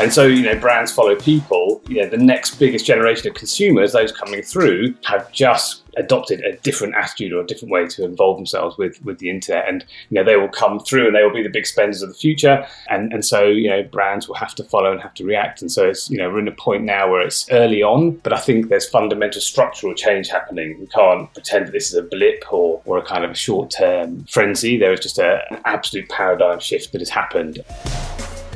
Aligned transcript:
And 0.00 0.12
so, 0.12 0.26
you 0.26 0.42
know, 0.42 0.54
brands 0.54 0.92
follow 0.92 1.16
people. 1.16 1.82
You 1.88 2.02
know, 2.02 2.08
the 2.08 2.18
next 2.18 2.54
biggest 2.54 2.86
generation 2.86 3.28
of 3.28 3.34
consumers, 3.34 3.92
those 3.92 4.12
coming 4.12 4.42
through, 4.42 4.94
have 5.04 5.30
just 5.32 5.82
adopted 5.96 6.40
a 6.42 6.56
different 6.58 6.94
attitude 6.94 7.32
or 7.32 7.40
a 7.40 7.46
different 7.46 7.72
way 7.72 7.84
to 7.84 8.04
involve 8.04 8.36
themselves 8.36 8.78
with 8.78 9.04
with 9.04 9.18
the 9.18 9.28
internet. 9.28 9.68
And 9.68 9.84
you 10.10 10.14
know 10.14 10.24
they 10.24 10.36
will 10.36 10.48
come 10.48 10.78
through 10.78 11.06
and 11.06 11.16
they 11.16 11.24
will 11.24 11.32
be 11.32 11.42
the 11.42 11.48
big 11.48 11.66
spenders 11.66 12.00
of 12.00 12.10
the 12.10 12.14
future. 12.14 12.64
And 12.88 13.12
and 13.12 13.24
so 13.24 13.46
you 13.46 13.68
know 13.68 13.82
brands 13.82 14.28
will 14.28 14.36
have 14.36 14.54
to 14.56 14.64
follow 14.64 14.92
and 14.92 15.00
have 15.00 15.14
to 15.14 15.24
react. 15.24 15.60
And 15.60 15.72
so 15.72 15.88
it's 15.88 16.08
you 16.08 16.16
know 16.16 16.30
we're 16.30 16.38
in 16.38 16.48
a 16.48 16.52
point 16.52 16.84
now 16.84 17.10
where 17.10 17.20
it's 17.20 17.50
early 17.50 17.82
on 17.82 18.12
but 18.18 18.32
I 18.32 18.38
think 18.38 18.68
there's 18.68 18.88
fundamental 18.88 19.40
structural 19.40 19.94
change 19.94 20.28
happening. 20.28 20.78
We 20.78 20.86
can't 20.86 21.32
pretend 21.34 21.66
that 21.66 21.72
this 21.72 21.88
is 21.88 21.94
a 21.94 22.02
blip 22.02 22.44
or 22.52 22.80
or 22.84 22.98
a 22.98 23.02
kind 23.02 23.24
of 23.24 23.32
a 23.32 23.34
short 23.34 23.70
term 23.70 24.24
frenzy. 24.26 24.78
There 24.78 24.92
is 24.92 25.00
just 25.00 25.18
a, 25.18 25.42
an 25.50 25.60
absolute 25.64 26.08
paradigm 26.08 26.60
shift 26.60 26.92
that 26.92 27.00
has 27.00 27.10
happened 27.10 27.58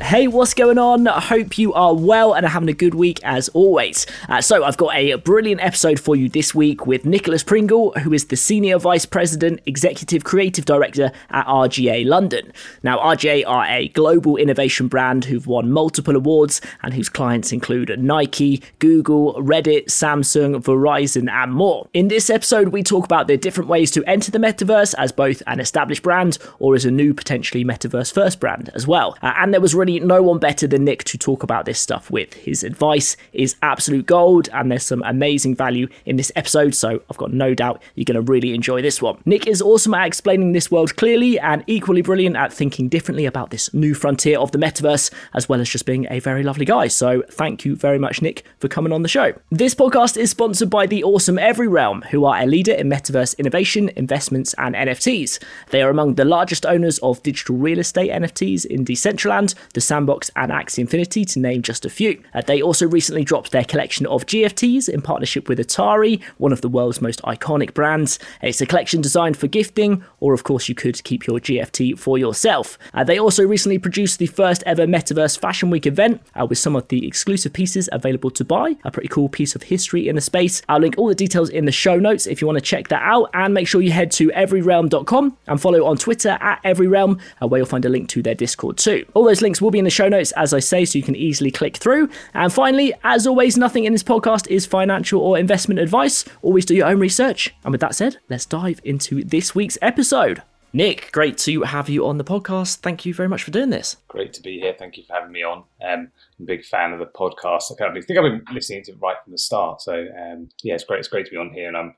Hey, 0.01 0.27
what's 0.27 0.53
going 0.53 0.77
on? 0.77 1.07
I 1.07 1.19
hope 1.19 1.57
you 1.57 1.71
are 1.73 1.95
well 1.95 2.33
and 2.33 2.45
are 2.45 2.49
having 2.49 2.69
a 2.69 2.73
good 2.73 2.93
week 2.93 3.19
as 3.23 3.49
always. 3.49 4.05
Uh, 4.27 4.41
so, 4.41 4.63
I've 4.63 4.77
got 4.77 4.93
a 4.95 5.15
brilliant 5.15 5.61
episode 5.61 5.99
for 5.99 6.15
you 6.15 6.29
this 6.29 6.53
week 6.53 6.85
with 6.85 7.05
Nicholas 7.05 7.43
Pringle, 7.43 7.91
who 7.93 8.11
is 8.11 8.25
the 8.25 8.35
Senior 8.35 8.79
Vice 8.79 9.05
President, 9.05 9.61
Executive 9.65 10.23
Creative 10.23 10.65
Director 10.65 11.11
at 11.29 11.45
RGA 11.45 12.05
London. 12.05 12.51
Now, 12.81 12.99
RGA 12.99 13.43
are 13.47 13.65
a 13.65 13.87
global 13.89 14.35
innovation 14.35 14.87
brand 14.87 15.25
who've 15.25 15.47
won 15.47 15.71
multiple 15.71 16.15
awards 16.15 16.59
and 16.81 16.93
whose 16.93 17.09
clients 17.09 17.51
include 17.51 17.97
Nike, 17.97 18.61
Google, 18.79 19.35
Reddit, 19.35 19.85
Samsung, 19.85 20.61
Verizon, 20.61 21.29
and 21.29 21.53
more. 21.53 21.87
In 21.93 22.07
this 22.07 22.29
episode, 22.29 22.69
we 22.69 22.83
talk 22.83 23.05
about 23.05 23.27
the 23.27 23.37
different 23.37 23.69
ways 23.69 23.89
to 23.91 24.03
enter 24.05 24.31
the 24.31 24.39
metaverse 24.39 24.93
as 24.97 25.11
both 25.11 25.41
an 25.47 25.59
established 25.59 26.03
brand 26.03 26.39
or 26.59 26.75
as 26.75 26.85
a 26.85 26.91
new, 26.91 27.13
potentially 27.13 27.63
metaverse 27.63 28.13
first 28.13 28.39
brand 28.39 28.69
as 28.73 28.85
well. 28.85 29.17
Uh, 29.21 29.33
and 29.37 29.53
there 29.53 29.61
was 29.61 29.73
really 29.83 29.99
no 29.99 30.23
one 30.23 30.39
better 30.39 30.65
than 30.65 30.85
Nick 30.85 31.03
to 31.03 31.17
talk 31.17 31.43
about 31.43 31.65
this 31.65 31.79
stuff 31.79 32.09
with. 32.09 32.33
His 32.33 32.63
advice 32.63 33.17
is 33.33 33.55
absolute 33.61 34.05
gold, 34.05 34.47
and 34.53 34.71
there's 34.71 34.85
some 34.85 35.03
amazing 35.05 35.55
value 35.55 35.87
in 36.05 36.15
this 36.15 36.31
episode, 36.35 36.73
so 36.73 37.01
I've 37.09 37.17
got 37.17 37.33
no 37.33 37.53
doubt 37.53 37.81
you're 37.95 38.05
going 38.05 38.23
to 38.23 38.31
really 38.31 38.53
enjoy 38.53 38.81
this 38.81 39.01
one. 39.01 39.21
Nick 39.25 39.45
is 39.45 39.61
awesome 39.61 39.93
at 39.93 40.07
explaining 40.07 40.53
this 40.53 40.71
world 40.71 40.95
clearly 40.95 41.37
and 41.39 41.63
equally 41.67 42.01
brilliant 42.01 42.37
at 42.37 42.53
thinking 42.53 42.87
differently 42.87 43.25
about 43.25 43.49
this 43.49 43.73
new 43.73 43.93
frontier 43.93 44.39
of 44.39 44.51
the 44.51 44.57
metaverse, 44.57 45.13
as 45.33 45.49
well 45.49 45.59
as 45.59 45.69
just 45.69 45.85
being 45.85 46.07
a 46.09 46.19
very 46.19 46.43
lovely 46.43 46.65
guy. 46.65 46.87
So 46.87 47.23
thank 47.29 47.65
you 47.65 47.75
very 47.75 47.99
much, 47.99 48.21
Nick, 48.21 48.45
for 48.59 48.69
coming 48.69 48.93
on 48.93 49.01
the 49.01 49.09
show. 49.09 49.33
This 49.51 49.75
podcast 49.75 50.15
is 50.15 50.31
sponsored 50.31 50.69
by 50.69 50.85
the 50.85 51.03
awesome 51.03 51.37
Every 51.37 51.67
Realm, 51.67 52.03
who 52.11 52.23
are 52.23 52.41
a 52.41 52.45
leader 52.45 52.73
in 52.73 52.89
metaverse 52.89 53.37
innovation, 53.37 53.89
investments, 53.97 54.55
and 54.57 54.75
NFTs. 54.75 55.43
They 55.71 55.81
are 55.81 55.89
among 55.89 56.15
the 56.15 56.25
largest 56.25 56.65
owners 56.65 56.99
of 56.99 57.21
digital 57.21 57.57
real 57.57 57.79
estate 57.79 58.11
NFTs 58.11 58.65
in 58.65 58.85
Decentraland, 58.85 59.55
the 59.73 59.81
Sandbox, 59.81 60.31
and 60.35 60.51
Axie 60.51 60.79
Infinity, 60.79 61.25
to 61.25 61.39
name 61.39 61.61
just 61.61 61.85
a 61.85 61.89
few. 61.89 62.21
Uh, 62.33 62.41
they 62.41 62.61
also 62.61 62.87
recently 62.87 63.23
dropped 63.23 63.51
their 63.51 63.63
collection 63.63 64.05
of 64.07 64.25
GFTs 64.25 64.87
in 64.87 65.01
partnership 65.01 65.49
with 65.49 65.59
Atari, 65.59 66.21
one 66.37 66.53
of 66.53 66.61
the 66.61 66.69
world's 66.69 67.01
most 67.01 67.21
iconic 67.23 67.73
brands. 67.73 68.19
It's 68.41 68.61
a 68.61 68.65
collection 68.65 69.01
designed 69.01 69.37
for 69.37 69.47
gifting, 69.47 70.03
or 70.19 70.33
of 70.33 70.43
course, 70.43 70.69
you 70.69 70.75
could 70.75 71.03
keep 71.03 71.27
your 71.27 71.39
GFT 71.39 71.97
for 71.97 72.17
yourself. 72.17 72.77
Uh, 72.93 73.03
they 73.03 73.19
also 73.19 73.45
recently 73.45 73.79
produced 73.79 74.19
the 74.19 74.27
first 74.27 74.63
ever 74.65 74.85
Metaverse 74.85 75.39
Fashion 75.39 75.69
Week 75.69 75.85
event 75.85 76.21
uh, 76.39 76.45
with 76.45 76.57
some 76.57 76.75
of 76.75 76.87
the 76.89 77.07
exclusive 77.07 77.53
pieces 77.53 77.89
available 77.91 78.29
to 78.31 78.45
buy. 78.45 78.75
A 78.83 78.91
pretty 78.91 79.09
cool 79.09 79.29
piece 79.29 79.55
of 79.55 79.63
history 79.63 80.07
in 80.07 80.15
the 80.15 80.21
space. 80.21 80.61
I'll 80.69 80.79
link 80.79 80.95
all 80.97 81.07
the 81.07 81.15
details 81.15 81.49
in 81.49 81.65
the 81.65 81.71
show 81.71 81.97
notes 81.97 82.27
if 82.27 82.41
you 82.41 82.47
want 82.47 82.57
to 82.57 82.61
check 82.61 82.89
that 82.89 83.01
out, 83.01 83.29
and 83.33 83.53
make 83.53 83.67
sure 83.67 83.81
you 83.81 83.91
head 83.91 84.11
to 84.11 84.29
everyrealm.com 84.29 85.37
and 85.47 85.61
follow 85.61 85.85
on 85.85 85.97
Twitter 85.97 86.37
at 86.41 86.61
everyrealm, 86.63 87.19
uh, 87.41 87.47
where 87.47 87.59
you'll 87.59 87.67
find 87.67 87.85
a 87.85 87.89
link 87.89 88.09
to 88.09 88.21
their 88.21 88.35
Discord 88.35 88.77
too. 88.77 89.05
All 89.13 89.23
those 89.23 89.41
links 89.41 89.62
will 89.63 89.71
be 89.71 89.79
in 89.79 89.85
the 89.85 89.89
show 89.89 90.09
notes, 90.09 90.31
as 90.33 90.53
I 90.53 90.59
say, 90.59 90.85
so 90.85 90.97
you 90.97 91.03
can 91.03 91.15
easily 91.15 91.49
click 91.49 91.77
through. 91.77 92.09
And 92.33 92.51
finally, 92.51 92.93
as 93.03 93.25
always, 93.25 93.57
nothing 93.57 93.85
in 93.85 93.93
this 93.93 94.03
podcast 94.03 94.47
is 94.49 94.65
financial 94.65 95.21
or 95.21 95.37
investment 95.37 95.79
advice. 95.79 96.25
Always 96.41 96.65
do 96.65 96.75
your 96.75 96.87
own 96.87 96.99
research. 96.99 97.53
And 97.63 97.71
with 97.71 97.81
that 97.81 97.95
said, 97.95 98.17
let's 98.29 98.45
dive 98.45 98.81
into 98.83 99.23
this 99.23 99.55
week's 99.55 99.77
episode. 99.81 100.43
Nick, 100.75 101.11
great 101.11 101.37
to 101.37 101.61
have 101.61 101.87
you 101.87 102.07
on 102.07 102.17
the 102.17 102.23
podcast. 102.23 102.77
Thank 102.77 103.05
you 103.05 103.13
very 103.13 103.29
much 103.29 103.43
for 103.43 103.51
doing 103.51 103.69
this. 103.69 103.97
Great 104.07 104.33
to 104.33 104.41
be 104.41 104.59
here. 104.59 104.75
Thank 104.77 104.97
you 104.97 105.03
for 105.03 105.13
having 105.13 105.31
me 105.31 105.43
on. 105.43 105.59
Um, 105.59 105.65
I'm 105.83 106.11
a 106.41 106.45
big 106.45 106.65
fan 106.65 106.93
of 106.93 106.99
the 106.99 107.05
podcast. 107.05 107.71
I 107.71 107.75
kind 107.77 107.95
of 107.95 108.03
think 108.03 108.17
I've 108.17 108.23
been 108.23 108.43
listening 108.51 108.83
to 108.85 108.93
it 108.93 108.97
right 108.99 109.17
from 109.23 109.33
the 109.33 109.37
start. 109.37 109.81
So 109.81 109.93
um, 109.93 110.49
yeah, 110.63 110.73
it's 110.73 110.83
great. 110.83 110.97
It's 110.97 111.07
great 111.07 111.25
to 111.25 111.31
be 111.31 111.37
on 111.37 111.53
here, 111.53 111.67
and 111.67 111.77
I'm 111.77 111.95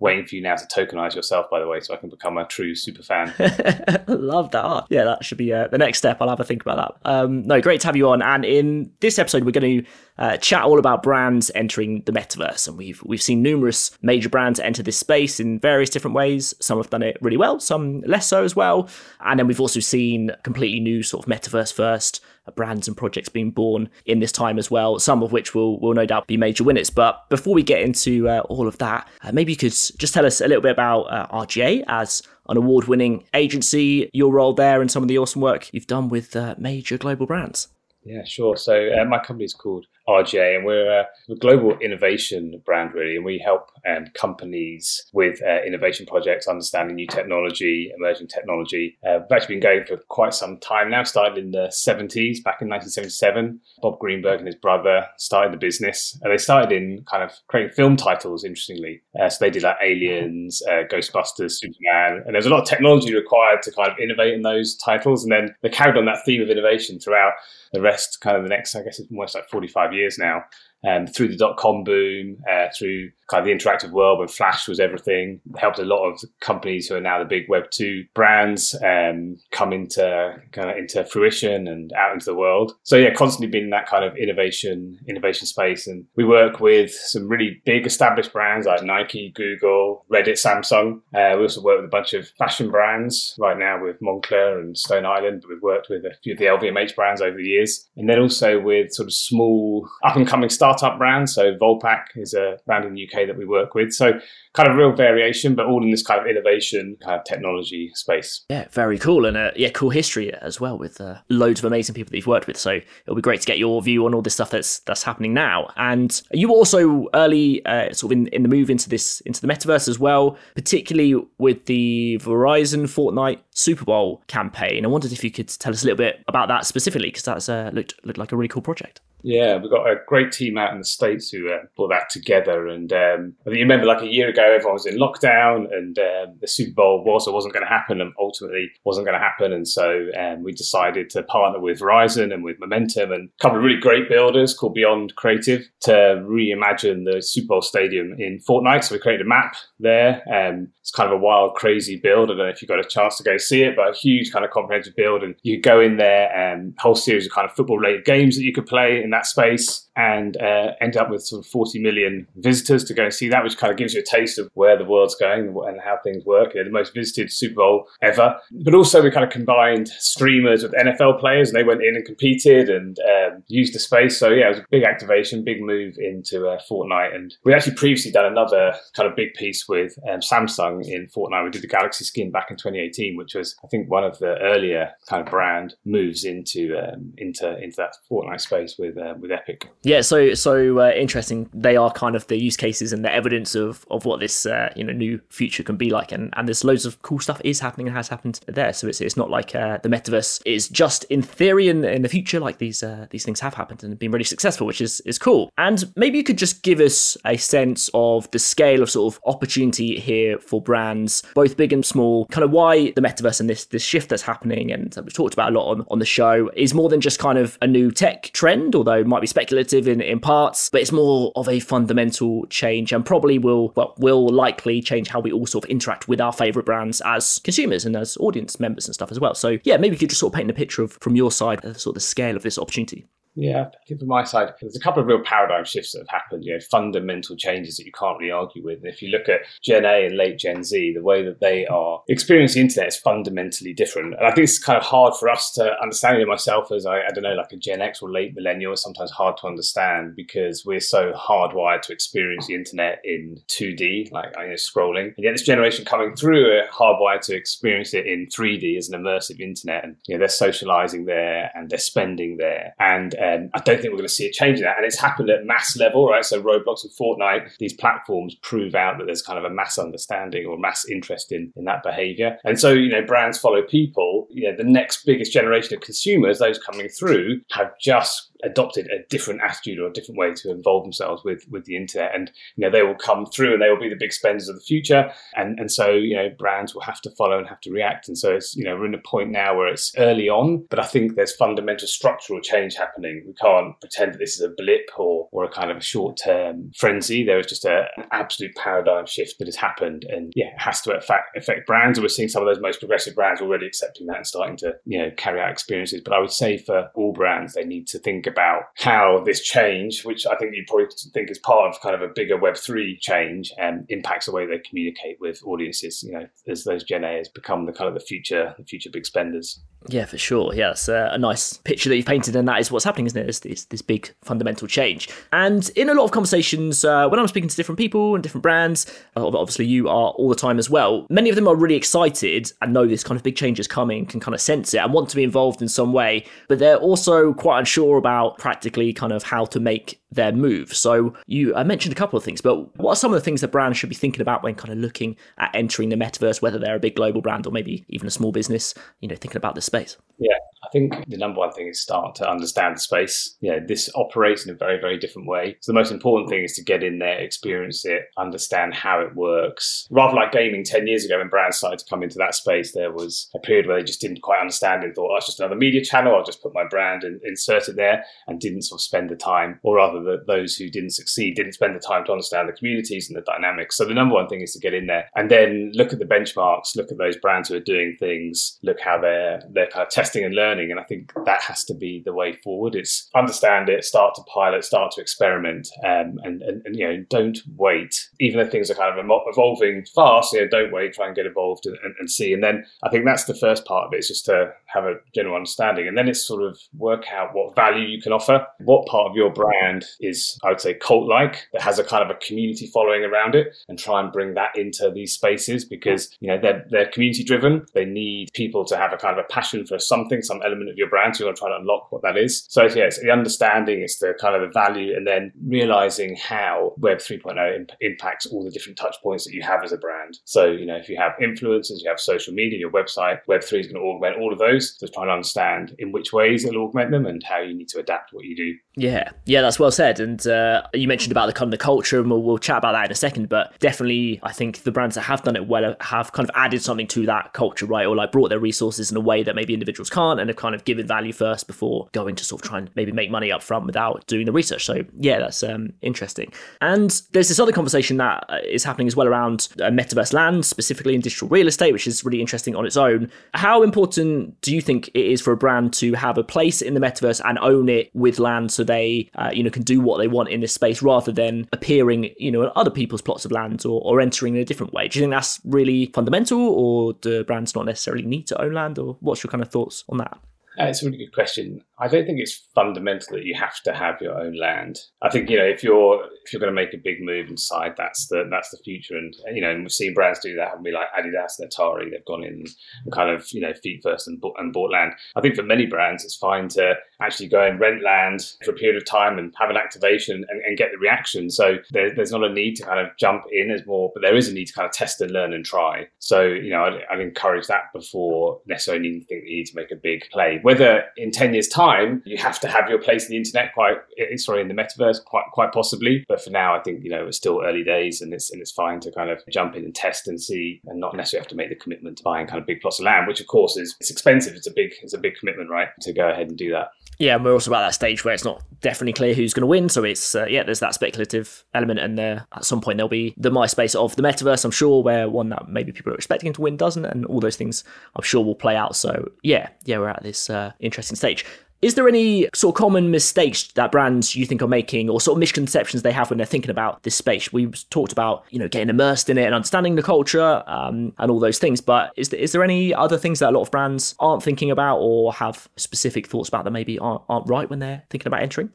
waiting 0.00 0.24
for 0.24 0.36
you 0.36 0.42
now 0.42 0.54
to 0.54 0.66
tokenize 0.66 1.14
yourself, 1.14 1.46
by 1.50 1.60
the 1.60 1.66
way, 1.66 1.80
so 1.80 1.92
I 1.92 1.96
can 1.96 2.08
become 2.08 2.38
a 2.38 2.46
true 2.46 2.74
super 2.74 3.02
fan. 3.02 3.34
Love 4.06 4.50
that. 4.52 4.86
Yeah, 4.90 5.04
that 5.04 5.24
should 5.24 5.38
be 5.38 5.52
uh, 5.52 5.68
the 5.68 5.78
next 5.78 5.98
step. 5.98 6.18
I'll 6.20 6.28
have 6.28 6.40
a 6.40 6.44
think 6.44 6.62
about 6.62 7.00
that. 7.02 7.10
Um, 7.10 7.42
no, 7.42 7.60
great 7.60 7.80
to 7.80 7.86
have 7.88 7.96
you 7.96 8.08
on. 8.08 8.22
And 8.22 8.44
in 8.44 8.92
this 9.00 9.18
episode, 9.18 9.44
we're 9.44 9.50
going 9.50 9.82
to 9.82 9.90
uh, 10.18 10.36
chat 10.36 10.62
all 10.62 10.78
about 10.78 11.02
brands 11.02 11.50
entering 11.54 12.02
the 12.06 12.12
metaverse. 12.12 12.68
And 12.68 12.76
we've 12.76 13.02
we've 13.04 13.22
seen 13.22 13.42
numerous 13.42 13.90
major 14.02 14.28
brands 14.28 14.60
enter 14.60 14.82
this 14.82 14.98
space 14.98 15.40
in 15.40 15.58
various 15.58 15.90
different 15.90 16.14
ways. 16.14 16.54
Some 16.60 16.78
have 16.78 16.90
done 16.90 17.02
it 17.02 17.18
really 17.20 17.36
well, 17.36 17.60
some 17.60 18.00
less 18.00 18.26
so 18.26 18.44
as 18.44 18.56
well. 18.56 18.88
And 19.20 19.38
then 19.38 19.46
we've 19.46 19.60
also 19.60 19.80
seen 19.80 20.30
completely 20.42 20.80
new 20.80 21.02
sort 21.02 21.26
of 21.26 21.30
metaverse 21.30 21.72
first 21.72 22.20
brands 22.54 22.88
and 22.88 22.96
projects 22.96 23.28
being 23.28 23.50
born 23.50 23.88
in 24.06 24.20
this 24.20 24.32
time 24.32 24.58
as 24.58 24.70
well, 24.70 24.98
some 24.98 25.22
of 25.22 25.32
which 25.32 25.54
will, 25.54 25.78
will 25.80 25.94
no 25.94 26.06
doubt 26.06 26.26
be 26.26 26.36
major 26.36 26.64
winners. 26.64 26.90
But 26.90 27.28
before 27.28 27.54
we 27.54 27.62
get 27.62 27.82
into 27.82 28.28
uh, 28.28 28.40
all 28.48 28.66
of 28.66 28.78
that, 28.78 29.08
uh, 29.22 29.32
maybe 29.32 29.52
you 29.52 29.56
could 29.56 29.72
just 29.72 30.14
tell 30.14 30.26
us 30.26 30.40
a 30.40 30.48
little 30.48 30.62
bit 30.62 30.72
about 30.72 31.02
uh, 31.02 31.26
RGA 31.28 31.84
as 31.88 32.22
an 32.48 32.56
award 32.56 32.86
winning 32.86 33.24
agency, 33.34 34.08
your 34.12 34.32
role 34.32 34.54
there, 34.54 34.80
and 34.80 34.90
some 34.90 35.02
of 35.02 35.08
the 35.08 35.18
awesome 35.18 35.42
work 35.42 35.68
you've 35.72 35.86
done 35.86 36.08
with 36.08 36.34
uh, 36.34 36.54
major 36.58 36.96
global 36.96 37.26
brands. 37.26 37.68
Yeah, 38.04 38.24
sure. 38.24 38.56
So 38.56 38.88
uh, 38.98 39.04
my 39.04 39.18
company 39.18 39.44
is 39.44 39.54
called 39.54 39.86
RGA, 40.08 40.56
and 40.56 40.64
we're 40.64 41.00
a, 41.00 41.06
global 41.40 41.76
innovation 41.78 42.62
brand, 42.64 42.94
really, 42.94 43.16
and 43.16 43.24
we 43.24 43.38
help 43.38 43.70
um, 43.86 44.06
companies 44.14 45.04
with 45.12 45.40
uh, 45.42 45.62
innovation 45.66 46.06
projects, 46.06 46.48
understanding 46.48 46.96
new 46.96 47.06
technology, 47.06 47.92
emerging 47.94 48.28
technology. 48.28 48.98
Uh, 49.06 49.18
we've 49.20 49.36
actually 49.36 49.56
been 49.56 49.62
going 49.62 49.84
for 49.84 49.98
quite 50.08 50.32
some 50.32 50.58
time 50.58 50.90
now. 50.90 51.02
Started 51.02 51.36
in 51.36 51.50
the 51.50 51.70
70s, 51.70 52.42
back 52.42 52.62
in 52.62 52.68
1977. 52.68 53.60
Bob 53.82 53.98
Greenberg 53.98 54.38
and 54.38 54.46
his 54.46 54.56
brother 54.56 55.06
started 55.18 55.52
the 55.52 55.58
business, 55.58 56.18
and 56.22 56.32
they 56.32 56.38
started 56.38 56.72
in 56.72 57.04
kind 57.10 57.22
of 57.22 57.32
creating 57.48 57.74
film 57.74 57.96
titles. 57.96 58.44
Interestingly, 58.44 59.02
uh, 59.20 59.28
so 59.28 59.44
they 59.44 59.50
did 59.50 59.62
like 59.62 59.76
Aliens, 59.82 60.62
uh, 60.68 60.84
Ghostbusters, 60.90 61.52
Superman, 61.52 62.22
and 62.24 62.34
there's 62.34 62.46
a 62.46 62.50
lot 62.50 62.62
of 62.62 62.68
technology 62.68 63.14
required 63.14 63.60
to 63.62 63.72
kind 63.72 63.92
of 63.92 63.98
innovate 63.98 64.32
in 64.32 64.42
those 64.42 64.74
titles, 64.76 65.22
and 65.22 65.32
then 65.32 65.54
they 65.62 65.68
carried 65.68 65.98
on 65.98 66.06
that 66.06 66.24
theme 66.24 66.40
of 66.40 66.48
innovation 66.48 66.98
throughout 66.98 67.34
the 67.72 67.80
rest, 67.80 68.20
kind 68.20 68.36
of 68.36 68.42
the 68.42 68.48
next, 68.48 68.74
I 68.74 68.82
guess 68.82 68.98
it's 68.98 69.10
almost 69.10 69.34
like 69.34 69.48
45 69.48 69.92
years 69.92 69.97
now 70.18 70.44
um, 70.86 71.06
through 71.06 71.28
the 71.28 71.36
dot 71.36 71.56
com 71.56 71.84
boom, 71.84 72.38
uh, 72.50 72.66
through 72.76 73.10
kind 73.28 73.40
of 73.40 73.46
the 73.46 73.52
interactive 73.52 73.90
world 73.90 74.18
when 74.18 74.28
Flash 74.28 74.66
was 74.68 74.80
everything, 74.80 75.40
helped 75.56 75.78
a 75.78 75.84
lot 75.84 76.04
of 76.08 76.20
companies 76.40 76.88
who 76.88 76.94
are 76.94 77.00
now 77.00 77.18
the 77.18 77.24
big 77.24 77.44
Web 77.48 77.70
two 77.70 78.04
brands 78.14 78.74
um, 78.84 79.36
come 79.52 79.72
into 79.72 80.34
kind 80.52 80.70
of 80.70 80.76
into 80.76 81.04
fruition 81.04 81.68
and 81.68 81.92
out 81.92 82.12
into 82.12 82.24
the 82.24 82.34
world. 82.34 82.72
So 82.82 82.96
yeah, 82.96 83.12
constantly 83.12 83.48
been 83.48 83.64
in 83.64 83.70
that 83.70 83.88
kind 83.88 84.04
of 84.04 84.16
innovation 84.16 84.98
innovation 85.06 85.46
space, 85.46 85.86
and 85.86 86.04
we 86.16 86.24
work 86.24 86.60
with 86.60 86.90
some 86.92 87.28
really 87.28 87.60
big 87.64 87.86
established 87.86 88.32
brands 88.32 88.66
like 88.66 88.82
Nike, 88.82 89.32
Google, 89.34 90.04
Reddit, 90.10 90.38
Samsung. 90.38 91.00
Uh, 91.14 91.36
we 91.36 91.42
also 91.42 91.62
work 91.62 91.78
with 91.78 91.86
a 91.86 91.96
bunch 91.96 92.14
of 92.14 92.28
fashion 92.38 92.70
brands 92.70 93.34
right 93.38 93.58
now 93.58 93.82
with 93.82 94.00
Moncler 94.00 94.58
and 94.58 94.76
Stone 94.76 95.04
Island. 95.06 95.44
We've 95.48 95.62
worked 95.62 95.88
with 95.90 96.04
a 96.04 96.14
few 96.22 96.32
of 96.32 96.38
the 96.38 96.46
LVMH 96.46 96.94
brands 96.94 97.20
over 97.20 97.36
the 97.36 97.42
years, 97.44 97.88
and 97.96 98.08
then 98.08 98.18
also 98.18 98.60
with 98.60 98.92
sort 98.92 99.08
of 99.08 99.12
small 99.12 99.88
up 100.04 100.16
and 100.16 100.26
coming 100.26 100.48
startup 100.48 100.98
brands. 100.98 101.34
So 101.34 101.54
Vollebak 101.56 102.04
is 102.16 102.34
a 102.34 102.58
brand 102.66 102.84
in 102.84 102.94
the 102.94 103.08
UK 103.08 103.17
that 103.26 103.36
we 103.36 103.44
work 103.44 103.74
with. 103.74 103.92
So 103.92 104.18
kind 104.54 104.68
of 104.68 104.76
real 104.76 104.92
variation, 104.92 105.54
but 105.54 105.66
all 105.66 105.82
in 105.82 105.90
this 105.90 106.02
kind 106.02 106.20
of 106.20 106.26
innovation 106.26 106.96
kind 107.02 107.18
of 107.18 107.24
technology 107.24 107.90
space. 107.94 108.44
Yeah, 108.50 108.66
very 108.70 108.98
cool. 108.98 109.26
And 109.26 109.36
uh, 109.36 109.52
yeah, 109.56 109.70
cool 109.70 109.90
history 109.90 110.32
as 110.34 110.60
well 110.60 110.78
with 110.78 111.00
uh, 111.00 111.18
loads 111.28 111.60
of 111.60 111.64
amazing 111.64 111.94
people 111.94 112.10
that 112.10 112.16
you've 112.16 112.26
worked 112.26 112.46
with. 112.46 112.56
So 112.56 112.72
it'll 112.72 113.14
be 113.14 113.22
great 113.22 113.40
to 113.40 113.46
get 113.46 113.58
your 113.58 113.80
view 113.82 114.06
on 114.06 114.14
all 114.14 114.22
this 114.22 114.34
stuff 114.34 114.50
that's 114.50 114.80
that's 114.80 115.02
happening 115.02 115.34
now. 115.34 115.72
And 115.76 116.20
you 116.32 116.50
also 116.50 117.06
early 117.14 117.64
uh, 117.66 117.92
sort 117.92 118.12
of 118.12 118.18
in, 118.18 118.26
in 118.28 118.42
the 118.42 118.48
move 118.48 118.70
into 118.70 118.88
this 118.88 119.20
into 119.22 119.40
the 119.40 119.46
metaverse 119.46 119.88
as 119.88 119.98
well, 119.98 120.36
particularly 120.54 121.14
with 121.38 121.66
the 121.66 122.18
Verizon 122.22 122.82
Fortnite 122.84 123.40
Super 123.50 123.84
Bowl 123.84 124.22
campaign. 124.26 124.84
I 124.84 124.88
wondered 124.88 125.12
if 125.12 125.22
you 125.22 125.30
could 125.30 125.48
tell 125.48 125.72
us 125.72 125.82
a 125.82 125.86
little 125.86 125.96
bit 125.96 126.22
about 126.28 126.48
that 126.48 126.66
specifically 126.66 127.08
because 127.08 127.24
that's 127.24 127.48
uh, 127.48 127.70
looked 127.72 127.94
looked 128.04 128.18
like 128.18 128.32
a 128.32 128.36
really 128.36 128.48
cool 128.48 128.62
project. 128.62 129.00
Yeah, 129.22 129.56
we've 129.56 129.70
got 129.70 129.90
a 129.90 129.96
great 130.06 130.30
team 130.30 130.56
out 130.58 130.72
in 130.72 130.78
the 130.78 130.84
States 130.84 131.30
who 131.30 131.50
uh, 131.50 131.86
that 131.88 132.10
together. 132.10 132.68
And 132.68 132.92
um, 132.92 133.34
I 133.40 133.44
think 133.44 133.56
you 133.56 133.62
remember 133.62 133.86
like 133.86 134.02
a 134.02 134.06
year 134.06 134.28
ago, 134.28 134.42
everyone 134.42 134.74
was 134.74 134.86
in 134.86 134.98
lockdown 134.98 135.72
and 135.74 135.98
um, 135.98 136.36
the 136.40 136.46
Super 136.46 136.74
Bowl 136.74 137.04
was 137.04 137.26
or 137.26 137.34
wasn't 137.34 137.54
going 137.54 137.64
to 137.64 137.70
happen 137.70 138.00
and 138.00 138.12
ultimately 138.18 138.70
wasn't 138.84 139.06
going 139.06 139.18
to 139.18 139.24
happen. 139.24 139.52
And 139.52 139.66
so 139.66 140.08
um, 140.18 140.42
we 140.42 140.52
decided 140.52 141.10
to 141.10 141.22
partner 141.24 141.60
with 141.60 141.80
Verizon 141.80 142.32
and 142.32 142.44
with 142.44 142.60
Momentum 142.60 143.12
and 143.12 143.28
a 143.28 143.42
couple 143.42 143.58
of 143.58 143.64
really 143.64 143.80
great 143.80 144.08
builders 144.08 144.54
called 144.54 144.74
Beyond 144.74 145.16
Creative 145.16 145.68
to 145.80 145.92
reimagine 145.92 147.04
the 147.04 147.22
Super 147.22 147.48
Bowl 147.48 147.62
stadium 147.62 148.14
in 148.18 148.38
Fortnite. 148.48 148.84
So 148.84 148.94
we 148.94 149.00
created 149.00 149.26
a 149.26 149.28
map 149.28 149.56
there. 149.80 150.22
Um, 150.32 150.68
it's 150.80 150.90
kind 150.90 151.12
of 151.12 151.18
a 151.18 151.22
wild, 151.22 151.54
crazy 151.54 152.00
build. 152.02 152.30
I 152.30 152.34
don't 152.34 152.38
know 152.38 152.44
if 152.48 152.62
you 152.62 152.68
got 152.68 152.78
a 152.78 152.84
chance 152.84 153.16
to 153.18 153.22
go 153.22 153.36
see 153.36 153.62
it, 153.62 153.76
but 153.76 153.90
a 153.90 153.94
huge 153.94 154.32
kind 154.32 154.44
of 154.44 154.50
comprehensive 154.50 154.96
build. 154.96 155.22
And 155.22 155.34
you 155.42 155.60
go 155.60 155.80
in 155.80 155.96
there 155.96 156.34
and 156.34 156.74
a 156.78 156.80
whole 156.80 156.94
series 156.94 157.26
of 157.26 157.32
kind 157.32 157.48
of 157.48 157.54
football 157.54 157.78
related 157.78 158.04
games 158.04 158.36
that 158.36 158.44
you 158.44 158.52
could 158.52 158.66
play 158.66 159.02
in 159.08 159.10
that 159.10 159.24
space 159.24 159.88
and 159.96 160.36
uh, 160.36 160.72
end 160.80 160.96
up 160.96 161.10
with 161.10 161.22
sort 161.22 161.44
of 161.44 161.50
40 161.50 161.80
million 161.80 162.26
visitors 162.36 162.84
to 162.84 162.94
go 162.94 163.04
and 163.04 163.12
see 163.12 163.28
that, 163.30 163.42
which 163.42 163.56
kind 163.56 163.72
of 163.72 163.78
gives 163.78 163.94
you 163.94 164.00
a 164.00 164.04
taste 164.04 164.38
of 164.38 164.50
where 164.54 164.76
the 164.76 164.84
world's 164.84 165.16
going 165.16 165.48
and 165.66 165.80
how 165.80 165.98
things 166.04 166.24
work. 166.24 166.54
You 166.54 166.62
the 166.62 166.70
most 166.70 166.94
visited 166.94 167.32
Super 167.32 167.56
Bowl 167.56 167.88
ever. 168.02 168.36
But 168.64 168.74
also, 168.74 169.02
we 169.02 169.10
kind 169.10 169.24
of 169.24 169.32
combined 169.32 169.88
streamers 169.88 170.62
with 170.62 170.72
NFL 170.72 171.18
players, 171.18 171.48
and 171.48 171.58
they 171.58 171.64
went 171.64 171.82
in 171.82 171.96
and 171.96 172.04
competed 172.04 172.68
and 172.68 172.96
um, 173.00 173.42
used 173.48 173.74
the 173.74 173.78
space. 173.78 174.18
So, 174.18 174.28
yeah, 174.28 174.46
it 174.46 174.50
was 174.50 174.58
a 174.58 174.66
big 174.70 174.84
activation, 174.84 175.42
big 175.42 175.62
move 175.62 175.94
into 175.98 176.46
uh, 176.46 176.60
Fortnite. 176.70 177.14
And 177.14 177.34
we 177.44 177.54
actually 177.54 177.74
previously 177.74 178.12
done 178.12 178.26
another 178.26 178.74
kind 178.94 179.08
of 179.08 179.16
big 179.16 179.34
piece 179.34 179.66
with 179.68 179.98
um, 180.08 180.20
Samsung 180.20 180.86
in 180.86 181.08
Fortnite. 181.08 181.44
We 181.44 181.50
did 181.50 181.62
the 181.62 181.68
Galaxy 181.68 182.04
skin 182.04 182.30
back 182.30 182.50
in 182.50 182.56
2018, 182.56 183.16
which 183.16 183.34
was, 183.34 183.56
I 183.64 183.68
think, 183.68 183.90
one 183.90 184.04
of 184.04 184.18
the 184.18 184.36
earlier 184.42 184.90
kind 185.08 185.26
of 185.26 185.30
brand 185.30 185.74
moves 185.84 186.24
into 186.24 186.76
um, 186.78 187.14
into 187.16 187.58
into 187.58 187.76
that 187.78 187.94
Fortnite 188.10 188.40
space 188.40 188.76
with 188.78 188.97
uh, 188.98 189.14
with 189.18 189.30
Epic. 189.30 189.68
Yeah, 189.82 190.00
so 190.00 190.34
so 190.34 190.80
uh, 190.80 190.90
interesting. 190.90 191.48
They 191.54 191.76
are 191.76 191.92
kind 191.92 192.16
of 192.16 192.26
the 192.26 192.36
use 192.36 192.56
cases 192.56 192.92
and 192.92 193.04
the 193.04 193.12
evidence 193.12 193.54
of, 193.54 193.86
of 193.90 194.04
what 194.04 194.20
this 194.20 194.46
uh, 194.46 194.72
you 194.76 194.84
know 194.84 194.92
new 194.92 195.20
future 195.30 195.62
can 195.62 195.76
be 195.76 195.90
like, 195.90 196.12
and, 196.12 196.32
and 196.36 196.48
there's 196.48 196.64
loads 196.64 196.86
of 196.86 197.00
cool 197.02 197.18
stuff 197.18 197.40
is 197.44 197.60
happening 197.60 197.86
and 197.86 197.96
has 197.96 198.08
happened 198.08 198.40
there. 198.46 198.72
So 198.72 198.88
it's 198.88 199.00
it's 199.00 199.16
not 199.16 199.30
like 199.30 199.54
uh, 199.54 199.78
the 199.82 199.88
metaverse 199.88 200.42
is 200.44 200.68
just 200.68 201.04
in 201.04 201.22
theory 201.22 201.68
in, 201.68 201.84
in 201.84 202.02
the 202.02 202.08
future. 202.08 202.40
Like 202.40 202.58
these 202.58 202.82
uh, 202.82 203.06
these 203.10 203.24
things 203.24 203.40
have 203.40 203.54
happened 203.54 203.84
and 203.84 203.98
been 203.98 204.10
really 204.10 204.24
successful, 204.24 204.66
which 204.66 204.80
is 204.80 205.00
is 205.00 205.18
cool. 205.18 205.50
And 205.58 205.90
maybe 205.96 206.18
you 206.18 206.24
could 206.24 206.38
just 206.38 206.62
give 206.62 206.80
us 206.80 207.16
a 207.24 207.36
sense 207.36 207.90
of 207.94 208.30
the 208.30 208.38
scale 208.38 208.82
of 208.82 208.90
sort 208.90 209.14
of 209.14 209.20
opportunity 209.26 209.98
here 209.98 210.38
for 210.38 210.60
brands, 210.60 211.22
both 211.34 211.56
big 211.56 211.72
and 211.72 211.84
small. 211.84 212.26
Kind 212.26 212.44
of 212.44 212.50
why 212.50 212.92
the 212.92 213.00
metaverse 213.00 213.40
and 213.40 213.48
this 213.48 213.66
this 213.66 213.82
shift 213.82 214.08
that's 214.08 214.22
happening, 214.22 214.72
and 214.72 214.94
we've 214.96 215.12
talked 215.12 215.34
about 215.34 215.52
a 215.52 215.58
lot 215.58 215.70
on 215.70 215.86
on 215.90 215.98
the 215.98 216.06
show, 216.06 216.50
is 216.54 216.74
more 216.74 216.88
than 216.88 217.00
just 217.00 217.18
kind 217.18 217.38
of 217.38 217.58
a 217.60 217.66
new 217.66 217.90
tech 217.90 218.30
trend, 218.32 218.74
although 218.88 219.00
it 219.00 219.06
might 219.06 219.20
be 219.20 219.26
speculative 219.26 219.86
in, 219.86 220.00
in 220.00 220.20
parts, 220.20 220.70
but 220.70 220.80
it's 220.80 220.92
more 220.92 221.32
of 221.36 221.48
a 221.48 221.60
fundamental 221.60 222.46
change 222.46 222.92
and 222.92 223.04
probably 223.04 223.38
will, 223.38 223.72
well, 223.76 223.94
will 223.98 224.28
likely 224.28 224.80
change 224.80 225.08
how 225.08 225.20
we 225.20 225.30
all 225.30 225.46
sort 225.46 225.64
of 225.64 225.70
interact 225.70 226.08
with 226.08 226.20
our 226.20 226.32
favorite 226.32 226.66
brands 226.66 227.02
as 227.04 227.38
consumers 227.40 227.84
and 227.84 227.96
as 227.96 228.16
audience 228.18 228.58
members 228.58 228.86
and 228.86 228.94
stuff 228.94 229.10
as 229.10 229.20
well. 229.20 229.34
So 229.34 229.58
yeah, 229.64 229.76
maybe 229.76 229.94
you 229.94 229.98
could 229.98 230.10
just 230.10 230.20
sort 230.20 230.32
of 230.32 230.36
paint 230.38 230.50
a 230.50 230.54
picture 230.54 230.82
of 230.82 230.92
from 231.00 231.16
your 231.16 231.30
side 231.30 231.64
of 231.64 231.80
sort 231.80 231.92
of 231.92 231.94
the 231.94 232.00
scale 232.00 232.36
of 232.36 232.42
this 232.42 232.58
opportunity. 232.58 233.06
Yeah, 233.38 233.66
I 233.66 233.86
think 233.86 234.00
from 234.00 234.08
my 234.08 234.24
side, 234.24 234.52
there's 234.60 234.74
a 234.74 234.80
couple 234.80 235.00
of 235.00 235.06
real 235.06 235.22
paradigm 235.22 235.64
shifts 235.64 235.92
that 235.92 236.00
have 236.00 236.08
happened, 236.08 236.44
you 236.44 236.54
know, 236.54 236.60
fundamental 236.72 237.36
changes 237.36 237.76
that 237.76 237.86
you 237.86 237.92
can't 237.92 238.18
really 238.18 238.32
argue 238.32 238.64
with. 238.64 238.78
And 238.78 238.88
if 238.88 239.00
you 239.00 239.10
look 239.10 239.28
at 239.28 239.42
Gen 239.62 239.84
A 239.84 240.06
and 240.06 240.16
late 240.16 240.38
Gen 240.38 240.64
Z, 240.64 240.92
the 240.92 241.04
way 241.04 241.22
that 241.22 241.38
they 241.38 241.64
are 241.66 242.02
experiencing 242.08 242.62
the 242.62 242.64
internet 242.64 242.88
is 242.88 242.96
fundamentally 242.96 243.72
different. 243.72 244.14
And 244.14 244.26
I 244.26 244.32
think 244.32 244.44
it's 244.48 244.58
kind 244.58 244.76
of 244.76 244.82
hard 244.82 245.14
for 245.14 245.28
us 245.28 245.52
to 245.52 245.80
understand 245.80 246.18
it 246.18 246.26
myself 246.26 246.72
as, 246.72 246.84
I, 246.84 247.02
I 247.02 247.10
don't 247.14 247.22
know, 247.22 247.34
like 247.34 247.52
a 247.52 247.56
Gen 247.56 247.80
X 247.80 248.02
or 248.02 248.10
late 248.10 248.34
millennial. 248.34 248.72
It's 248.72 248.82
sometimes 248.82 249.12
hard 249.12 249.36
to 249.38 249.46
understand 249.46 250.16
because 250.16 250.64
we're 250.66 250.80
so 250.80 251.12
hardwired 251.12 251.82
to 251.82 251.92
experience 251.92 252.48
the 252.48 252.54
internet 252.54 253.00
in 253.04 253.40
2D, 253.46 254.10
like 254.10 254.34
you 254.36 254.48
know, 254.48 254.54
scrolling. 254.54 255.14
And 255.16 255.24
yet 255.24 255.32
this 255.34 255.42
generation 255.42 255.84
coming 255.84 256.16
through 256.16 256.58
are 256.58 256.66
hardwired 256.72 257.20
to 257.26 257.36
experience 257.36 257.94
it 257.94 258.04
in 258.04 258.26
3D 258.26 258.76
as 258.76 258.88
an 258.88 259.00
immersive 259.00 259.38
internet. 259.38 259.84
And, 259.84 259.94
you 260.08 260.16
know, 260.16 260.18
they're 260.18 260.28
socializing 260.28 261.04
there 261.04 261.52
and 261.54 261.70
they're 261.70 261.78
spending 261.78 262.38
there. 262.38 262.74
And 262.80 263.14
uh, 263.14 263.27
um, 263.34 263.50
I 263.54 263.60
don't 263.60 263.80
think 263.80 263.92
we're 263.92 263.98
going 263.98 264.08
to 264.08 264.14
see 264.14 264.26
a 264.26 264.32
change 264.32 264.58
in 264.58 264.64
that. 264.64 264.76
And 264.76 264.86
it's 264.86 264.98
happened 264.98 265.30
at 265.30 265.44
mass 265.44 265.76
level, 265.76 266.08
right? 266.08 266.24
So 266.24 266.42
Roblox 266.42 266.84
and 266.84 266.92
Fortnite, 266.92 267.56
these 267.58 267.72
platforms 267.72 268.34
prove 268.42 268.74
out 268.74 268.98
that 268.98 269.04
there's 269.04 269.22
kind 269.22 269.38
of 269.38 269.44
a 269.44 269.50
mass 269.50 269.78
understanding 269.78 270.46
or 270.46 270.58
mass 270.58 270.84
interest 270.88 271.32
in, 271.32 271.52
in 271.56 271.64
that 271.64 271.82
behavior. 271.82 272.38
And 272.44 272.58
so, 272.58 272.72
you 272.72 272.90
know, 272.90 273.02
brands 273.02 273.38
follow 273.38 273.62
people. 273.62 274.26
You 274.30 274.50
know, 274.50 274.56
the 274.56 274.64
next 274.64 275.04
biggest 275.04 275.32
generation 275.32 275.74
of 275.74 275.80
consumers, 275.80 276.38
those 276.38 276.58
coming 276.58 276.88
through, 276.88 277.40
have 277.52 277.70
just 277.80 278.30
adopted 278.44 278.86
a 278.86 279.06
different 279.08 279.40
attitude 279.42 279.78
or 279.78 279.86
a 279.86 279.92
different 279.92 280.18
way 280.18 280.32
to 280.34 280.50
involve 280.50 280.84
themselves 280.84 281.22
with 281.24 281.44
with 281.48 281.64
the 281.64 281.76
internet. 281.76 282.14
And 282.14 282.30
you 282.56 282.64
know 282.64 282.70
they 282.70 282.82
will 282.82 282.94
come 282.94 283.26
through 283.26 283.54
and 283.54 283.62
they 283.62 283.68
will 283.68 283.80
be 283.80 283.88
the 283.88 283.96
big 283.96 284.12
spenders 284.12 284.48
of 284.48 284.56
the 284.56 284.62
future. 284.62 285.10
And 285.36 285.58
and 285.58 285.70
so 285.70 285.90
you 285.90 286.16
know 286.16 286.28
brands 286.38 286.74
will 286.74 286.82
have 286.82 287.00
to 287.02 287.10
follow 287.12 287.38
and 287.38 287.48
have 287.48 287.60
to 287.62 287.70
react. 287.70 288.08
And 288.08 288.16
so 288.16 288.34
it's 288.34 288.56
you 288.56 288.64
know 288.64 288.76
we're 288.76 288.86
in 288.86 288.94
a 288.94 288.98
point 288.98 289.30
now 289.30 289.56
where 289.56 289.68
it's 289.68 289.92
early 289.96 290.28
on 290.28 290.66
but 290.70 290.78
i 290.78 290.84
think 290.84 291.14
there's 291.14 291.34
fundamental 291.34 291.88
structural 291.88 292.40
change 292.40 292.74
happening. 292.74 293.22
We 293.26 293.34
can't 293.34 293.78
pretend 293.80 294.14
that 294.14 294.18
this 294.18 294.36
is 294.36 294.42
a 294.42 294.50
blip 294.56 294.88
or 294.96 295.28
or 295.32 295.44
a 295.44 295.50
kind 295.50 295.70
of 295.70 295.76
a 295.76 295.82
short-term 295.82 296.72
frenzy. 296.76 297.24
There 297.24 297.38
is 297.38 297.46
just 297.46 297.64
a, 297.64 297.86
an 297.96 298.04
absolute 298.12 298.54
paradigm 298.56 299.06
shift 299.06 299.38
that 299.38 299.48
has 299.48 299.56
happened. 299.56 300.04
And 300.08 300.32
yeah 300.34 300.48
it 300.48 300.60
has 300.60 300.80
to 300.82 300.96
affect 300.96 301.36
affect 301.36 301.66
brands. 301.66 301.98
And 301.98 302.04
we're 302.04 302.08
seeing 302.08 302.28
some 302.28 302.42
of 302.42 302.48
those 302.48 302.62
most 302.62 302.78
progressive 302.78 303.14
brands 303.14 303.40
already 303.40 303.66
accepting 303.66 304.06
that 304.06 304.16
and 304.16 304.26
starting 304.26 304.56
to 304.58 304.74
you 304.84 304.98
know 304.98 305.10
carry 305.16 305.40
out 305.40 305.50
experiences. 305.50 306.02
But 306.04 306.14
i 306.14 306.20
would 306.20 306.30
say 306.30 306.58
for 306.58 306.90
all 306.94 307.12
brands 307.12 307.54
they 307.54 307.64
need 307.64 307.86
to 307.88 307.98
think 307.98 308.26
about 308.28 308.64
how 308.76 309.22
this 309.24 309.42
change, 309.42 310.04
which 310.04 310.26
I 310.26 310.36
think 310.36 310.54
you 310.54 310.64
probably 310.66 310.86
think 311.12 311.30
is 311.30 311.38
part 311.38 311.74
of 311.74 311.80
kind 311.80 311.94
of 311.94 312.02
a 312.02 312.12
bigger 312.12 312.38
Web3 312.38 313.00
change, 313.00 313.52
um, 313.60 313.84
impacts 313.88 314.26
the 314.26 314.32
way 314.32 314.46
they 314.46 314.58
communicate 314.58 315.18
with 315.20 315.42
audiences, 315.44 316.02
you 316.02 316.12
know, 316.12 316.26
as 316.46 316.64
those 316.64 316.84
Gen 316.84 317.04
A's 317.04 317.28
become 317.28 317.66
the 317.66 317.72
kind 317.72 317.88
of 317.88 317.94
the 317.94 318.04
future, 318.04 318.54
the 318.58 318.64
future 318.64 318.90
big 318.92 319.06
spenders. 319.06 319.60
Yeah, 319.86 320.06
for 320.06 320.18
sure. 320.18 320.52
Yeah, 320.54 320.72
it's 320.72 320.88
a, 320.88 321.10
a 321.12 321.18
nice 321.18 321.56
picture 321.56 321.88
that 321.88 321.96
you've 321.96 322.06
painted, 322.06 322.34
and 322.34 322.48
that 322.48 322.60
is 322.60 322.70
what's 322.72 322.84
happening, 322.84 323.06
isn't 323.06 323.20
it? 323.20 323.28
It's 323.28 323.38
this, 323.40 323.64
this 323.66 323.82
big 323.82 324.12
fundamental 324.22 324.66
change. 324.66 325.08
And 325.32 325.68
in 325.76 325.88
a 325.88 325.94
lot 325.94 326.04
of 326.04 326.10
conversations, 326.10 326.84
uh, 326.84 327.08
when 327.08 327.20
I'm 327.20 327.28
speaking 327.28 327.48
to 327.48 327.56
different 327.56 327.78
people 327.78 328.14
and 328.14 328.22
different 328.22 328.42
brands, 328.42 328.86
uh, 329.16 329.26
obviously 329.26 329.66
you 329.66 329.88
are 329.88 330.10
all 330.10 330.28
the 330.28 330.34
time 330.34 330.58
as 330.58 330.68
well, 330.68 331.06
many 331.10 331.30
of 331.30 331.36
them 331.36 331.46
are 331.46 331.54
really 331.54 331.76
excited 331.76 332.52
and 332.60 332.72
know 332.72 332.86
this 332.86 333.04
kind 333.04 333.16
of 333.16 333.22
big 333.22 333.36
change 333.36 333.60
is 333.60 333.68
coming, 333.68 334.04
can 334.04 334.20
kind 334.20 334.34
of 334.34 334.40
sense 334.40 334.74
it 334.74 334.78
and 334.78 334.92
want 334.92 335.08
to 335.10 335.16
be 335.16 335.22
involved 335.22 335.62
in 335.62 335.68
some 335.68 335.92
way, 335.92 336.24
but 336.48 336.58
they're 336.58 336.76
also 336.76 337.32
quite 337.32 337.60
unsure 337.60 337.98
about 337.98 338.17
practically 338.38 338.92
kind 338.92 339.12
of 339.12 339.22
how 339.22 339.44
to 339.46 339.60
make 339.60 340.00
their 340.10 340.32
move. 340.32 340.74
So 340.74 341.14
you 341.26 341.54
I 341.54 341.62
mentioned 341.62 341.92
a 341.92 341.96
couple 341.96 342.16
of 342.16 342.24
things, 342.24 342.40
but 342.40 342.76
what 342.76 342.92
are 342.92 342.96
some 342.96 343.12
of 343.12 343.16
the 343.20 343.24
things 343.24 343.40
that 343.40 343.48
brands 343.48 343.78
should 343.78 343.88
be 343.88 343.94
thinking 343.94 344.20
about 344.20 344.42
when 344.42 344.54
kind 344.54 344.72
of 344.72 344.78
looking 344.78 345.16
at 345.38 345.54
entering 345.54 345.88
the 345.88 345.96
metaverse, 345.96 346.42
whether 346.42 346.58
they're 346.58 346.76
a 346.76 346.80
big 346.80 346.96
global 346.96 347.20
brand 347.20 347.46
or 347.46 347.50
maybe 347.50 347.84
even 347.88 348.06
a 348.06 348.10
small 348.10 348.32
business, 348.32 348.74
you 349.00 349.08
know, 349.08 349.16
thinking 349.16 349.36
about 349.36 349.54
this 349.54 349.66
space? 349.66 349.96
Yeah, 350.18 350.38
I 350.64 350.68
think 350.70 351.06
the 351.08 351.16
number 351.16 351.38
one 351.38 351.52
thing 351.52 351.68
is 351.68 351.80
start 351.80 352.14
to 352.16 352.28
understand 352.28 352.76
the 352.76 352.80
space. 352.80 353.36
You 353.40 353.52
know, 353.52 353.60
this 353.66 353.90
operates 353.94 354.44
in 354.44 354.52
a 354.52 354.56
very, 354.56 354.80
very 354.80 354.98
different 354.98 355.28
way. 355.28 355.56
So 355.60 355.72
the 355.72 355.78
most 355.78 355.92
important 355.92 356.28
thing 356.28 356.42
is 356.42 356.54
to 356.54 356.64
get 356.64 356.82
in 356.82 356.98
there, 356.98 357.18
experience 357.18 357.84
it, 357.84 358.02
understand 358.16 358.74
how 358.74 359.00
it 359.00 359.14
works. 359.14 359.86
Rather 359.90 360.14
like 360.14 360.32
gaming 360.32 360.64
10 360.64 360.86
years 360.86 361.04
ago 361.04 361.18
when 361.18 361.28
brands 361.28 361.58
started 361.58 361.78
to 361.78 361.86
come 361.88 362.02
into 362.02 362.18
that 362.18 362.34
space, 362.34 362.72
there 362.72 362.92
was 362.92 363.30
a 363.34 363.38
period 363.38 363.66
where 363.66 363.76
they 363.76 363.84
just 363.84 364.00
didn't 364.00 364.22
quite 364.22 364.40
understand 364.40 364.84
it, 364.84 364.94
thought, 364.94 365.10
oh, 365.12 365.16
it's 365.16 365.26
just 365.26 365.40
another 365.40 365.54
media 365.56 365.84
channel, 365.84 366.14
I'll 366.14 366.24
just 366.24 366.42
put 366.42 366.54
my 366.54 366.66
brand 366.68 367.04
and 367.04 367.20
insert 367.22 367.68
it 367.68 367.76
there, 367.76 368.04
and 368.26 368.40
didn't 368.40 368.62
sort 368.62 368.80
of 368.80 368.82
spend 368.82 369.10
the 369.10 369.16
time, 369.16 369.60
or 369.62 369.76
rather 369.76 370.02
the, 370.02 370.24
those 370.26 370.56
who 370.56 370.68
didn't 370.68 370.90
succeed 370.90 371.36
didn't 371.36 371.52
spend 371.52 371.74
the 371.74 371.80
time 371.80 372.04
to 372.04 372.12
understand 372.12 372.48
the 372.48 372.52
communities 372.52 373.08
and 373.08 373.16
the 373.16 373.22
dynamics. 373.22 373.76
So 373.76 373.84
the 373.84 373.94
number 373.94 374.14
one 374.14 374.28
thing 374.28 374.40
is 374.40 374.52
to 374.52 374.58
get 374.58 374.74
in 374.74 374.86
there 374.86 375.08
and 375.14 375.30
then 375.30 375.72
look 375.74 375.92
at 375.92 375.98
the 375.98 376.04
benchmarks, 376.04 376.76
look 376.76 376.90
at 376.90 376.98
those 376.98 377.16
brands 377.16 377.48
who 377.48 377.56
are 377.56 377.60
doing 377.60 377.96
things, 377.98 378.58
look 378.62 378.80
how 378.80 378.98
they're 379.00 379.42
they're 379.50 379.68
kind 379.68 379.86
of 379.86 379.90
testing 379.90 380.24
and 380.24 380.34
learning. 380.34 380.47
And 380.48 380.80
I 380.80 380.84
think 380.84 381.12
that 381.24 381.42
has 381.42 381.64
to 381.64 381.74
be 381.74 382.02
the 382.04 382.12
way 382.12 382.32
forward. 382.44 382.74
It's 382.74 383.08
understand 383.14 383.68
it, 383.68 383.84
start 383.84 384.14
to 384.14 384.22
pilot, 384.22 384.64
start 384.64 384.92
to 384.92 385.00
experiment, 385.00 385.68
um, 385.84 386.18
and, 386.22 386.42
and, 386.42 386.62
and, 386.64 386.76
you 386.76 386.86
know 386.86 387.04
don't 387.10 387.38
wait. 387.56 388.08
Even 388.20 388.38
though 388.38 388.50
things 388.50 388.70
are 388.70 388.74
kind 388.74 388.98
of 388.98 389.04
evolving 389.26 389.84
fast, 389.94 390.32
you 390.32 390.40
know, 390.40 390.48
don't 390.48 390.72
wait. 390.72 390.94
Try 390.94 391.06
and 391.06 391.16
get 391.16 391.26
involved 391.26 391.66
and, 391.66 391.76
and, 391.84 391.94
and 391.98 392.10
see. 392.10 392.32
And 392.32 392.42
then 392.42 392.64
I 392.82 392.88
think 392.88 393.04
that's 393.04 393.24
the 393.24 393.34
first 393.34 393.64
part 393.64 393.86
of 393.86 393.92
it. 393.92 393.98
Is 393.98 394.08
just 394.08 394.26
to 394.26 394.52
have 394.68 394.84
a 394.84 394.94
general 395.14 395.36
understanding, 395.36 395.88
and 395.88 395.96
then 395.96 396.08
it's 396.08 396.24
sort 396.24 396.42
of 396.42 396.58
work 396.76 397.04
out 397.12 397.34
what 397.34 397.54
value 397.54 397.86
you 397.86 398.00
can 398.00 398.12
offer. 398.12 398.46
What 398.60 398.86
part 398.86 399.10
of 399.10 399.16
your 399.16 399.32
brand 399.32 399.84
is, 400.00 400.38
I 400.44 400.50
would 400.50 400.60
say, 400.60 400.74
cult-like 400.74 401.48
that 401.52 401.62
has 401.62 401.78
a 401.78 401.84
kind 401.84 402.02
of 402.02 402.10
a 402.14 402.18
community 402.18 402.66
following 402.66 403.04
around 403.04 403.34
it, 403.34 403.56
and 403.68 403.78
try 403.78 404.00
and 404.00 404.12
bring 404.12 404.34
that 404.34 404.56
into 404.56 404.90
these 404.94 405.12
spaces 405.12 405.64
because 405.64 406.16
you 406.20 406.28
know 406.28 406.38
they're 406.40 406.64
they're 406.70 406.86
community 406.86 407.24
driven. 407.24 407.64
They 407.74 407.84
need 407.84 408.30
people 408.34 408.64
to 408.66 408.76
have 408.76 408.92
a 408.92 408.96
kind 408.96 409.18
of 409.18 409.24
a 409.24 409.28
passion 409.28 409.66
for 409.66 409.78
something, 409.78 410.22
some 410.22 410.40
element 410.44 410.70
of 410.70 410.76
your 410.76 410.88
brand. 410.88 411.16
So 411.16 411.24
you 411.24 411.26
want 411.26 411.36
to 411.36 411.40
try 411.40 411.50
to 411.50 411.56
unlock 411.56 411.90
what 411.90 412.02
that 412.02 412.16
is. 412.16 412.44
So 412.48 412.64
yeah, 412.64 412.84
it's 412.84 413.00
the 413.00 413.10
understanding, 413.10 413.82
it's 413.82 413.98
the 413.98 414.14
kind 414.20 414.34
of 414.34 414.42
the 414.42 414.52
value, 414.52 414.94
and 414.94 415.06
then 415.06 415.32
realizing 415.46 416.16
how 416.16 416.74
Web 416.78 416.98
3.0 416.98 417.56
imp- 417.56 417.70
impacts 417.80 418.26
all 418.26 418.44
the 418.44 418.50
different 418.50 418.78
touch 418.78 418.96
points 419.02 419.24
that 419.24 419.32
you 419.32 419.42
have 419.42 419.64
as 419.64 419.72
a 419.72 419.78
brand. 419.78 420.18
So 420.24 420.46
you 420.46 420.66
know, 420.66 420.76
if 420.76 420.88
you 420.88 420.96
have 420.98 421.12
influencers, 421.22 421.82
you 421.82 421.88
have 421.88 422.00
social 422.00 422.34
media, 422.34 422.58
your 422.58 422.70
website, 422.70 423.20
Web 423.26 423.42
3 423.42 423.60
is 423.60 423.66
going 423.66 423.82
to 423.82 423.88
augment 423.88 424.16
all 424.16 424.32
of 424.32 424.38
those 424.38 424.57
those. 424.58 424.78
So 424.78 424.86
trying 424.92 425.08
to 425.08 425.12
understand 425.12 425.74
in 425.78 425.92
which 425.92 426.12
ways 426.12 426.44
it'll 426.44 426.64
augment 426.64 426.90
them 426.90 427.06
and 427.06 427.22
how 427.22 427.40
you 427.40 427.54
need 427.54 427.68
to 427.68 427.78
adapt 427.78 428.12
what 428.12 428.24
you 428.24 428.36
do. 428.36 428.54
Yeah, 428.76 429.10
yeah, 429.24 429.42
that's 429.42 429.58
well 429.58 429.70
said. 429.70 430.00
And 430.00 430.24
uh, 430.26 430.62
you 430.74 430.86
mentioned 430.86 431.12
about 431.12 431.26
the 431.26 431.32
kind 431.32 431.48
of 431.48 431.58
the 431.58 431.62
culture, 431.62 432.00
and 432.00 432.10
we'll, 432.10 432.22
we'll 432.22 432.38
chat 432.38 432.58
about 432.58 432.72
that 432.72 432.86
in 432.86 432.92
a 432.92 432.96
second. 432.96 433.28
But 433.28 433.58
definitely, 433.58 434.20
I 434.22 434.32
think 434.32 434.62
the 434.62 434.72
brands 434.72 434.94
that 434.94 435.02
have 435.02 435.22
done 435.22 435.36
it 435.36 435.46
well 435.46 435.74
have 435.80 436.12
kind 436.12 436.28
of 436.28 436.34
added 436.36 436.62
something 436.62 436.86
to 436.88 437.06
that 437.06 437.32
culture, 437.32 437.66
right? 437.66 437.86
Or 437.86 437.96
like 437.96 438.12
brought 438.12 438.28
their 438.28 438.38
resources 438.38 438.90
in 438.90 438.96
a 438.96 439.00
way 439.00 439.22
that 439.22 439.34
maybe 439.34 439.52
individuals 439.52 439.90
can't, 439.90 440.20
and 440.20 440.28
have 440.28 440.36
kind 440.36 440.54
of 440.54 440.64
given 440.64 440.86
value 440.86 441.12
first 441.12 441.46
before 441.46 441.88
going 441.92 442.14
to 442.16 442.24
sort 442.24 442.42
of 442.42 442.48
try 442.48 442.58
and 442.58 442.70
maybe 442.76 442.92
make 442.92 443.10
money 443.10 443.32
up 443.32 443.42
front 443.42 443.66
without 443.66 444.06
doing 444.06 444.26
the 444.26 444.32
research. 444.32 444.64
So 444.64 444.84
yeah, 444.98 445.18
that's 445.18 445.42
um, 445.42 445.72
interesting. 445.82 446.32
And 446.60 447.00
there's 447.12 447.28
this 447.28 447.40
other 447.40 447.52
conversation 447.52 447.96
that 447.96 448.24
uh, 448.28 448.38
happening 448.64 448.86
as 448.86 448.96
well 448.96 449.08
around 449.08 449.48
uh, 449.60 449.70
metaverse 449.70 450.12
land, 450.12 450.44
specifically 450.44 450.94
in 450.94 451.00
digital 451.00 451.28
real 451.28 451.48
estate, 451.48 451.72
which 451.72 451.86
is 451.86 452.04
really 452.04 452.20
interesting 452.20 452.54
on 452.54 452.66
its 452.66 452.76
own. 452.76 453.10
How 453.34 453.62
important 453.62 454.40
do 454.48 454.54
you 454.54 454.62
think 454.62 454.88
it 454.94 455.04
is 455.04 455.20
for 455.20 455.30
a 455.30 455.36
brand 455.36 455.74
to 455.74 455.92
have 455.92 456.16
a 456.16 456.24
place 456.24 456.62
in 456.62 456.72
the 456.72 456.80
metaverse 456.80 457.20
and 457.22 457.38
own 457.40 457.68
it 457.68 457.90
with 457.92 458.18
land? 458.18 458.50
So 458.50 458.64
they, 458.64 459.10
uh, 459.14 459.30
you 459.30 459.42
know, 459.42 459.50
can 459.50 459.62
do 459.62 459.78
what 459.78 459.98
they 459.98 460.08
want 460.08 460.30
in 460.30 460.40
this 460.40 460.54
space 460.54 460.80
rather 460.80 461.12
than 461.12 461.46
appearing, 461.52 462.14
you 462.16 462.30
know, 462.30 462.44
on 462.44 462.52
other 462.56 462.70
people's 462.70 463.02
plots 463.02 463.26
of 463.26 463.30
land 463.30 463.66
or, 463.66 463.82
or 463.84 464.00
entering 464.00 464.36
in 464.36 464.40
a 464.40 464.46
different 464.46 464.72
way. 464.72 464.88
Do 464.88 464.98
you 464.98 465.02
think 465.02 465.12
that's 465.12 465.38
really 465.44 465.90
fundamental, 465.92 466.40
or 466.40 466.94
do 466.94 467.24
brands 467.24 467.54
not 467.54 467.66
necessarily 467.66 468.06
need 468.06 468.26
to 468.28 468.40
own 468.40 468.54
land, 468.54 468.78
or 468.78 468.96
what's 469.00 469.22
your 469.22 469.30
kind 469.30 469.42
of 469.42 469.50
thoughts 469.50 469.84
on 469.90 469.98
that? 469.98 470.18
Uh, 470.58 470.64
it's 470.64 470.82
a 470.82 470.86
really 470.86 470.96
good 470.96 471.12
question. 471.12 471.62
I 471.80 471.88
don't 471.88 472.06
think 472.06 472.18
it's 472.18 472.48
fundamental 472.54 473.16
that 473.16 473.24
you 473.24 473.34
have 473.34 473.60
to 473.62 473.72
have 473.72 474.00
your 474.00 474.18
own 474.18 474.36
land. 474.36 474.78
I 475.02 475.10
think 475.10 475.30
you 475.30 475.38
know 475.38 475.44
if 475.44 475.62
you're 475.62 476.04
if 476.24 476.32
you're 476.32 476.40
going 476.40 476.54
to 476.54 476.60
make 476.60 476.74
a 476.74 476.78
big 476.78 477.00
move 477.00 477.28
inside, 477.28 477.74
that's 477.76 478.08
the 478.08 478.26
that's 478.30 478.50
the 478.50 478.58
future. 478.58 478.96
And 478.96 479.14
you 479.32 479.40
know, 479.40 479.50
and 479.50 479.62
we've 479.62 479.72
seen 479.72 479.94
brands 479.94 480.18
do 480.18 480.34
that. 480.36 480.54
And 480.54 480.64
we 480.64 480.72
like 480.72 480.88
Adidas 480.98 481.38
and 481.38 481.50
Atari, 481.50 481.90
they've 481.90 482.04
gone 482.04 482.24
in 482.24 482.44
and 482.84 482.92
kind 482.92 483.10
of 483.10 483.26
you 483.32 483.40
know 483.40 483.54
feet 483.54 483.80
first 483.82 484.08
and 484.08 484.20
bought, 484.20 484.34
and 484.38 484.52
bought 484.52 484.72
land. 484.72 484.92
I 485.16 485.20
think 485.20 485.36
for 485.36 485.42
many 485.42 485.66
brands, 485.66 486.04
it's 486.04 486.16
fine 486.16 486.48
to 486.48 486.74
actually 487.00 487.28
go 487.28 487.46
and 487.46 487.60
rent 487.60 487.82
land 487.82 488.20
for 488.44 488.50
a 488.50 488.54
period 488.54 488.76
of 488.76 488.84
time 488.84 489.18
and 489.18 489.32
have 489.38 489.50
an 489.50 489.56
activation 489.56 490.24
and, 490.28 490.42
and 490.42 490.58
get 490.58 490.70
the 490.72 490.78
reaction. 490.78 491.30
So 491.30 491.58
there, 491.70 491.94
there's 491.94 492.10
not 492.10 492.24
a 492.24 492.32
need 492.32 492.56
to 492.56 492.64
kind 492.64 492.80
of 492.80 492.88
jump 492.98 493.22
in 493.30 493.52
as 493.52 493.64
more, 493.66 493.90
but 493.94 494.00
there 494.00 494.16
is 494.16 494.28
a 494.28 494.34
need 494.34 494.46
to 494.46 494.52
kind 494.52 494.66
of 494.66 494.72
test 494.72 495.00
and 495.00 495.12
learn 495.12 495.32
and 495.32 495.44
try. 495.44 495.86
So 496.00 496.22
you 496.22 496.50
know, 496.50 496.64
I'd, 496.64 496.80
I'd 496.90 497.00
encourage 497.00 497.46
that 497.46 497.72
before 497.72 498.40
necessarily 498.46 498.82
needing 498.82 499.00
to 499.02 499.06
think 499.06 499.24
you 499.26 499.36
need 499.36 499.46
to 499.46 499.56
make 499.56 499.70
a 499.70 499.76
big 499.76 500.02
play. 500.10 500.40
Whether 500.42 500.84
in 500.96 501.12
ten 501.12 501.32
years' 501.32 501.48
time 501.48 501.67
you 502.04 502.16
have 502.18 502.40
to 502.40 502.48
have 502.48 502.68
your 502.68 502.78
place 502.78 503.04
in 503.04 503.10
the 503.10 503.16
internet, 503.16 503.52
quite 503.54 503.76
eh, 503.98 504.16
sorry, 504.16 504.40
in 504.40 504.48
the 504.48 504.54
metaverse, 504.54 505.04
quite 505.04 505.24
quite 505.32 505.52
possibly. 505.52 506.04
But 506.08 506.22
for 506.22 506.30
now, 506.30 506.54
I 506.54 506.60
think 506.60 506.84
you 506.84 506.90
know 506.90 507.06
it's 507.06 507.16
still 507.16 507.42
early 507.44 507.64
days, 507.64 508.00
and 508.00 508.12
it's 508.12 508.30
and 508.30 508.40
it's 508.40 508.52
fine 508.52 508.80
to 508.80 508.92
kind 508.92 509.10
of 509.10 509.20
jump 509.30 509.56
in 509.56 509.64
and 509.64 509.74
test 509.74 510.08
and 510.08 510.20
see, 510.20 510.60
and 510.66 510.80
not 510.80 510.96
necessarily 510.96 511.22
have 511.22 511.28
to 511.28 511.36
make 511.36 511.48
the 511.48 511.54
commitment 511.56 511.98
to 511.98 512.04
buying 512.04 512.26
kind 512.26 512.40
of 512.40 512.46
big 512.46 512.60
plots 512.60 512.78
of 512.78 512.84
land, 512.84 513.06
which 513.06 513.20
of 513.20 513.26
course 513.26 513.56
is 513.56 513.76
it's 513.80 513.90
expensive. 513.90 514.34
It's 514.34 514.46
a 514.46 514.52
big 514.52 514.72
it's 514.82 514.94
a 514.94 514.98
big 514.98 515.14
commitment, 515.16 515.50
right? 515.50 515.68
To 515.82 515.92
go 515.92 516.08
ahead 516.08 516.28
and 516.28 516.36
do 516.36 516.50
that. 516.50 516.70
Yeah, 516.98 517.14
and 517.14 517.24
we're 517.24 517.32
also 517.32 517.50
about 517.50 517.60
that 517.60 517.74
stage 517.74 518.04
where 518.04 518.12
it's 518.12 518.24
not 518.24 518.42
definitely 518.60 518.92
clear 518.92 519.14
who's 519.14 519.32
going 519.32 519.42
to 519.42 519.46
win. 519.46 519.68
So 519.68 519.84
it's 519.84 520.14
uh, 520.14 520.26
yeah, 520.28 520.42
there's 520.42 520.60
that 520.60 520.74
speculative 520.74 521.44
element, 521.54 521.78
and 521.78 521.96
there 521.96 522.26
at 522.34 522.44
some 522.44 522.60
point 522.60 522.78
there'll 522.78 522.88
be 522.88 523.14
the 523.16 523.30
MySpace 523.30 523.76
of 523.76 523.94
the 523.94 524.02
metaverse. 524.02 524.44
I'm 524.44 524.50
sure 524.50 524.82
where 524.82 525.08
one 525.08 525.28
that 525.28 525.48
maybe 525.48 525.70
people 525.70 525.92
are 525.92 525.96
expecting 525.96 526.32
to 526.32 526.40
win 526.40 526.56
doesn't, 526.56 526.84
and 526.84 527.06
all 527.06 527.20
those 527.20 527.36
things 527.36 527.62
I'm 527.94 528.02
sure 528.02 528.24
will 528.24 528.34
play 528.34 528.56
out. 528.56 528.74
So 528.74 529.10
yeah, 529.22 529.50
yeah, 529.64 529.78
we're 529.78 529.88
at 529.88 530.02
this 530.02 530.28
uh, 530.28 530.52
interesting 530.58 530.96
stage. 530.96 531.24
Is 531.60 531.74
there 531.74 531.88
any 531.88 532.28
sort 532.34 532.54
of 532.54 532.58
common 532.58 532.92
mistakes 532.92 533.48
that 533.52 533.72
brands 533.72 534.14
you 534.14 534.24
think 534.26 534.42
are 534.42 534.48
making 534.48 534.88
or 534.88 535.00
sort 535.00 535.16
of 535.16 535.20
misconceptions 535.20 535.82
they 535.82 535.90
have 535.90 536.08
when 536.08 536.18
they're 536.18 536.26
thinking 536.26 536.52
about 536.52 536.84
this 536.84 536.94
space? 536.94 537.32
We've 537.32 537.68
talked 537.70 537.90
about, 537.90 538.24
you 538.30 538.38
know, 538.38 538.46
getting 538.46 538.68
immersed 538.68 539.10
in 539.10 539.18
it 539.18 539.24
and 539.24 539.34
understanding 539.34 539.74
the 539.74 539.82
culture 539.82 540.44
um, 540.46 540.92
and 540.98 541.10
all 541.10 541.18
those 541.18 541.38
things, 541.38 541.60
but 541.60 541.92
is 541.96 542.10
there, 542.10 542.20
is 542.20 542.30
there 542.30 542.44
any 542.44 542.72
other 542.72 542.96
things 542.96 543.18
that 543.18 543.30
a 543.30 543.32
lot 543.32 543.42
of 543.42 543.50
brands 543.50 543.96
aren't 543.98 544.22
thinking 544.22 544.52
about 544.52 544.78
or 544.78 545.12
have 545.12 545.48
specific 545.56 546.06
thoughts 546.06 546.28
about 546.28 546.44
that 546.44 546.52
maybe 546.52 546.78
aren't, 546.78 547.02
aren't 547.08 547.28
right 547.28 547.50
when 547.50 547.58
they're 547.58 547.82
thinking 547.90 548.06
about 548.06 548.22
entering? 548.22 548.50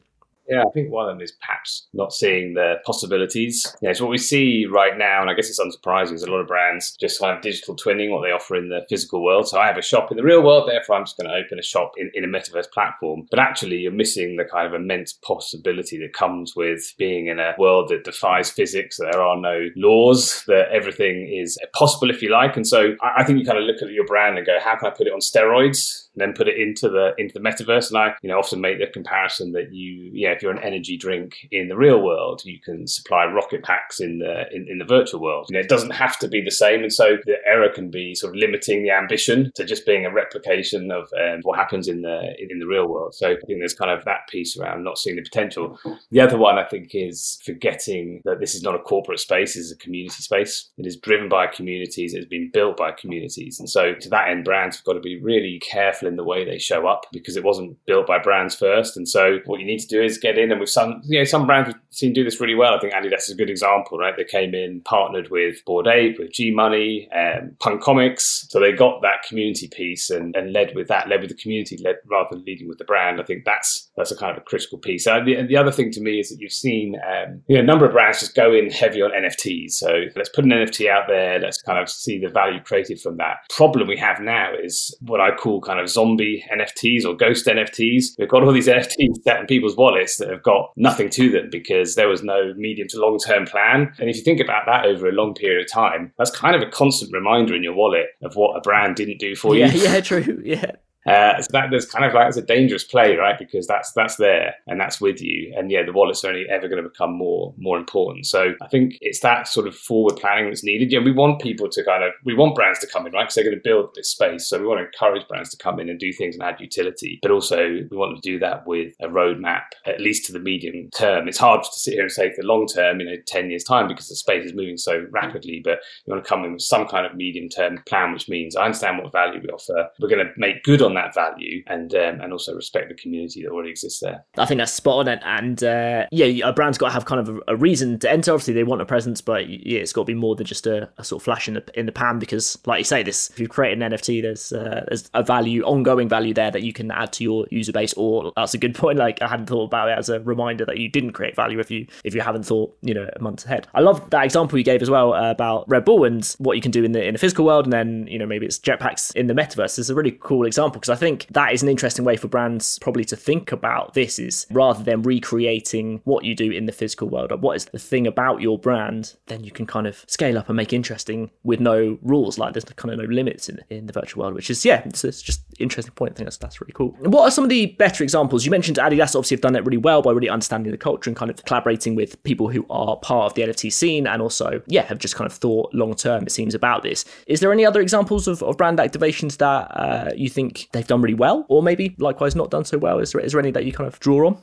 Yeah, 0.48 0.62
I 0.62 0.70
think 0.74 0.90
one 0.90 1.08
of 1.08 1.14
them 1.14 1.22
is 1.22 1.32
perhaps 1.32 1.86
not 1.94 2.12
seeing 2.12 2.54
the 2.54 2.74
possibilities. 2.84 3.66
Yeah, 3.80 3.90
it's 3.90 4.00
what 4.00 4.10
we 4.10 4.18
see 4.18 4.66
right 4.70 4.96
now, 4.96 5.22
and 5.22 5.30
I 5.30 5.34
guess 5.34 5.48
it's 5.48 5.60
unsurprising. 5.60 6.10
There's 6.10 6.22
a 6.22 6.30
lot 6.30 6.40
of 6.40 6.46
brands 6.46 6.96
just 7.00 7.18
kind 7.18 7.34
of 7.34 7.42
digital 7.42 7.76
twinning 7.76 8.10
what 8.10 8.22
they 8.22 8.30
offer 8.30 8.56
in 8.56 8.68
the 8.68 8.80
physical 8.88 9.24
world. 9.24 9.48
So 9.48 9.58
I 9.58 9.66
have 9.66 9.78
a 9.78 9.82
shop 9.82 10.10
in 10.10 10.16
the 10.16 10.22
real 10.22 10.42
world, 10.42 10.68
therefore 10.68 10.96
I'm 10.96 11.04
just 11.04 11.16
going 11.16 11.30
to 11.30 11.34
open 11.34 11.58
a 11.58 11.62
shop 11.62 11.92
in, 11.96 12.10
in 12.12 12.24
a 12.24 12.28
metaverse 12.28 12.70
platform. 12.72 13.26
But 13.30 13.38
actually, 13.38 13.76
you're 13.76 13.92
missing 13.92 14.36
the 14.36 14.44
kind 14.44 14.66
of 14.66 14.74
immense 14.74 15.14
possibility 15.14 15.98
that 15.98 16.12
comes 16.12 16.54
with 16.54 16.92
being 16.98 17.28
in 17.28 17.38
a 17.38 17.54
world 17.58 17.88
that 17.88 18.04
defies 18.04 18.50
physics. 18.50 18.98
There 18.98 19.22
are 19.22 19.40
no 19.40 19.68
laws. 19.76 20.44
That 20.46 20.68
everything 20.70 21.32
is 21.32 21.58
possible 21.74 22.10
if 22.10 22.20
you 22.20 22.30
like. 22.30 22.56
And 22.56 22.66
so 22.66 22.94
I, 23.00 23.22
I 23.22 23.24
think 23.24 23.38
you 23.38 23.46
kind 23.46 23.58
of 23.58 23.64
look 23.64 23.82
at 23.82 23.90
your 23.90 24.06
brand 24.06 24.36
and 24.36 24.46
go, 24.46 24.58
how 24.62 24.76
can 24.76 24.88
I 24.88 24.90
put 24.90 25.06
it 25.06 25.12
on 25.12 25.20
steroids? 25.20 26.03
Then 26.16 26.32
put 26.32 26.48
it 26.48 26.58
into 26.58 26.88
the 26.88 27.12
into 27.18 27.34
the 27.34 27.40
metaverse. 27.40 27.88
And 27.88 27.98
I, 27.98 28.14
you 28.22 28.28
know, 28.28 28.38
often 28.38 28.60
make 28.60 28.78
the 28.78 28.86
comparison 28.86 29.52
that 29.52 29.72
you, 29.72 30.10
yeah, 30.12 30.30
if 30.30 30.42
you're 30.42 30.52
an 30.52 30.62
energy 30.62 30.96
drink 30.96 31.48
in 31.50 31.68
the 31.68 31.76
real 31.76 32.00
world, 32.00 32.42
you 32.44 32.60
can 32.60 32.86
supply 32.86 33.24
rocket 33.24 33.62
packs 33.62 34.00
in 34.00 34.18
the 34.18 34.44
in, 34.54 34.66
in 34.68 34.78
the 34.78 34.84
virtual 34.84 35.20
world. 35.20 35.46
You 35.48 35.54
know, 35.54 35.60
it 35.60 35.68
doesn't 35.68 35.90
have 35.90 36.18
to 36.20 36.28
be 36.28 36.40
the 36.40 36.50
same, 36.50 36.82
and 36.82 36.92
so 36.92 37.16
the 37.26 37.36
error 37.46 37.68
can 37.68 37.90
be 37.90 38.14
sort 38.14 38.34
of 38.34 38.36
limiting 38.36 38.82
the 38.82 38.90
ambition 38.90 39.50
to 39.54 39.64
just 39.64 39.86
being 39.86 40.06
a 40.06 40.12
replication 40.12 40.90
of 40.90 41.08
um, 41.18 41.40
what 41.42 41.58
happens 41.58 41.88
in 41.88 42.02
the 42.02 42.34
in, 42.38 42.58
the 42.58 42.66
real 42.66 42.88
world. 42.88 43.14
So 43.14 43.32
I 43.32 43.36
think 43.46 43.58
there's 43.58 43.74
kind 43.74 43.90
of 43.90 44.04
that 44.04 44.28
piece 44.28 44.56
around 44.56 44.84
not 44.84 44.98
seeing 44.98 45.16
the 45.16 45.22
potential. 45.22 45.78
The 46.10 46.20
other 46.20 46.38
one 46.38 46.58
I 46.58 46.64
think 46.64 46.90
is 46.94 47.38
forgetting 47.44 48.22
that 48.24 48.38
this 48.38 48.54
is 48.54 48.62
not 48.62 48.74
a 48.74 48.78
corporate 48.78 49.20
space; 49.20 49.54
this 49.54 49.66
is 49.66 49.72
a 49.72 49.76
community 49.76 50.22
space. 50.22 50.70
It 50.78 50.86
is 50.86 50.96
driven 50.96 51.28
by 51.28 51.48
communities. 51.48 52.14
It's 52.14 52.26
been 52.26 52.50
built 52.52 52.76
by 52.76 52.92
communities, 52.92 53.58
and 53.58 53.68
so 53.68 53.94
to 53.94 54.08
that 54.10 54.28
end, 54.28 54.44
brands 54.44 54.76
have 54.76 54.84
got 54.84 54.94
to 54.94 55.00
be 55.00 55.20
really 55.20 55.58
careful 55.58 56.03
in 56.06 56.16
the 56.16 56.24
way 56.24 56.44
they 56.44 56.58
show 56.58 56.86
up 56.86 57.06
because 57.12 57.36
it 57.36 57.44
wasn't 57.44 57.76
built 57.86 58.06
by 58.06 58.18
brands 58.18 58.54
first. 58.54 58.96
And 58.96 59.08
so 59.08 59.38
what 59.46 59.60
you 59.60 59.66
need 59.66 59.80
to 59.80 59.86
do 59.86 60.02
is 60.02 60.18
get 60.18 60.38
in 60.38 60.50
and 60.50 60.60
with 60.60 60.70
some, 60.70 61.00
you 61.04 61.18
know, 61.18 61.24
some 61.24 61.46
brands 61.46 61.68
we've 61.68 61.82
seen 61.90 62.12
do 62.12 62.24
this 62.24 62.40
really 62.40 62.54
well. 62.54 62.74
I 62.74 62.80
think 62.80 62.92
Adidas 62.92 63.24
is 63.24 63.30
a 63.30 63.36
good 63.36 63.50
example, 63.50 63.98
right? 63.98 64.14
They 64.16 64.24
came 64.24 64.54
in, 64.54 64.80
partnered 64.82 65.30
with 65.30 65.64
Bored 65.64 65.86
Ape, 65.86 66.18
with 66.18 66.32
G 66.32 66.50
Money, 66.50 67.08
um, 67.12 67.56
Punk 67.60 67.82
Comics. 67.82 68.46
So 68.50 68.60
they 68.60 68.72
got 68.72 69.02
that 69.02 69.22
community 69.28 69.68
piece 69.68 70.10
and, 70.10 70.34
and 70.36 70.52
led 70.52 70.74
with 70.74 70.88
that, 70.88 71.08
led 71.08 71.20
with 71.20 71.30
the 71.30 71.36
community, 71.36 71.78
led 71.82 71.96
rather 72.10 72.28
than 72.32 72.44
leading 72.44 72.68
with 72.68 72.78
the 72.78 72.84
brand. 72.84 73.20
I 73.20 73.24
think 73.24 73.44
that's 73.44 73.90
that's 73.96 74.10
a 74.10 74.16
kind 74.16 74.32
of 74.32 74.38
a 74.38 74.44
critical 74.44 74.78
piece. 74.78 75.06
And 75.06 75.26
the, 75.26 75.34
and 75.36 75.48
the 75.48 75.56
other 75.56 75.70
thing 75.70 75.90
to 75.92 76.00
me 76.00 76.20
is 76.20 76.30
that 76.30 76.40
you've 76.40 76.52
seen, 76.52 76.96
um, 77.06 77.42
you 77.46 77.56
know, 77.56 77.62
a 77.62 77.66
number 77.66 77.86
of 77.86 77.92
brands 77.92 78.20
just 78.20 78.34
go 78.34 78.52
in 78.52 78.70
heavy 78.70 79.02
on 79.02 79.10
NFTs. 79.10 79.72
So 79.72 80.04
let's 80.16 80.28
put 80.28 80.44
an 80.44 80.50
NFT 80.50 80.88
out 80.88 81.04
there. 81.08 81.38
Let's 81.38 81.60
kind 81.62 81.78
of 81.78 81.88
see 81.88 82.18
the 82.18 82.28
value 82.28 82.60
created 82.60 83.00
from 83.00 83.16
that. 83.18 83.48
Problem 83.50 83.88
we 83.88 83.96
have 83.96 84.20
now 84.20 84.52
is 84.54 84.96
what 85.00 85.20
I 85.20 85.34
call 85.34 85.60
kind 85.60 85.80
of 85.80 85.90
zombie 85.94 86.44
NFTs 86.52 87.04
or 87.04 87.14
ghost 87.14 87.46
NFTs. 87.46 88.18
We've 88.18 88.28
got 88.28 88.42
all 88.42 88.52
these 88.52 88.68
NFTs 88.68 89.22
set 89.22 89.40
in 89.40 89.46
people's 89.46 89.76
wallets 89.76 90.16
that 90.18 90.28
have 90.28 90.42
got 90.42 90.72
nothing 90.76 91.08
to 91.10 91.30
them 91.30 91.48
because 91.50 91.94
there 91.94 92.08
was 92.08 92.22
no 92.22 92.52
medium 92.56 92.88
to 92.88 93.00
long 93.00 93.18
term 93.18 93.46
plan. 93.46 93.92
And 93.98 94.10
if 94.10 94.16
you 94.16 94.22
think 94.22 94.40
about 94.40 94.66
that 94.66 94.84
over 94.84 95.08
a 95.08 95.12
long 95.12 95.34
period 95.34 95.64
of 95.64 95.72
time, 95.72 96.12
that's 96.18 96.30
kind 96.30 96.56
of 96.56 96.62
a 96.62 96.70
constant 96.70 97.12
reminder 97.12 97.54
in 97.54 97.62
your 97.62 97.74
wallet 97.74 98.06
of 98.22 98.36
what 98.36 98.56
a 98.56 98.60
brand 98.60 98.96
didn't 98.96 99.18
do 99.18 99.34
for 99.34 99.54
yeah, 99.56 99.72
you. 99.72 99.82
Yeah, 99.82 100.00
true. 100.00 100.24
Yeah. 100.44 100.72
Uh, 101.06 101.40
so 101.40 101.48
that 101.52 101.70
there's 101.70 101.86
kind 101.86 102.04
of 102.04 102.14
like 102.14 102.28
it's 102.28 102.36
a 102.36 102.42
dangerous 102.42 102.84
play, 102.84 103.16
right? 103.16 103.38
Because 103.38 103.66
that's 103.66 103.92
that's 103.92 104.16
there 104.16 104.54
and 104.66 104.80
that's 104.80 105.00
with 105.00 105.20
you, 105.20 105.52
and 105.56 105.70
yeah, 105.70 105.82
the 105.84 105.92
wallet's 105.92 106.24
only 106.24 106.46
ever 106.48 106.68
going 106.68 106.82
to 106.82 106.88
become 106.88 107.12
more 107.12 107.54
more 107.58 107.78
important. 107.78 108.26
So 108.26 108.54
I 108.62 108.68
think 108.68 108.94
it's 109.00 109.20
that 109.20 109.46
sort 109.46 109.66
of 109.66 109.74
forward 109.74 110.16
planning 110.16 110.46
that's 110.46 110.64
needed. 110.64 110.90
Yeah, 110.90 111.00
we 111.00 111.12
want 111.12 111.42
people 111.42 111.68
to 111.68 111.84
kind 111.84 112.02
of 112.02 112.12
we 112.24 112.34
want 112.34 112.54
brands 112.54 112.78
to 112.80 112.86
come 112.86 113.06
in, 113.06 113.12
right? 113.12 113.24
Because 113.24 113.34
they're 113.34 113.44
going 113.44 113.56
to 113.56 113.62
build 113.62 113.90
this 113.94 114.08
space, 114.08 114.48
so 114.48 114.58
we 114.58 114.66
want 114.66 114.80
to 114.80 114.86
encourage 114.86 115.28
brands 115.28 115.50
to 115.50 115.56
come 115.56 115.78
in 115.78 115.88
and 115.88 115.98
do 115.98 116.12
things 116.12 116.36
and 116.36 116.42
add 116.42 116.60
utility, 116.60 117.18
but 117.22 117.30
also 117.30 117.58
we 117.90 117.96
want 117.96 118.16
to 118.16 118.30
do 118.30 118.38
that 118.38 118.66
with 118.66 118.94
a 119.00 119.06
roadmap, 119.06 119.62
at 119.86 120.00
least 120.00 120.26
to 120.26 120.32
the 120.32 120.38
medium 120.38 120.88
term. 120.96 121.28
It's 121.28 121.38
hard 121.38 121.62
to 121.64 121.70
sit 121.72 121.94
here 121.94 122.02
and 122.02 122.12
say 122.12 122.32
the 122.34 122.46
long 122.46 122.66
term, 122.66 123.00
you 123.00 123.06
know, 123.06 123.16
ten 123.26 123.50
years 123.50 123.64
time, 123.64 123.88
because 123.88 124.08
the 124.08 124.16
space 124.16 124.44
is 124.46 124.54
moving 124.54 124.78
so 124.78 125.06
rapidly. 125.10 125.60
But 125.62 125.80
you 126.06 126.12
want 126.12 126.24
to 126.24 126.28
come 126.28 126.44
in 126.44 126.52
with 126.54 126.62
some 126.62 126.86
kind 126.86 127.04
of 127.04 127.14
medium 127.14 127.48
term 127.48 127.82
plan, 127.86 128.12
which 128.12 128.28
means 128.28 128.56
I 128.56 128.64
understand 128.64 129.02
what 129.02 129.12
value 129.12 129.40
we 129.42 129.48
offer. 129.48 129.88
We're 130.00 130.08
going 130.08 130.26
to 130.26 130.32
make 130.36 130.62
good 130.62 130.80
on 130.80 130.93
that 130.94 131.14
value 131.14 131.62
and 131.66 131.94
um, 131.94 132.20
and 132.20 132.32
also 132.32 132.54
respect 132.54 132.88
the 132.88 132.94
community 132.94 133.42
that 133.42 133.50
already 133.50 133.70
exists 133.70 134.00
there. 134.00 134.24
I 134.36 134.46
think 134.46 134.58
that's 134.58 134.72
spot 134.72 135.08
on. 135.08 135.08
And 135.08 135.62
uh, 135.62 136.06
yeah, 136.10 136.48
a 136.48 136.52
brand's 136.52 136.78
got 136.78 136.88
to 136.88 136.92
have 136.92 137.04
kind 137.04 137.20
of 137.20 137.36
a, 137.36 137.40
a, 137.54 137.56
reason 137.56 137.98
to 138.00 138.10
enter. 138.10 138.32
Obviously, 138.32 138.54
they 138.54 138.64
want 138.64 138.82
a 138.82 138.86
presence, 138.86 139.20
but 139.20 139.48
yeah, 139.48 139.80
it's 139.80 139.92
got 139.92 140.02
to 140.02 140.06
be 140.06 140.14
more 140.14 140.36
than 140.36 140.46
just 140.46 140.66
a, 140.66 140.88
a, 140.98 141.04
sort 141.04 141.20
of 141.20 141.24
flash 141.24 141.48
in 141.48 141.54
the 141.54 141.64
in 141.74 141.86
the 141.86 141.92
pan. 141.92 142.18
Because, 142.18 142.58
like 142.66 142.78
you 142.78 142.84
say, 142.84 143.02
this 143.02 143.30
if 143.30 143.38
you 143.40 143.48
create 143.48 143.80
an 143.80 143.90
NFT, 143.90 144.22
there's 144.22 144.52
uh, 144.52 144.84
there's 144.88 145.10
a 145.14 145.22
value, 145.22 145.62
ongoing 145.62 146.08
value 146.08 146.34
there 146.34 146.50
that 146.50 146.62
you 146.62 146.72
can 146.72 146.90
add 146.90 147.12
to 147.14 147.24
your 147.24 147.46
user 147.50 147.72
base. 147.72 147.92
Or 147.94 148.32
that's 148.36 148.54
a 148.54 148.58
good 148.58 148.74
point. 148.74 148.98
Like 148.98 149.20
I 149.22 149.28
hadn't 149.28 149.46
thought 149.46 149.64
about 149.64 149.88
it 149.88 149.98
as 149.98 150.08
a 150.08 150.20
reminder 150.20 150.64
that 150.64 150.78
you 150.78 150.88
didn't 150.88 151.12
create 151.12 151.36
value 151.36 151.58
if 151.58 151.70
you 151.70 151.86
if 152.04 152.14
you 152.14 152.20
haven't 152.20 152.44
thought 152.44 152.76
you 152.82 152.94
know 152.94 153.08
months 153.20 153.44
ahead. 153.44 153.66
I 153.74 153.80
love 153.80 154.10
that 154.10 154.24
example 154.24 154.58
you 154.58 154.64
gave 154.64 154.82
as 154.82 154.90
well 154.90 155.14
uh, 155.14 155.30
about 155.30 155.68
Red 155.68 155.84
Bull 155.84 156.04
and 156.04 156.24
what 156.38 156.56
you 156.56 156.62
can 156.62 156.70
do 156.70 156.84
in 156.84 156.92
the 156.92 157.04
in 157.04 157.14
the 157.14 157.18
physical 157.18 157.44
world, 157.44 157.66
and 157.66 157.72
then 157.72 158.06
you 158.08 158.18
know 158.18 158.26
maybe 158.26 158.46
it's 158.46 158.58
jetpacks 158.58 159.14
in 159.14 159.26
the 159.26 159.34
metaverse. 159.34 159.78
It's 159.78 159.88
a 159.88 159.94
really 159.94 160.12
cool 160.20 160.46
example 160.46 160.78
Because 160.84 160.98
I 160.98 161.00
think 161.00 161.28
that 161.30 161.54
is 161.54 161.62
an 161.62 161.70
interesting 161.70 162.04
way 162.04 162.18
for 162.18 162.28
brands 162.28 162.78
probably 162.78 163.06
to 163.06 163.16
think 163.16 163.52
about 163.52 163.94
this 163.94 164.18
is 164.18 164.46
rather 164.50 164.84
than 164.84 165.00
recreating 165.00 166.02
what 166.04 166.26
you 166.26 166.34
do 166.34 166.50
in 166.50 166.66
the 166.66 166.72
physical 166.72 167.08
world, 167.08 167.32
or 167.32 167.38
what 167.38 167.56
is 167.56 167.64
the 167.64 167.78
thing 167.78 168.06
about 168.06 168.42
your 168.42 168.58
brand, 168.58 169.16
then 169.28 169.44
you 169.44 169.50
can 169.50 169.64
kind 169.64 169.86
of 169.86 170.04
scale 170.08 170.36
up 170.36 170.50
and 170.50 170.58
make 170.58 170.74
interesting 170.74 171.30
with 171.42 171.58
no 171.58 171.98
rules. 172.02 172.36
Like 172.36 172.52
there's 172.52 172.64
kind 172.64 172.92
of 172.92 172.98
no 172.98 173.06
limits 173.06 173.48
in, 173.48 173.60
in 173.70 173.86
the 173.86 173.94
virtual 173.94 174.24
world, 174.24 174.34
which 174.34 174.50
is, 174.50 174.62
yeah, 174.62 174.82
it's, 174.84 175.04
it's 175.04 175.22
just 175.22 175.40
interesting 175.58 175.94
point. 175.94 176.12
I 176.12 176.16
think 176.16 176.26
that's, 176.26 176.36
that's 176.36 176.60
really 176.60 176.74
cool. 176.74 176.90
What 177.00 177.22
are 177.22 177.30
some 177.30 177.44
of 177.44 177.50
the 177.50 177.64
better 177.78 178.04
examples? 178.04 178.44
You 178.44 178.50
mentioned 178.50 178.76
Adidas 178.76 179.16
obviously 179.16 179.36
have 179.36 179.40
done 179.40 179.56
it 179.56 179.64
really 179.64 179.78
well 179.78 180.02
by 180.02 180.10
really 180.10 180.28
understanding 180.28 180.70
the 180.70 180.76
culture 180.76 181.08
and 181.08 181.16
kind 181.16 181.30
of 181.30 181.42
collaborating 181.46 181.94
with 181.94 182.22
people 182.24 182.50
who 182.50 182.66
are 182.68 182.98
part 182.98 183.30
of 183.30 183.34
the 183.34 183.40
NFT 183.40 183.72
scene 183.72 184.06
and 184.06 184.20
also, 184.20 184.60
yeah, 184.66 184.82
have 184.82 184.98
just 184.98 185.16
kind 185.16 185.30
of 185.30 185.34
thought 185.34 185.72
long 185.72 185.94
term, 185.94 186.24
it 186.24 186.30
seems, 186.30 186.54
about 186.54 186.82
this. 186.82 187.06
Is 187.26 187.40
there 187.40 187.54
any 187.54 187.64
other 187.64 187.80
examples 187.80 188.28
of, 188.28 188.42
of 188.42 188.58
brand 188.58 188.80
activations 188.80 189.38
that 189.38 189.70
uh, 189.70 190.10
you 190.14 190.28
think 190.28 190.68
they've 190.74 190.86
done 190.86 191.00
really 191.00 191.14
well 191.14 191.46
or 191.48 191.62
maybe 191.62 191.94
likewise 191.98 192.36
not 192.36 192.50
done 192.50 192.64
so 192.66 192.76
well? 192.76 192.98
Is 192.98 193.12
there, 193.12 193.22
is 193.22 193.32
there 193.32 193.40
any 193.40 193.50
that 193.52 193.64
you 193.64 193.72
kind 193.72 193.88
of 193.88 193.98
draw 194.00 194.26
on? 194.26 194.38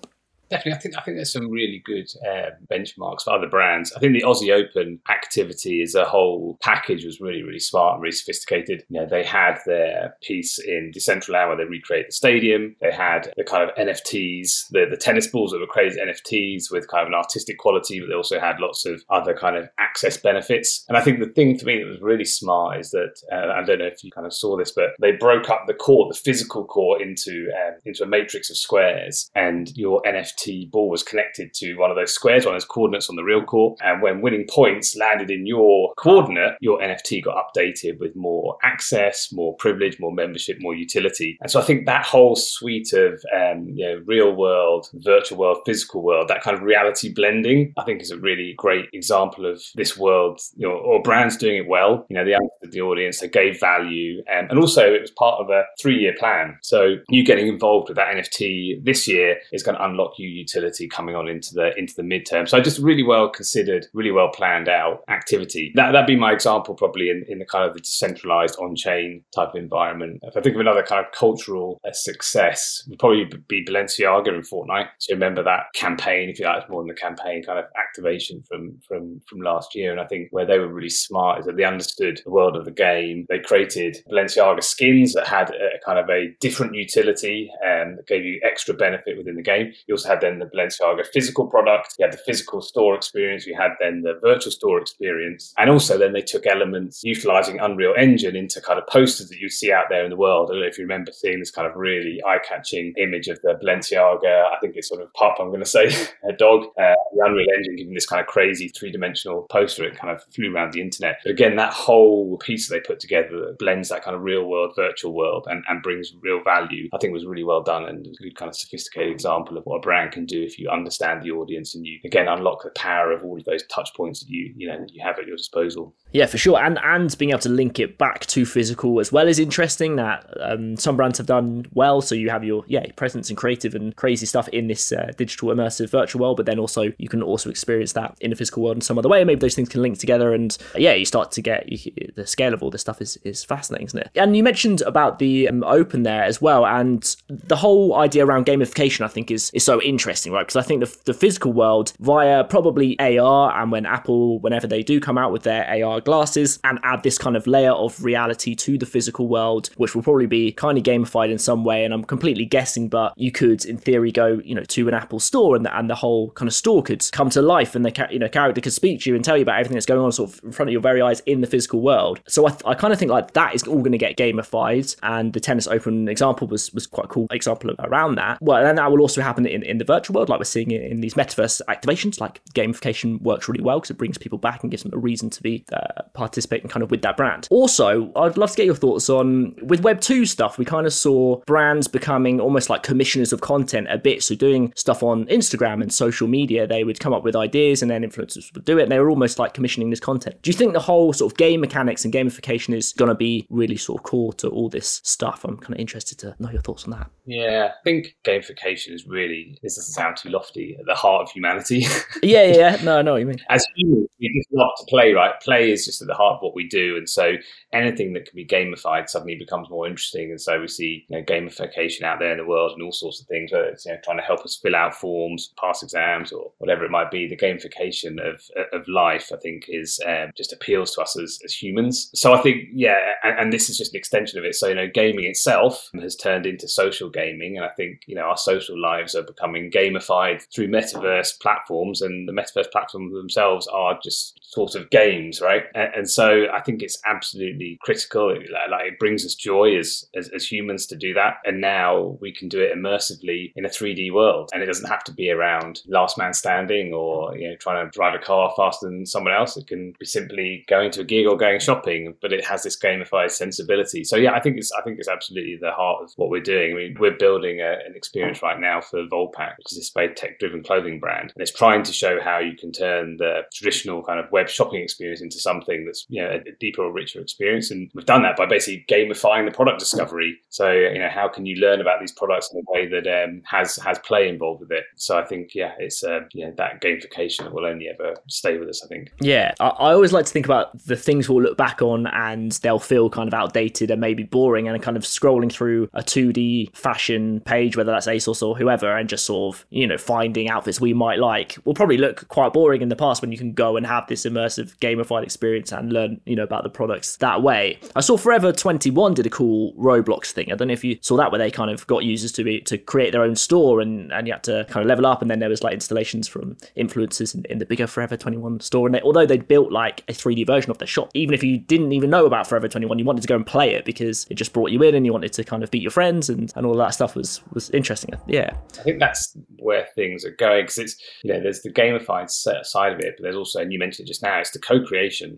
Definitely, 0.51 0.73
I 0.73 0.79
think 0.79 0.97
I 0.97 1.01
think 1.01 1.17
there's 1.17 1.31
some 1.31 1.49
really 1.49 1.81
good 1.85 2.07
uh, 2.27 2.49
benchmarks 2.69 3.23
for 3.23 3.31
other 3.31 3.47
brands. 3.47 3.93
I 3.95 3.99
think 3.99 4.11
the 4.11 4.23
Aussie 4.23 4.51
Open 4.51 4.99
activity 5.09 5.81
as 5.81 5.95
a 5.95 6.03
whole 6.03 6.57
package 6.61 7.05
was 7.05 7.21
really 7.21 7.41
really 7.41 7.59
smart 7.59 7.93
and 7.93 8.03
really 8.03 8.11
sophisticated. 8.11 8.83
You 8.89 8.99
know, 8.99 9.07
they 9.09 9.23
had 9.23 9.59
their 9.65 10.17
piece 10.21 10.59
in 10.59 10.91
Decentraland 10.93 11.47
where 11.47 11.55
they 11.55 11.63
recreate 11.63 12.07
the 12.07 12.11
stadium. 12.11 12.75
They 12.81 12.91
had 12.91 13.31
the 13.37 13.45
kind 13.45 13.63
of 13.63 13.73
NFTs, 13.77 14.67
the 14.71 14.87
the 14.89 14.97
tennis 14.97 15.27
balls 15.27 15.51
that 15.51 15.59
were 15.59 15.67
created 15.67 15.99
NFTs 15.99 16.69
with 16.69 16.89
kind 16.89 17.03
of 17.03 17.07
an 17.07 17.15
artistic 17.15 17.57
quality, 17.57 18.01
but 18.01 18.07
they 18.07 18.13
also 18.13 18.37
had 18.37 18.59
lots 18.59 18.85
of 18.85 19.01
other 19.09 19.33
kind 19.33 19.55
of 19.55 19.69
access 19.79 20.17
benefits. 20.17 20.83
And 20.89 20.97
I 20.97 21.01
think 21.01 21.19
the 21.19 21.27
thing 21.27 21.57
for 21.57 21.65
me 21.65 21.81
that 21.81 21.89
was 21.89 22.01
really 22.01 22.25
smart 22.25 22.81
is 22.81 22.91
that 22.91 23.13
uh, 23.31 23.53
I 23.53 23.63
don't 23.63 23.79
know 23.79 23.85
if 23.85 24.03
you 24.03 24.11
kind 24.11 24.27
of 24.27 24.33
saw 24.33 24.57
this, 24.57 24.73
but 24.73 24.89
they 24.99 25.13
broke 25.13 25.49
up 25.49 25.63
the 25.65 25.73
court, 25.73 26.13
the 26.13 26.19
physical 26.19 26.65
court, 26.65 27.01
into 27.01 27.49
um, 27.55 27.75
into 27.85 28.03
a 28.03 28.07
matrix 28.07 28.49
of 28.49 28.57
squares, 28.57 29.31
and 29.33 29.71
your 29.77 30.01
NFT 30.01 30.40
ball 30.71 30.89
was 30.89 31.03
connected 31.03 31.53
to 31.55 31.75
one 31.75 31.89
of 31.89 31.97
those 31.97 32.13
squares, 32.13 32.45
one 32.45 32.55
of 32.55 32.61
those 32.61 32.67
coordinates 32.67 33.09
on 33.09 33.15
the 33.15 33.23
real 33.23 33.43
court. 33.43 33.79
And 33.81 34.01
when 34.01 34.21
winning 34.21 34.45
points 34.49 34.95
landed 34.95 35.31
in 35.31 35.45
your 35.45 35.93
coordinate, 35.97 36.55
your 36.59 36.79
NFT 36.79 37.23
got 37.23 37.43
updated 37.43 37.99
with 37.99 38.15
more 38.15 38.57
access, 38.63 39.31
more 39.31 39.55
privilege, 39.55 39.99
more 39.99 40.11
membership, 40.11 40.57
more 40.59 40.75
utility. 40.75 41.37
And 41.41 41.51
so 41.51 41.59
I 41.59 41.63
think 41.63 41.85
that 41.85 42.05
whole 42.05 42.35
suite 42.35 42.93
of 42.93 43.23
um, 43.35 43.69
you 43.73 43.85
know, 43.85 44.01
real 44.05 44.35
world, 44.35 44.87
virtual 44.93 45.37
world, 45.37 45.59
physical 45.65 46.03
world, 46.03 46.27
that 46.27 46.41
kind 46.41 46.55
of 46.55 46.63
reality 46.63 47.13
blending, 47.13 47.73
I 47.77 47.83
think 47.83 48.01
is 48.01 48.11
a 48.11 48.17
really 48.17 48.53
great 48.57 48.89
example 48.93 49.45
of 49.45 49.61
this 49.75 49.97
world, 49.97 50.39
you 50.55 50.67
know, 50.67 50.73
or 50.73 51.01
brands 51.01 51.37
doing 51.37 51.57
it 51.57 51.67
well. 51.67 52.05
You 52.09 52.17
know, 52.17 52.25
they 52.25 52.33
understood 52.33 52.71
the 52.71 52.81
audience, 52.81 53.19
they 53.19 53.27
gave 53.27 53.59
value, 53.59 54.23
um, 54.31 54.47
and 54.49 54.59
also 54.59 54.81
it 54.93 55.01
was 55.01 55.11
part 55.11 55.39
of 55.41 55.49
a 55.49 55.63
three 55.79 55.97
year 55.97 56.13
plan. 56.17 56.57
So 56.61 56.95
you 57.09 57.25
getting 57.25 57.47
involved 57.47 57.89
with 57.89 57.97
that 57.97 58.15
NFT 58.15 58.83
this 58.83 59.07
year 59.07 59.37
is 59.51 59.63
going 59.63 59.77
to 59.77 59.83
unlock 59.83 60.13
you 60.17 60.29
utility 60.31 60.87
coming 60.87 61.15
on 61.15 61.27
into 61.27 61.53
the 61.53 61.77
into 61.77 61.93
the 61.95 62.03
midterm. 62.03 62.47
So 62.47 62.59
just 62.61 62.79
really 62.79 63.03
well 63.03 63.29
considered, 63.29 63.87
really 63.93 64.11
well 64.11 64.29
planned 64.29 64.69
out 64.69 65.03
activity. 65.09 65.71
That 65.75 65.91
that'd 65.91 66.07
be 66.07 66.15
my 66.15 66.31
example 66.31 66.73
probably 66.75 67.09
in, 67.09 67.25
in 67.27 67.39
the 67.39 67.45
kind 67.45 67.67
of 67.67 67.73
the 67.73 67.81
decentralized 67.81 68.57
on-chain 68.59 69.23
type 69.35 69.49
of 69.49 69.55
environment. 69.55 70.19
If 70.23 70.37
I 70.37 70.41
think 70.41 70.55
of 70.55 70.61
another 70.61 70.83
kind 70.83 71.05
of 71.05 71.11
cultural 71.11 71.79
uh, 71.85 71.91
success, 71.91 72.83
would 72.87 72.99
probably 72.99 73.29
be 73.47 73.65
Balenciaga 73.65 74.27
in 74.27 74.41
Fortnite. 74.41 74.87
So 74.99 75.13
remember 75.13 75.43
that 75.43 75.65
campaign, 75.75 76.29
if 76.29 76.39
you 76.39 76.45
like, 76.45 76.61
it's 76.61 76.69
more 76.69 76.81
than 76.81 76.87
the 76.87 76.93
campaign 76.93 77.43
kind 77.43 77.59
of 77.59 77.65
activation 77.77 78.43
from 78.47 78.79
from 78.87 79.21
from 79.27 79.41
last 79.41 79.75
year. 79.75 79.91
And 79.91 79.99
I 79.99 80.05
think 80.05 80.29
where 80.31 80.45
they 80.45 80.59
were 80.59 80.67
really 80.67 80.89
smart 80.89 81.39
is 81.39 81.45
that 81.45 81.57
they 81.57 81.63
understood 81.63 82.21
the 82.23 82.31
world 82.31 82.55
of 82.55 82.65
the 82.65 82.71
game. 82.71 83.25
They 83.29 83.39
created 83.39 83.97
Balenciaga 84.09 84.63
skins 84.63 85.13
that 85.13 85.27
had 85.27 85.49
a 85.51 85.79
kind 85.85 85.99
of 85.99 86.09
a 86.09 86.35
different 86.39 86.75
utility 86.75 87.51
and 87.63 87.99
gave 88.07 88.23
you 88.23 88.39
extra 88.43 88.73
benefit 88.73 89.17
within 89.17 89.35
the 89.35 89.41
game. 89.41 89.73
You 89.87 89.95
also 89.95 90.09
had 90.09 90.20
then 90.21 90.39
the 90.39 90.45
Balenciaga 90.45 91.05
physical 91.05 91.47
product, 91.47 91.95
you 91.99 92.05
had 92.05 92.13
the 92.13 92.21
physical 92.25 92.61
store 92.61 92.95
experience, 92.95 93.45
you 93.45 93.55
had 93.55 93.71
then 93.79 94.01
the 94.01 94.19
virtual 94.21 94.51
store 94.51 94.79
experience. 94.79 95.53
And 95.57 95.69
also 95.69 95.97
then 95.97 96.13
they 96.13 96.21
took 96.21 96.45
elements 96.45 97.01
utilizing 97.03 97.59
Unreal 97.59 97.93
Engine 97.97 98.35
into 98.35 98.61
kind 98.61 98.79
of 98.79 98.87
posters 98.87 99.29
that 99.29 99.39
you 99.39 99.49
see 99.49 99.71
out 99.71 99.85
there 99.89 100.03
in 100.03 100.09
the 100.09 100.15
world. 100.15 100.49
I 100.49 100.53
don't 100.53 100.61
know 100.61 100.67
if 100.67 100.77
you 100.77 100.83
remember 100.83 101.11
seeing 101.11 101.39
this 101.39 101.51
kind 101.51 101.67
of 101.67 101.75
really 101.75 102.21
eye-catching 102.25 102.93
image 102.97 103.27
of 103.27 103.41
the 103.41 103.59
Balenciaga, 103.61 104.45
I 104.45 104.57
think 104.61 104.75
it's 104.75 104.89
sort 104.89 105.01
of 105.01 105.13
pup, 105.13 105.37
I'm 105.39 105.47
going 105.47 105.59
to 105.59 105.65
say, 105.65 105.87
a 106.29 106.33
dog, 106.33 106.65
uh, 106.77 106.95
the 107.13 107.23
Unreal 107.25 107.47
Engine 107.55 107.75
giving 107.75 107.93
this 107.93 108.05
kind 108.05 108.21
of 108.21 108.27
crazy 108.27 108.69
three-dimensional 108.69 109.43
poster. 109.43 109.85
It 109.85 109.97
kind 109.97 110.15
of 110.15 110.23
flew 110.33 110.53
around 110.53 110.73
the 110.73 110.81
internet. 110.81 111.19
But 111.23 111.31
again, 111.31 111.55
that 111.57 111.73
whole 111.73 112.37
piece 112.37 112.69
they 112.69 112.79
put 112.79 112.99
together 112.99 113.55
blends 113.59 113.89
that 113.89 114.03
kind 114.03 114.15
of 114.15 114.23
real 114.23 114.45
world, 114.45 114.73
virtual 114.75 115.13
world 115.13 115.47
and, 115.49 115.63
and 115.67 115.81
brings 115.83 116.13
real 116.21 116.41
value, 116.43 116.89
I 116.93 116.97
think 116.97 117.13
was 117.13 117.25
really 117.25 117.43
well 117.43 117.61
done 117.61 117.85
and 117.85 118.05
a 118.05 118.23
good 118.23 118.35
kind 118.35 118.49
of 118.49 118.55
sophisticated 118.55 119.11
example 119.11 119.57
of 119.57 119.63
what 119.65 119.77
a 119.77 119.81
brand 119.81 120.00
can 120.07 120.25
do 120.25 120.41
if 120.41 120.59
you 120.59 120.69
understand 120.69 121.21
the 121.21 121.31
audience 121.31 121.75
and 121.75 121.85
you 121.85 121.99
again 122.05 122.27
unlock 122.27 122.63
the 122.63 122.71
power 122.71 123.11
of 123.11 123.23
all 123.23 123.37
of 123.37 123.45
those 123.45 123.65
touch 123.67 123.89
points 123.95 124.21
that 124.21 124.29
you 124.29 124.53
you 124.55 124.67
know 124.67 124.85
you 124.91 125.03
have 125.03 125.19
at 125.19 125.27
your 125.27 125.37
disposal. 125.37 125.95
Yeah, 126.13 126.25
for 126.25 126.37
sure, 126.37 126.61
and 126.61 126.77
and 126.83 127.17
being 127.17 127.31
able 127.31 127.39
to 127.39 127.49
link 127.49 127.79
it 127.79 127.97
back 127.97 128.25
to 128.27 128.45
physical 128.45 128.99
as 128.99 129.11
well 129.11 129.27
is 129.27 129.39
interesting. 129.39 129.95
That 129.95 130.25
um, 130.41 130.75
some 130.75 130.97
brands 130.97 131.17
have 131.17 131.27
done 131.27 131.65
well. 131.73 132.01
So 132.01 132.15
you 132.15 132.29
have 132.29 132.43
your 132.43 132.65
yeah 132.67 132.85
presence 132.95 133.29
and 133.29 133.37
creative 133.37 133.75
and 133.75 133.95
crazy 133.95 134.25
stuff 134.25 134.49
in 134.49 134.67
this 134.67 134.91
uh, 134.91 135.11
digital 135.15 135.49
immersive 135.49 135.89
virtual 135.89 136.21
world, 136.21 136.37
but 136.37 136.45
then 136.45 136.59
also 136.59 136.91
you 136.97 137.07
can 137.07 137.23
also 137.23 137.49
experience 137.49 137.93
that 137.93 138.17
in 138.19 138.29
the 138.29 138.35
physical 138.35 138.63
world 138.63 138.77
in 138.77 138.81
some 138.81 138.97
other 138.97 139.07
way. 139.07 139.23
Maybe 139.23 139.39
those 139.39 139.55
things 139.55 139.69
can 139.69 139.81
link 139.81 139.99
together, 139.99 140.33
and 140.33 140.57
yeah, 140.75 140.93
you 140.93 141.05
start 141.05 141.31
to 141.33 141.41
get 141.41 141.71
you, 141.71 141.91
the 142.15 142.27
scale 142.27 142.53
of 142.53 142.61
all 142.61 142.71
this 142.71 142.81
stuff 142.81 143.01
is 143.01 143.17
is 143.23 143.45
fascinating, 143.45 143.87
isn't 143.87 143.99
it? 143.99 144.09
And 144.15 144.35
you 144.35 144.43
mentioned 144.43 144.81
about 144.81 145.19
the 145.19 145.47
um, 145.47 145.63
open 145.63 146.03
there 146.03 146.23
as 146.23 146.41
well, 146.41 146.65
and 146.65 147.15
the 147.29 147.55
whole 147.55 147.95
idea 147.95 148.25
around 148.25 148.47
gamification, 148.47 149.05
I 149.05 149.07
think, 149.07 149.31
is 149.31 149.49
is 149.53 149.63
so 149.63 149.81
interesting, 149.81 150.33
right? 150.33 150.45
Because 150.45 150.57
I 150.57 150.67
think 150.67 150.83
the, 150.83 150.97
the 151.05 151.13
physical 151.13 151.53
world 151.53 151.93
via 151.99 152.43
probably 152.43 152.99
AR 152.99 153.57
and 153.57 153.71
when 153.71 153.85
Apple, 153.85 154.39
whenever 154.39 154.67
they 154.67 154.83
do 154.83 154.99
come 154.99 155.17
out 155.17 155.31
with 155.31 155.43
their 155.43 155.65
AR 155.85 156.00
glasses 156.05 156.59
and 156.63 156.79
add 156.83 157.03
this 157.03 157.17
kind 157.17 157.35
of 157.35 157.47
layer 157.47 157.71
of 157.71 158.03
reality 158.03 158.55
to 158.55 158.77
the 158.77 158.85
physical 158.85 159.27
world, 159.27 159.69
which 159.77 159.95
will 159.95 160.03
probably 160.03 160.27
be 160.27 160.51
kind 160.51 160.77
of 160.77 160.83
gamified 160.83 161.31
in 161.31 161.37
some 161.37 161.63
way. 161.63 161.83
And 161.83 161.93
I'm 161.93 162.03
completely 162.03 162.45
guessing, 162.45 162.89
but 162.89 163.13
you 163.15 163.31
could, 163.31 163.65
in 163.65 163.77
theory, 163.77 164.11
go, 164.11 164.41
you 164.43 164.55
know, 164.55 164.63
to 164.63 164.87
an 164.87 164.93
Apple 164.93 165.19
store 165.19 165.55
and 165.55 165.65
the, 165.65 165.77
and 165.77 165.89
the 165.89 165.95
whole 165.95 166.31
kind 166.31 166.47
of 166.47 166.53
store 166.53 166.83
could 166.83 167.03
come 167.11 167.29
to 167.31 167.41
life 167.41 167.75
and 167.75 167.85
the, 167.85 168.07
you 168.11 168.19
know, 168.19 168.29
character 168.29 168.61
could 168.61 168.73
speak 168.73 169.01
to 169.01 169.09
you 169.09 169.15
and 169.15 169.23
tell 169.23 169.37
you 169.37 169.43
about 169.43 169.59
everything 169.59 169.75
that's 169.75 169.85
going 169.85 169.99
on 169.99 170.11
sort 170.11 170.31
of 170.31 170.43
in 170.43 170.51
front 170.51 170.69
of 170.69 170.73
your 170.73 170.81
very 170.81 171.01
eyes 171.01 171.21
in 171.21 171.41
the 171.41 171.47
physical 171.47 171.81
world. 171.81 172.21
So 172.27 172.47
I, 172.47 172.55
I 172.65 172.73
kind 172.75 172.93
of 172.93 172.99
think 172.99 173.11
like 173.11 173.33
that 173.33 173.55
is 173.55 173.63
all 173.63 173.79
going 173.79 173.91
to 173.91 173.97
get 173.97 174.17
gamified. 174.17 174.95
And 175.03 175.33
the 175.33 175.39
Tennis 175.39 175.67
Open 175.67 176.07
example 176.07 176.47
was, 176.47 176.73
was 176.73 176.87
quite 176.87 177.05
a 177.05 177.09
cool 177.09 177.27
example 177.31 177.71
around 177.79 178.15
that. 178.15 178.37
Well, 178.41 178.65
and 178.65 178.77
that 178.77 178.91
will 178.91 179.01
also 179.01 179.21
happen 179.21 179.45
in, 179.45 179.63
in 179.63 179.77
the 179.77 179.85
virtual 179.85 180.15
world, 180.15 180.29
like 180.29 180.39
we're 180.39 180.45
seeing 180.45 180.71
it 180.71 180.83
in 180.83 181.01
these 181.01 181.15
metaverse 181.15 181.61
activations. 181.67 182.19
Like 182.19 182.41
gamification 182.53 183.21
works 183.21 183.47
really 183.47 183.63
well 183.63 183.79
because 183.79 183.91
it 183.91 183.97
brings 183.97 184.17
people 184.17 184.37
back 184.37 184.63
and 184.63 184.71
gives 184.71 184.83
them 184.83 184.93
a 184.93 184.97
reason 184.97 185.29
to 185.29 185.41
be 185.41 185.65
uh, 185.73 185.87
Uh, 185.97 186.03
participating 186.13 186.69
kind 186.69 186.83
of 186.83 186.91
with 186.91 187.01
that 187.01 187.17
brand. 187.17 187.47
Also, 187.49 188.11
I'd 188.15 188.37
love 188.37 188.51
to 188.51 188.57
get 188.57 188.65
your 188.65 188.75
thoughts 188.75 189.09
on 189.09 189.55
with 189.63 189.81
Web 189.81 190.01
two 190.01 190.25
stuff. 190.25 190.57
We 190.57 190.65
kind 190.65 190.85
of 190.85 190.93
saw 190.93 191.37
brands 191.47 191.87
becoming 191.87 192.39
almost 192.39 192.69
like 192.69 192.83
commissioners 192.83 193.33
of 193.33 193.41
content 193.41 193.87
a 193.89 193.97
bit. 193.97 194.21
So 194.21 194.35
doing 194.35 194.73
stuff 194.75 195.03
on 195.03 195.25
Instagram 195.25 195.81
and 195.81 195.91
social 195.91 196.27
media, 196.27 196.67
they 196.67 196.83
would 196.83 196.99
come 196.99 197.13
up 197.13 197.23
with 197.23 197.35
ideas 197.35 197.81
and 197.81 197.89
then 197.89 198.03
influencers 198.03 198.53
would 198.53 198.65
do 198.65 198.77
it. 198.77 198.83
And 198.83 198.91
they 198.91 198.99
were 198.99 199.09
almost 199.09 199.39
like 199.39 199.53
commissioning 199.53 199.89
this 199.89 199.99
content. 199.99 200.41
Do 200.41 200.51
you 200.51 200.57
think 200.57 200.73
the 200.73 200.79
whole 200.79 201.13
sort 201.13 201.31
of 201.31 201.37
game 201.37 201.61
mechanics 201.61 202.05
and 202.05 202.13
gamification 202.13 202.75
is 202.75 202.93
going 202.93 203.09
to 203.09 203.15
be 203.15 203.47
really 203.49 203.77
sort 203.77 203.99
of 203.99 204.03
core 204.03 204.33
to 204.33 204.49
all 204.49 204.69
this 204.69 205.01
stuff? 205.03 205.43
I'm 205.43 205.57
kind 205.57 205.73
of 205.73 205.79
interested 205.79 206.19
to 206.19 206.35
know 206.39 206.51
your 206.51 206.61
thoughts 206.61 206.83
on 206.83 206.91
that. 206.91 207.09
Yeah, 207.25 207.71
I 207.71 207.83
think 207.83 208.15
gamification 208.25 208.93
is 208.93 209.05
really, 209.07 209.57
this 209.63 209.75
doesn't 209.75 209.93
sound 209.93 210.17
too 210.17 210.29
lofty, 210.29 210.75
at 210.79 210.85
the 210.85 210.95
heart 210.95 211.23
of 211.23 211.31
humanity. 211.31 211.85
yeah, 212.23 212.43
yeah, 212.43 212.77
no, 212.83 212.99
I 212.99 213.01
know 213.01 213.13
what 213.13 213.21
you 213.21 213.27
mean. 213.27 213.39
As 213.49 213.65
humans, 213.75 214.09
we 214.19 214.31
just 214.37 214.49
love 214.51 214.71
to 214.79 214.85
play, 214.87 215.13
right? 215.13 215.39
Play 215.41 215.71
is 215.71 215.80
just 215.85 216.01
at 216.01 216.07
the 216.07 216.13
heart 216.13 216.35
of 216.35 216.41
what 216.41 216.55
we 216.55 216.67
do. 216.67 216.97
And 216.97 217.09
so 217.09 217.33
anything 217.73 218.13
that 218.13 218.25
can 218.25 218.35
be 218.35 218.45
gamified 218.45 219.09
suddenly 219.09 219.35
becomes 219.35 219.69
more 219.69 219.87
interesting. 219.87 220.31
And 220.31 220.41
so 220.41 220.61
we 220.61 220.67
see 220.67 221.05
you 221.07 221.17
know, 221.17 221.23
gamification 221.23 222.03
out 222.03 222.19
there 222.19 222.31
in 222.31 222.37
the 222.37 222.45
world 222.45 222.71
and 222.71 222.81
all 222.81 222.91
sorts 222.91 223.21
of 223.21 223.27
things, 223.27 223.51
whether 223.51 223.65
it's 223.65 223.85
you 223.85 223.91
know, 223.91 223.99
trying 224.03 224.17
to 224.17 224.23
help 224.23 224.41
us 224.41 224.59
fill 224.61 224.75
out 224.75 224.95
forms, 224.95 225.53
pass 225.59 225.83
exams, 225.83 226.31
or 226.31 226.51
whatever 226.57 226.85
it 226.85 226.91
might 226.91 227.11
be. 227.11 227.27
The 227.27 227.37
gamification 227.37 228.19
of, 228.19 228.41
of 228.73 228.87
life, 228.87 229.31
I 229.33 229.37
think, 229.37 229.65
is 229.67 229.99
um, 230.07 230.31
just 230.35 230.53
appeals 230.53 230.95
to 230.95 231.01
us 231.01 231.17
as, 231.17 231.39
as 231.45 231.53
humans. 231.53 232.09
So 232.13 232.33
I 232.33 232.41
think, 232.41 232.69
yeah, 232.73 232.97
and, 233.23 233.39
and 233.39 233.53
this 233.53 233.69
is 233.69 233.77
just 233.77 233.93
an 233.93 233.97
extension 233.97 234.39
of 234.39 234.45
it. 234.45 234.55
So, 234.55 234.67
you 234.67 234.75
know, 234.75 234.87
gaming 234.93 235.25
itself 235.25 235.89
has 235.99 236.15
turned 236.15 236.45
into 236.45 236.67
social 236.67 237.09
gaming. 237.09 237.57
And 237.57 237.65
I 237.65 237.69
think, 237.69 238.01
you 238.07 238.15
know, 238.15 238.23
our 238.23 238.37
social 238.37 238.79
lives 238.79 239.15
are 239.15 239.23
becoming 239.23 239.71
gamified 239.71 240.43
through 240.53 240.67
metaverse 240.67 241.39
platforms, 241.39 242.01
and 242.01 242.27
the 242.27 242.33
metaverse 242.33 242.71
platforms 242.71 243.13
themselves 243.13 243.67
are 243.67 243.99
just 244.03 244.39
sort 244.53 244.75
of 244.75 244.89
games, 244.89 245.41
right? 245.41 245.63
And, 245.73 246.09
so 246.09 246.47
I 246.53 246.61
think 246.61 246.81
it's 246.81 246.99
absolutely 247.07 247.79
critical. 247.81 248.29
Like 248.29 248.85
it 248.85 248.99
brings 248.99 249.25
us 249.25 249.35
joy 249.35 249.77
as, 249.77 250.05
as, 250.15 250.29
as 250.29 250.51
humans 250.51 250.85
to 250.87 250.95
do 250.95 251.13
that. 251.13 251.35
And 251.45 251.61
now 251.61 252.17
we 252.21 252.33
can 252.33 252.49
do 252.49 252.59
it 252.59 252.75
immersively 252.75 253.53
in 253.55 253.65
a 253.65 253.69
3D 253.69 254.11
world. 254.11 254.49
And 254.53 254.61
it 254.61 254.65
doesn't 254.65 254.89
have 254.89 255.03
to 255.05 255.13
be 255.13 255.31
around 255.31 255.81
last 255.87 256.17
man 256.17 256.33
standing 256.33 256.93
or 256.93 257.37
you 257.37 257.49
know 257.49 257.55
trying 257.55 257.85
to 257.85 257.91
drive 257.91 258.15
a 258.15 258.23
car 258.23 258.53
faster 258.55 258.87
than 258.87 259.05
someone 259.05 259.33
else. 259.33 259.57
It 259.57 259.67
can 259.67 259.93
be 259.99 260.05
simply 260.05 260.65
going 260.67 260.91
to 260.91 261.01
a 261.01 261.03
gig 261.03 261.27
or 261.27 261.37
going 261.37 261.59
shopping, 261.59 262.15
but 262.21 262.33
it 262.33 262.45
has 262.45 262.63
this 262.63 262.77
gamified 262.77 263.31
sensibility. 263.31 264.03
So 264.03 264.15
yeah, 264.15 264.33
I 264.33 264.39
think 264.39 264.57
it's 264.57 264.71
I 264.71 264.81
think 264.81 264.99
it's 264.99 265.07
absolutely 265.07 265.57
the 265.59 265.71
heart 265.71 266.03
of 266.03 266.11
what 266.15 266.29
we're 266.29 266.41
doing. 266.41 266.73
I 266.73 266.75
mean, 266.75 266.97
we're 266.99 267.17
building 267.17 267.61
a, 267.61 267.77
an 267.85 267.93
experience 267.95 268.41
right 268.41 268.59
now 268.59 268.81
for 268.81 269.05
Vollebak, 269.05 269.57
which 269.57 269.71
is 269.71 269.77
this 269.77 269.91
very 269.91 270.13
tech-driven 270.13 270.63
clothing 270.63 270.99
brand, 270.99 271.31
and 271.35 271.41
it's 271.41 271.51
trying 271.51 271.83
to 271.83 271.93
show 271.93 272.19
how 272.21 272.39
you 272.39 272.55
can 272.55 272.71
turn 272.71 273.17
the 273.17 273.41
traditional 273.53 274.03
kind 274.03 274.19
of 274.19 274.31
web 274.31 274.49
shopping 274.49 274.81
experience 274.81 275.21
into 275.21 275.39
something 275.39 275.60
that's 275.67 276.05
you 276.09 276.21
know 276.21 276.29
a, 276.29 276.51
deeper 276.59 276.83
or 276.83 276.91
richer 276.91 277.19
experience. 277.19 277.71
And 277.71 277.89
we've 277.93 278.05
done 278.05 278.23
that 278.23 278.37
by 278.37 278.45
basically 278.45 278.85
gamifying 278.89 279.45
the 279.45 279.51
product 279.51 279.79
discovery. 279.79 280.37
So 280.49 280.71
you 280.71 280.99
know, 280.99 281.09
how 281.09 281.27
can 281.27 281.45
you 281.45 281.57
learn 281.57 281.81
about 281.81 281.99
these 281.99 282.11
products 282.11 282.51
in 282.53 282.59
a 282.59 282.71
way 282.71 282.87
that 282.87 283.07
um, 283.07 283.41
has 283.45 283.77
has 283.77 283.99
play 283.99 284.27
involved 284.27 284.61
with 284.61 284.71
it? 284.71 284.83
So 284.95 285.17
I 285.17 285.25
think 285.25 285.55
yeah, 285.55 285.73
it's 285.79 286.03
uh, 286.03 286.21
that 286.57 286.81
gamification 286.81 287.43
that 287.43 287.53
will 287.53 287.65
only 287.65 287.87
ever 287.87 288.15
stay 288.27 288.57
with 288.57 288.69
us. 288.69 288.83
I 288.83 288.87
think. 288.87 289.11
Yeah, 289.19 289.53
I, 289.59 289.67
I 289.67 289.93
always 289.93 290.13
like 290.13 290.25
to 290.25 290.31
think 290.31 290.45
about 290.45 290.77
the 290.85 290.95
things 290.95 291.29
we'll 291.29 291.43
look 291.43 291.57
back 291.57 291.81
on 291.81 292.07
and 292.07 292.51
they'll 292.63 292.79
feel 292.79 293.09
kind 293.09 293.27
of 293.27 293.33
outdated 293.33 293.91
and 293.91 294.01
maybe 294.01 294.23
boring, 294.23 294.67
and 294.67 294.81
kind 294.81 294.97
of 294.97 295.03
scrolling 295.03 295.51
through 295.51 295.89
a 295.93 296.01
2D 296.01 296.75
fashion 296.75 297.41
page, 297.41 297.77
whether 297.77 297.91
that's 297.91 298.07
ASOS 298.07 298.45
or 298.45 298.55
whoever, 298.55 298.97
and 298.97 299.09
just 299.09 299.25
sort 299.25 299.55
of 299.55 299.65
you 299.69 299.87
know 299.87 299.97
finding 299.97 300.49
outfits 300.49 300.81
we 300.81 300.93
might 300.93 301.19
like 301.19 301.57
will 301.65 301.73
probably 301.73 301.97
look 301.97 302.27
quite 302.27 302.53
boring 302.53 302.81
in 302.81 302.89
the 302.89 302.95
past 302.95 303.21
when 303.21 303.31
you 303.31 303.37
can 303.37 303.53
go 303.53 303.77
and 303.77 303.85
have 303.85 304.07
this 304.07 304.25
immersive 304.25 304.75
gamified 304.79 305.23
experience 305.23 305.50
and 305.55 305.93
learn 305.93 306.21
you 306.25 306.35
know 306.35 306.43
about 306.43 306.63
the 306.63 306.69
products 306.69 307.17
that 307.17 307.41
way. 307.41 307.79
I 307.95 308.01
saw 308.01 308.17
Forever 308.17 308.51
21 308.51 309.13
did 309.13 309.25
a 309.25 309.29
cool 309.29 309.73
Roblox 309.73 310.31
thing. 310.31 310.51
I 310.51 310.55
don't 310.55 310.67
know 310.67 310.73
if 310.73 310.83
you 310.83 310.97
saw 311.01 311.17
that 311.17 311.31
where 311.31 311.39
they 311.39 311.51
kind 311.51 311.71
of 311.71 311.85
got 311.87 312.03
users 312.03 312.31
to 312.33 312.43
be 312.43 312.61
to 312.61 312.77
create 312.77 313.11
their 313.11 313.23
own 313.23 313.35
store 313.35 313.81
and 313.81 314.11
and 314.11 314.27
you 314.27 314.33
had 314.33 314.43
to 314.43 314.65
kind 314.69 314.83
of 314.83 314.87
level 314.87 315.05
up, 315.05 315.21
and 315.21 315.29
then 315.29 315.39
there 315.39 315.49
was 315.49 315.63
like 315.63 315.73
installations 315.73 316.27
from 316.27 316.55
influencers 316.77 317.35
in, 317.35 317.45
in 317.45 317.57
the 317.59 317.65
bigger 317.65 317.87
Forever 317.87 318.17
21 318.17 318.59
store. 318.59 318.87
And 318.87 318.95
they, 318.95 319.01
although 319.01 319.25
they'd 319.25 319.47
built 319.47 319.71
like 319.71 320.03
a 320.07 320.13
3D 320.13 320.45
version 320.45 320.71
of 320.71 320.77
their 320.77 320.87
shop, 320.87 321.11
even 321.13 321.33
if 321.33 321.43
you 321.43 321.57
didn't 321.57 321.91
even 321.91 322.09
know 322.09 322.25
about 322.25 322.47
Forever 322.47 322.67
21, 322.67 322.99
you 322.99 323.05
wanted 323.05 323.21
to 323.21 323.27
go 323.27 323.35
and 323.35 323.45
play 323.45 323.73
it 323.73 323.85
because 323.85 324.25
it 324.29 324.35
just 324.35 324.53
brought 324.53 324.71
you 324.71 324.81
in 324.83 324.95
and 324.95 325.05
you 325.05 325.11
wanted 325.11 325.33
to 325.33 325.43
kind 325.43 325.63
of 325.63 325.71
beat 325.71 325.81
your 325.81 325.91
friends 325.91 326.29
and, 326.29 326.51
and 326.55 326.65
all 326.65 326.75
that 326.75 326.93
stuff 326.93 327.15
was 327.15 327.41
was 327.53 327.69
interesting. 327.71 328.13
Yeah, 328.27 328.55
I 328.79 328.83
think 328.83 328.99
that's 328.99 329.35
where 329.57 329.87
things 329.95 330.25
are 330.25 330.35
going 330.35 330.63
because 330.63 330.77
it's 330.77 330.95
you 331.23 331.33
know 331.33 331.39
there's 331.39 331.61
the 331.61 331.71
gamified 331.71 332.29
side 332.29 332.93
of 332.93 332.99
it, 332.99 333.15
but 333.17 333.23
there's 333.23 333.35
also 333.35 333.59
and 333.59 333.71
you 333.71 333.79
mentioned 333.79 334.07
it 334.07 334.11
just 334.11 334.23
now 334.23 334.39
it's 334.39 334.51
the 334.51 334.59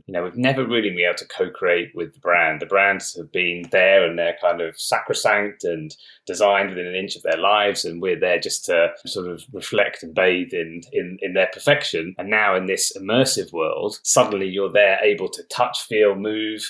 You 0.06 0.14
know 0.14 0.24
we've 0.24 0.36
never 0.36 0.66
really 0.66 0.90
been 0.90 1.06
able 1.06 1.16
to 1.16 1.28
co-create 1.28 1.92
with 1.94 2.14
the 2.14 2.20
brand. 2.20 2.62
The 2.62 2.66
brands 2.66 3.16
have 3.18 3.32
been 3.32 3.66
there 3.72 4.06
and 4.06 4.18
they're 4.18 4.38
kind 4.42 4.62
of 4.62 4.80
sacrosanct 4.80 5.64
and 5.64 5.96
designed 6.26 6.70
within 6.70 6.88
an 6.88 6.96
inch 6.96 7.16
of 7.16 7.24
their 7.24 7.38
lives, 7.38 7.86
and 7.86 8.02
we're 8.02 8.20
there 8.20 8.40
just 8.40 8.66
to 8.66 8.92
sort 9.06 9.30
of 9.30 9.44
reflect 9.52 10.04
and 10.04 10.14
bathe 10.14 10.54
in 10.54 10.82
in, 10.92 11.18
in 11.22 11.34
their 11.34 11.50
perfection. 11.52 12.16
And 12.18 12.30
now 12.30 12.56
in 12.56 12.66
this 12.66 12.92
immersive 12.98 13.52
world, 13.52 14.00
suddenly 14.04 14.48
you're 14.48 14.72
there 14.72 15.00
able 15.04 15.30
to 15.30 15.44
touch, 15.44 15.82
feel, 15.82 16.16
move, 16.16 16.62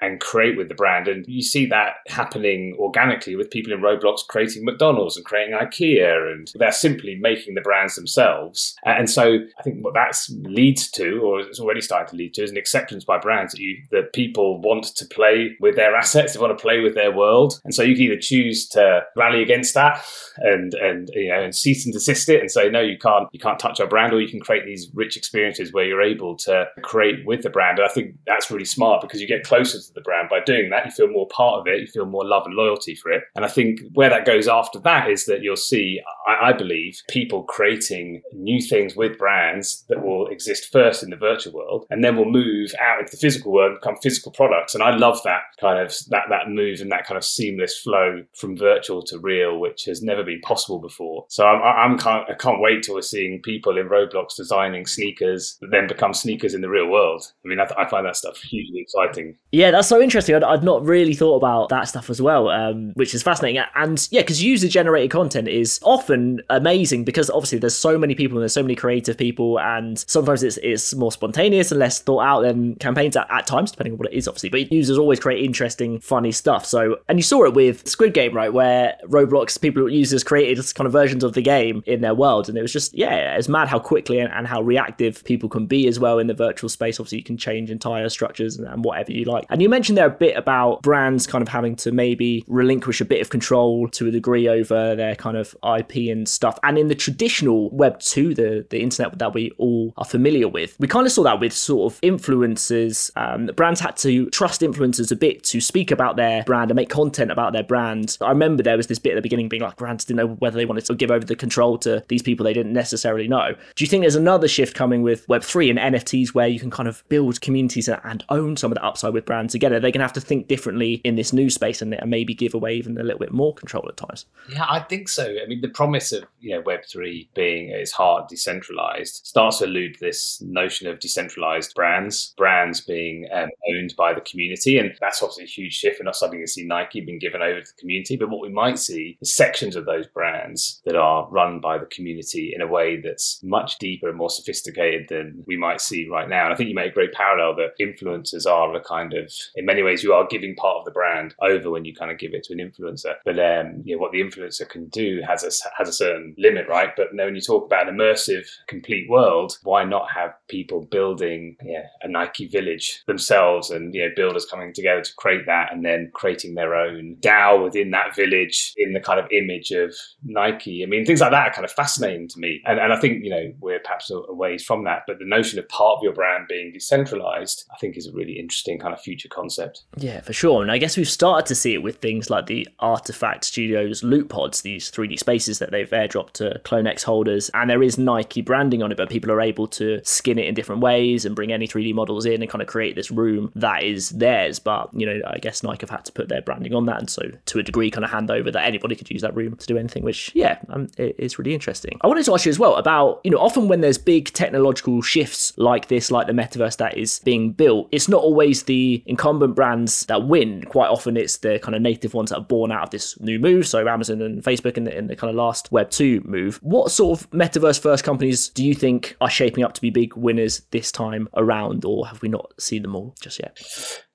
and 0.00 0.20
create 0.20 0.56
with 0.56 0.68
the 0.68 0.74
brand. 0.74 1.08
And 1.08 1.24
you 1.26 1.42
see 1.42 1.66
that 1.66 1.96
happening 2.08 2.76
organically 2.78 3.36
with 3.36 3.50
people 3.50 3.72
in 3.72 3.80
Roblox 3.80 4.26
creating 4.28 4.64
McDonald's 4.64 5.16
and 5.16 5.24
creating 5.24 5.54
IKEA, 5.54 6.32
and 6.32 6.50
they're 6.54 6.72
simply 6.72 7.16
making 7.20 7.54
the 7.54 7.60
brands 7.60 7.94
themselves. 7.94 8.74
And 8.84 9.08
so 9.08 9.38
I 9.58 9.62
think 9.62 9.84
what 9.84 9.94
that 9.94 10.16
leads 10.30 10.90
to, 10.92 11.20
or 11.20 11.40
it's 11.40 11.60
already 11.60 11.80
starting 11.80 12.08
to 12.10 12.16
lead 12.16 12.34
to, 12.34 12.42
is 12.42 12.50
an 12.50 12.56
acceptance 12.72 13.04
by 13.04 13.18
brands 13.18 13.52
that 13.52 13.60
you 13.60 13.76
that 13.90 14.12
people 14.12 14.60
want 14.60 14.84
to 14.84 15.04
play 15.06 15.56
with 15.60 15.76
their 15.76 15.94
assets, 15.94 16.34
they 16.34 16.40
want 16.40 16.56
to 16.56 16.62
play 16.62 16.80
with 16.80 16.94
their 16.94 17.12
world. 17.12 17.60
And 17.64 17.74
so 17.74 17.82
you 17.82 17.94
can 17.94 18.04
either 18.04 18.20
choose 18.20 18.66
to 18.70 19.02
rally 19.16 19.42
against 19.42 19.74
that 19.74 20.04
and 20.38 20.72
and 20.74 21.10
you 21.14 21.28
know 21.28 21.42
and 21.42 21.54
cease 21.54 21.84
and 21.84 21.92
desist 21.92 22.28
it 22.28 22.40
and 22.40 22.50
say 22.50 22.70
no, 22.70 22.80
you 22.80 22.98
can't 22.98 23.28
you 23.32 23.38
can't 23.38 23.58
touch 23.58 23.80
our 23.80 23.86
brand, 23.86 24.12
or 24.12 24.20
you 24.20 24.28
can 24.28 24.40
create 24.40 24.64
these 24.64 24.90
rich 24.94 25.16
experiences 25.16 25.72
where 25.72 25.84
you're 25.84 26.02
able 26.02 26.36
to 26.36 26.66
create 26.82 27.26
with 27.26 27.42
the 27.42 27.50
brand. 27.50 27.78
And 27.78 27.88
I 27.88 27.92
think 27.92 28.16
that's 28.26 28.50
really 28.50 28.64
smart 28.64 29.02
because 29.02 29.20
you 29.20 29.26
get 29.26 29.44
closer 29.44 29.78
to 29.78 29.94
the 29.94 30.00
brand 30.00 30.28
by 30.28 30.40
doing 30.40 30.70
that. 30.70 30.86
You 30.86 30.90
feel 30.92 31.08
more 31.08 31.28
part 31.28 31.60
of 31.60 31.66
it. 31.66 31.80
You 31.80 31.86
feel 31.86 32.06
more 32.06 32.24
love 32.24 32.46
and 32.46 32.54
loyalty 32.54 32.94
for 32.94 33.10
it. 33.10 33.24
And 33.36 33.44
I 33.44 33.48
think 33.48 33.80
where 33.92 34.10
that 34.10 34.24
goes 34.24 34.48
after 34.48 34.78
that 34.80 35.10
is 35.10 35.26
that 35.26 35.42
you'll 35.42 35.56
see, 35.56 36.00
I, 36.26 36.50
I 36.50 36.52
believe, 36.52 37.00
people 37.08 37.42
creating 37.42 38.22
new 38.32 38.60
things 38.60 38.96
with 38.96 39.18
brands 39.18 39.84
that 39.88 40.02
will 40.02 40.28
exist 40.28 40.70
first 40.72 41.02
in 41.02 41.10
the 41.10 41.16
virtual 41.16 41.52
world 41.52 41.86
and 41.90 42.02
then 42.02 42.16
will 42.16 42.30
move 42.30 42.61
out 42.80 43.00
into 43.00 43.10
the 43.10 43.16
physical 43.16 43.52
world 43.52 43.72
and 43.72 43.80
become 43.80 43.96
physical 44.02 44.32
products. 44.32 44.74
And 44.74 44.82
I 44.82 44.94
love 44.96 45.20
that 45.24 45.42
kind 45.60 45.78
of 45.78 45.94
that 46.08 46.24
that 46.30 46.48
move 46.48 46.80
and 46.80 46.90
that 46.92 47.06
kind 47.06 47.18
of 47.18 47.24
seamless 47.24 47.78
flow 47.78 48.24
from 48.34 48.56
virtual 48.56 49.02
to 49.04 49.18
real, 49.18 49.58
which 49.58 49.84
has 49.84 50.02
never 50.02 50.24
been 50.24 50.40
possible 50.40 50.78
before. 50.78 51.26
So 51.28 51.46
I'm, 51.46 51.92
I'm 51.92 51.98
can't, 51.98 52.28
I 52.28 52.34
can't 52.34 52.60
wait 52.60 52.82
till 52.82 52.94
we're 52.94 53.02
seeing 53.02 53.40
people 53.42 53.78
in 53.78 53.88
Roblox 53.88 54.36
designing 54.36 54.86
sneakers 54.86 55.56
that 55.60 55.70
then 55.70 55.86
become 55.86 56.14
sneakers 56.14 56.54
in 56.54 56.60
the 56.60 56.68
real 56.68 56.88
world. 56.88 57.32
I 57.44 57.48
mean, 57.48 57.60
I, 57.60 57.68
I 57.78 57.88
find 57.88 58.06
that 58.06 58.16
stuff 58.16 58.38
hugely 58.38 58.80
exciting. 58.80 59.36
Yeah, 59.50 59.70
that's 59.70 59.88
so 59.88 60.00
interesting. 60.00 60.34
I'd, 60.34 60.44
I'd 60.44 60.64
not 60.64 60.84
really 60.84 61.14
thought 61.14 61.36
about 61.36 61.68
that 61.68 61.88
stuff 61.88 62.10
as 62.10 62.20
well, 62.20 62.48
um, 62.48 62.92
which 62.94 63.14
is 63.14 63.22
fascinating. 63.22 63.62
And 63.74 64.06
yeah, 64.10 64.22
because 64.22 64.42
user 64.42 64.68
generated 64.68 65.10
content 65.10 65.48
is 65.48 65.80
often 65.82 66.40
amazing 66.50 67.04
because 67.04 67.30
obviously 67.30 67.58
there's 67.58 67.76
so 67.76 67.98
many 67.98 68.14
people 68.14 68.38
and 68.38 68.42
there's 68.42 68.54
so 68.54 68.62
many 68.62 68.74
creative 68.74 69.16
people, 69.16 69.58
and 69.60 69.98
sometimes 69.98 70.42
it's 70.42 70.58
it's 70.62 70.94
more 70.94 71.12
spontaneous 71.12 71.70
and 71.70 71.80
less 71.80 72.00
thought 72.00 72.22
out 72.22 72.40
than 72.52 72.76
campaigns 72.76 73.16
at, 73.16 73.26
at 73.30 73.46
times, 73.46 73.70
depending 73.70 73.94
on 73.94 73.98
what 73.98 74.12
it 74.12 74.16
is, 74.16 74.28
obviously. 74.28 74.50
But 74.50 74.72
users 74.72 74.98
always 74.98 75.20
create 75.20 75.44
interesting, 75.44 76.00
funny 76.00 76.32
stuff. 76.32 76.66
So, 76.66 76.98
and 77.08 77.18
you 77.18 77.22
saw 77.22 77.44
it 77.44 77.54
with 77.54 77.86
Squid 77.88 78.14
Game, 78.14 78.34
right, 78.34 78.52
where 78.52 78.96
Roblox 79.06 79.60
people 79.60 79.88
users 79.88 80.24
created 80.24 80.62
kind 80.74 80.86
of 80.86 80.92
versions 80.92 81.24
of 81.24 81.32
the 81.32 81.42
game 81.42 81.82
in 81.86 82.00
their 82.00 82.14
world, 82.14 82.48
and 82.48 82.56
it 82.56 82.62
was 82.62 82.72
just 82.72 82.94
yeah, 82.94 83.36
it's 83.36 83.48
mad 83.48 83.68
how 83.68 83.78
quickly 83.78 84.18
and, 84.18 84.32
and 84.32 84.46
how 84.46 84.62
reactive 84.62 85.24
people 85.24 85.48
can 85.48 85.66
be 85.66 85.86
as 85.86 85.98
well 85.98 86.18
in 86.18 86.26
the 86.26 86.34
virtual 86.34 86.68
space. 86.68 86.98
Obviously, 86.98 87.18
you 87.18 87.24
can 87.24 87.36
change 87.36 87.70
entire 87.70 88.08
structures 88.08 88.56
and, 88.56 88.66
and 88.68 88.84
whatever 88.84 89.12
you 89.12 89.24
like. 89.24 89.46
And 89.50 89.62
you 89.62 89.68
mentioned 89.68 89.98
there 89.98 90.06
a 90.06 90.10
bit 90.10 90.36
about 90.36 90.82
brands 90.82 91.26
kind 91.26 91.42
of 91.42 91.48
having 91.48 91.76
to 91.76 91.92
maybe 91.92 92.44
relinquish 92.46 93.00
a 93.00 93.04
bit 93.04 93.20
of 93.20 93.30
control 93.30 93.88
to 93.88 94.08
a 94.08 94.10
degree 94.10 94.48
over 94.48 94.94
their 94.94 95.16
kind 95.16 95.36
of 95.36 95.56
IP 95.76 96.10
and 96.10 96.28
stuff. 96.28 96.58
And 96.62 96.78
in 96.78 96.88
the 96.88 96.94
traditional 96.94 97.70
Web 97.70 98.00
2, 98.00 98.34
the, 98.34 98.66
the 98.70 98.80
internet 98.80 99.18
that 99.18 99.34
we 99.34 99.50
all 99.58 99.92
are 99.96 100.04
familiar 100.04 100.48
with, 100.48 100.76
we 100.78 100.88
kind 100.88 101.06
of 101.06 101.12
saw 101.12 101.22
that 101.24 101.40
with 101.40 101.52
sort 101.52 101.92
of 101.92 101.98
influencers. 102.42 103.10
Um, 103.16 103.46
brands 103.54 103.80
had 103.80 103.96
to 103.98 104.28
trust 104.30 104.60
influencers 104.60 105.10
a 105.12 105.16
bit 105.16 105.42
to 105.44 105.60
speak 105.60 105.90
about 105.90 106.16
their 106.16 106.42
brand 106.44 106.70
and 106.70 106.76
make 106.76 106.90
content 106.90 107.30
about 107.30 107.52
their 107.52 107.62
brand. 107.62 108.16
I 108.20 108.30
remember 108.30 108.62
there 108.62 108.76
was 108.76 108.86
this 108.86 108.98
bit 108.98 109.12
at 109.12 109.16
the 109.16 109.22
beginning 109.22 109.48
being 109.48 109.62
like 109.62 109.76
brands 109.76 110.04
didn't 110.04 110.18
know 110.18 110.34
whether 110.34 110.56
they 110.56 110.64
wanted 110.64 110.84
to 110.86 110.94
give 110.94 111.10
over 111.10 111.24
the 111.24 111.36
control 111.36 111.78
to 111.78 112.04
these 112.08 112.22
people 112.22 112.44
they 112.44 112.52
didn't 112.52 112.72
necessarily 112.72 113.28
know. 113.28 113.54
Do 113.74 113.84
you 113.84 113.88
think 113.88 114.02
there's 114.02 114.14
another 114.14 114.48
shift 114.48 114.74
coming 114.74 115.02
with 115.02 115.26
Web3 115.26 115.70
and 115.70 115.94
NFTs 115.94 116.34
where 116.34 116.48
you 116.48 116.60
can 116.60 116.70
kind 116.70 116.88
of 116.88 117.04
build 117.08 117.40
communities 117.40 117.88
and 117.88 118.24
own 118.28 118.56
some 118.56 118.72
of 118.72 118.76
the 118.76 118.84
upside 118.84 119.12
with 119.12 119.24
brands 119.24 119.52
together? 119.52 119.80
They're 119.80 119.90
going 119.90 120.00
to 120.00 120.04
have 120.04 120.12
to 120.14 120.20
think 120.20 120.48
differently 120.48 120.94
in 121.04 121.16
this 121.16 121.32
new 121.32 121.50
space 121.50 121.80
and, 121.80 121.92
maybe 122.02 122.34
give 122.34 122.52
away 122.52 122.74
even 122.74 122.98
a 122.98 123.02
little 123.02 123.18
bit 123.18 123.32
more 123.32 123.54
control 123.54 123.86
at 123.88 123.96
times. 123.96 124.26
Yeah, 124.50 124.66
I 124.68 124.80
think 124.80 125.08
so. 125.08 125.24
I 125.24 125.46
mean, 125.46 125.60
the 125.60 125.68
promise 125.68 126.12
of 126.12 126.24
you 126.40 126.50
know 126.50 126.62
Web3 126.62 127.28
being 127.34 127.70
at 127.70 127.78
its 127.78 127.92
heart 127.92 128.28
decentralized 128.28 129.26
starts 129.26 129.58
to 129.58 129.66
allude 129.66 129.94
to 129.94 130.00
this 130.00 130.42
notion 130.42 130.88
of 130.88 130.98
decentralized 130.98 131.74
brands, 131.74 132.31
brands 132.36 132.80
being 132.80 133.26
um, 133.32 133.48
owned 133.70 133.94
by 133.96 134.12
the 134.14 134.20
community, 134.20 134.78
and 134.78 134.92
that's 135.00 135.22
obviously 135.22 135.44
a 135.44 135.46
huge 135.46 135.74
shift. 135.74 136.00
We're 136.00 136.04
not 136.04 136.16
starting 136.16 136.40
to 136.40 136.46
see 136.46 136.64
Nike 136.64 137.00
being 137.00 137.18
given 137.18 137.42
over 137.42 137.60
to 137.60 137.66
the 137.66 137.80
community, 137.80 138.16
but 138.16 138.30
what 138.30 138.40
we 138.40 138.48
might 138.48 138.78
see 138.78 139.18
is 139.20 139.34
sections 139.34 139.76
of 139.76 139.86
those 139.86 140.06
brands 140.06 140.80
that 140.84 140.96
are 140.96 141.28
run 141.30 141.60
by 141.60 141.78
the 141.78 141.86
community 141.86 142.52
in 142.54 142.60
a 142.60 142.66
way 142.66 143.00
that's 143.00 143.40
much 143.42 143.78
deeper 143.78 144.08
and 144.08 144.18
more 144.18 144.30
sophisticated 144.30 145.06
than 145.08 145.44
we 145.46 145.56
might 145.56 145.80
see 145.80 146.08
right 146.08 146.28
now. 146.28 146.44
And 146.44 146.52
I 146.52 146.56
think 146.56 146.68
you 146.68 146.74
make 146.74 146.90
a 146.90 146.94
great 146.94 147.12
parallel 147.12 147.56
that 147.56 147.78
influencers 147.80 148.46
are 148.46 148.74
a 148.74 148.82
kind 148.82 149.14
of, 149.14 149.32
in 149.54 149.64
many 149.64 149.82
ways, 149.82 150.02
you 150.02 150.12
are 150.12 150.26
giving 150.26 150.54
part 150.56 150.78
of 150.78 150.84
the 150.84 150.90
brand 150.90 151.34
over 151.40 151.70
when 151.70 151.84
you 151.84 151.94
kind 151.94 152.10
of 152.10 152.18
give 152.18 152.34
it 152.34 152.44
to 152.44 152.52
an 152.52 152.58
influencer. 152.58 153.14
But 153.24 153.38
um, 153.38 153.82
you 153.84 153.96
know, 153.96 154.00
what 154.00 154.12
the 154.12 154.20
influencer 154.20 154.68
can 154.68 154.88
do 154.88 155.22
has 155.26 155.42
a 155.42 155.50
has 155.76 155.88
a 155.88 155.92
certain 155.92 156.34
limit, 156.38 156.68
right? 156.68 156.90
But 156.96 157.08
when 157.12 157.34
you 157.34 157.40
talk 157.40 157.66
about 157.66 157.88
an 157.88 157.96
immersive, 157.96 158.46
complete 158.68 159.08
world, 159.08 159.58
why 159.62 159.84
not 159.84 160.10
have 160.10 160.34
people 160.48 160.86
building 160.90 161.56
yeah, 161.62 161.86
a 162.02 162.08
Nike 162.22 162.46
village 162.46 163.02
themselves 163.06 163.70
and 163.70 163.94
you 163.94 164.02
know 164.02 164.10
builders 164.14 164.46
coming 164.46 164.72
together 164.72 165.02
to 165.02 165.14
create 165.16 165.46
that 165.46 165.72
and 165.72 165.84
then 165.84 166.10
creating 166.14 166.54
their 166.54 166.74
own 166.74 167.16
DAO 167.20 167.64
within 167.64 167.90
that 167.90 168.14
village 168.14 168.72
in 168.76 168.92
the 168.92 169.00
kind 169.00 169.18
of 169.18 169.26
image 169.32 169.70
of 169.70 169.94
Nike. 170.24 170.82
I 170.82 170.86
mean, 170.86 171.04
things 171.04 171.20
like 171.20 171.30
that 171.30 171.48
are 171.48 171.52
kind 171.52 171.64
of 171.64 171.72
fascinating 171.72 172.28
to 172.28 172.38
me. 172.38 172.60
And, 172.64 172.78
and 172.78 172.92
I 172.92 172.96
think, 172.98 173.24
you 173.24 173.30
know, 173.30 173.52
we're 173.60 173.80
perhaps 173.80 174.10
a 174.10 174.32
ways 174.32 174.64
from 174.64 174.84
that. 174.84 175.02
But 175.06 175.18
the 175.18 175.26
notion 175.26 175.58
of 175.58 175.68
part 175.68 175.98
of 175.98 176.02
your 176.02 176.12
brand 176.12 176.46
being 176.48 176.72
decentralized, 176.72 177.64
I 177.72 177.76
think 177.78 177.96
is 177.96 178.06
a 178.06 178.12
really 178.12 178.38
interesting 178.38 178.78
kind 178.78 178.94
of 178.94 179.00
future 179.00 179.28
concept. 179.28 179.82
Yeah, 179.96 180.20
for 180.20 180.32
sure. 180.32 180.62
And 180.62 180.70
I 180.70 180.78
guess 180.78 180.96
we've 180.96 181.08
started 181.08 181.46
to 181.46 181.54
see 181.54 181.74
it 181.74 181.82
with 181.82 181.96
things 181.96 182.30
like 182.30 182.46
the 182.46 182.68
RTFKT 182.80 183.44
Studios 183.44 184.02
Loop 184.02 184.28
pods, 184.28 184.62
these 184.62 184.90
3D 184.90 185.18
spaces 185.18 185.58
that 185.58 185.70
they've 185.70 185.88
airdropped 185.90 186.32
to 186.32 186.60
CloneX 186.64 187.02
holders. 187.02 187.50
And 187.54 187.68
there 187.68 187.82
is 187.82 187.98
Nike 187.98 188.42
branding 188.42 188.82
on 188.82 188.92
it, 188.92 188.96
but 188.96 189.10
people 189.10 189.30
are 189.30 189.40
able 189.40 189.66
to 189.68 190.00
skin 190.04 190.38
it 190.38 190.46
in 190.46 190.54
different 190.54 190.82
ways 190.82 191.24
and 191.24 191.36
bring 191.36 191.52
any 191.52 191.66
3D 191.66 191.94
model 191.94 192.11
in 192.26 192.42
and 192.42 192.50
kind 192.50 192.62
of 192.62 192.68
create 192.68 192.94
this 192.94 193.10
room 193.10 193.50
that 193.56 193.82
is 193.82 194.10
theirs. 194.10 194.58
But, 194.58 194.90
you 194.92 195.06
know, 195.06 195.20
I 195.26 195.38
guess 195.38 195.62
Nike 195.62 195.82
have 195.82 195.90
had 195.90 196.04
to 196.06 196.12
put 196.12 196.28
their 196.28 196.42
branding 196.42 196.74
on 196.74 196.86
that. 196.86 196.98
And 196.98 197.10
so 197.10 197.22
to 197.46 197.58
a 197.58 197.62
degree, 197.62 197.90
kind 197.90 198.04
of 198.04 198.10
hand 198.10 198.30
over 198.30 198.50
that 198.50 198.64
anybody 198.64 198.94
could 198.94 199.10
use 199.10 199.22
that 199.22 199.34
room 199.34 199.56
to 199.56 199.66
do 199.66 199.78
anything, 199.78 200.02
which, 200.04 200.30
yeah, 200.34 200.58
um, 200.68 200.88
it, 200.98 201.14
it's 201.18 201.38
really 201.38 201.54
interesting. 201.54 201.98
I 202.02 202.06
wanted 202.06 202.24
to 202.24 202.34
ask 202.34 202.44
you 202.44 202.50
as 202.50 202.58
well 202.58 202.76
about, 202.76 203.20
you 203.24 203.30
know, 203.30 203.38
often 203.38 203.68
when 203.68 203.80
there's 203.80 203.98
big 203.98 204.32
technological 204.32 205.02
shifts 205.02 205.52
like 205.56 205.88
this, 205.88 206.10
like 206.10 206.26
the 206.26 206.32
metaverse 206.32 206.76
that 206.78 206.96
is 206.96 207.20
being 207.20 207.52
built, 207.52 207.88
it's 207.92 208.08
not 208.08 208.22
always 208.22 208.64
the 208.64 209.02
incumbent 209.06 209.54
brands 209.54 210.06
that 210.06 210.26
win. 210.26 210.62
Quite 210.64 210.88
often 210.88 211.16
it's 211.16 211.38
the 211.38 211.58
kind 211.58 211.74
of 211.74 211.82
native 211.82 212.14
ones 212.14 212.30
that 212.30 212.38
are 212.38 212.44
born 212.44 212.72
out 212.72 212.84
of 212.84 212.90
this 212.90 213.18
new 213.20 213.38
move. 213.38 213.66
So 213.66 213.86
Amazon 213.86 214.22
and 214.22 214.42
Facebook 214.42 214.76
in 214.76 214.84
the, 214.84 214.96
in 214.96 215.06
the 215.06 215.16
kind 215.16 215.30
of 215.30 215.36
last 215.36 215.70
Web 215.72 215.90
2 215.90 216.22
move. 216.24 216.58
What 216.62 216.90
sort 216.90 217.20
of 217.20 217.30
metaverse 217.30 217.80
first 217.80 218.04
companies 218.04 218.48
do 218.48 218.64
you 218.64 218.74
think 218.74 219.16
are 219.20 219.30
shaping 219.30 219.64
up 219.64 219.74
to 219.74 219.80
be 219.80 219.90
big 219.90 220.14
winners 220.16 220.62
this 220.70 220.92
time 220.92 221.28
around, 221.34 221.84
have 222.04 222.22
we 222.22 222.28
not 222.28 222.52
seen 222.58 222.82
them 222.82 222.96
all 222.96 223.14
just 223.20 223.38
yet? 223.38 223.58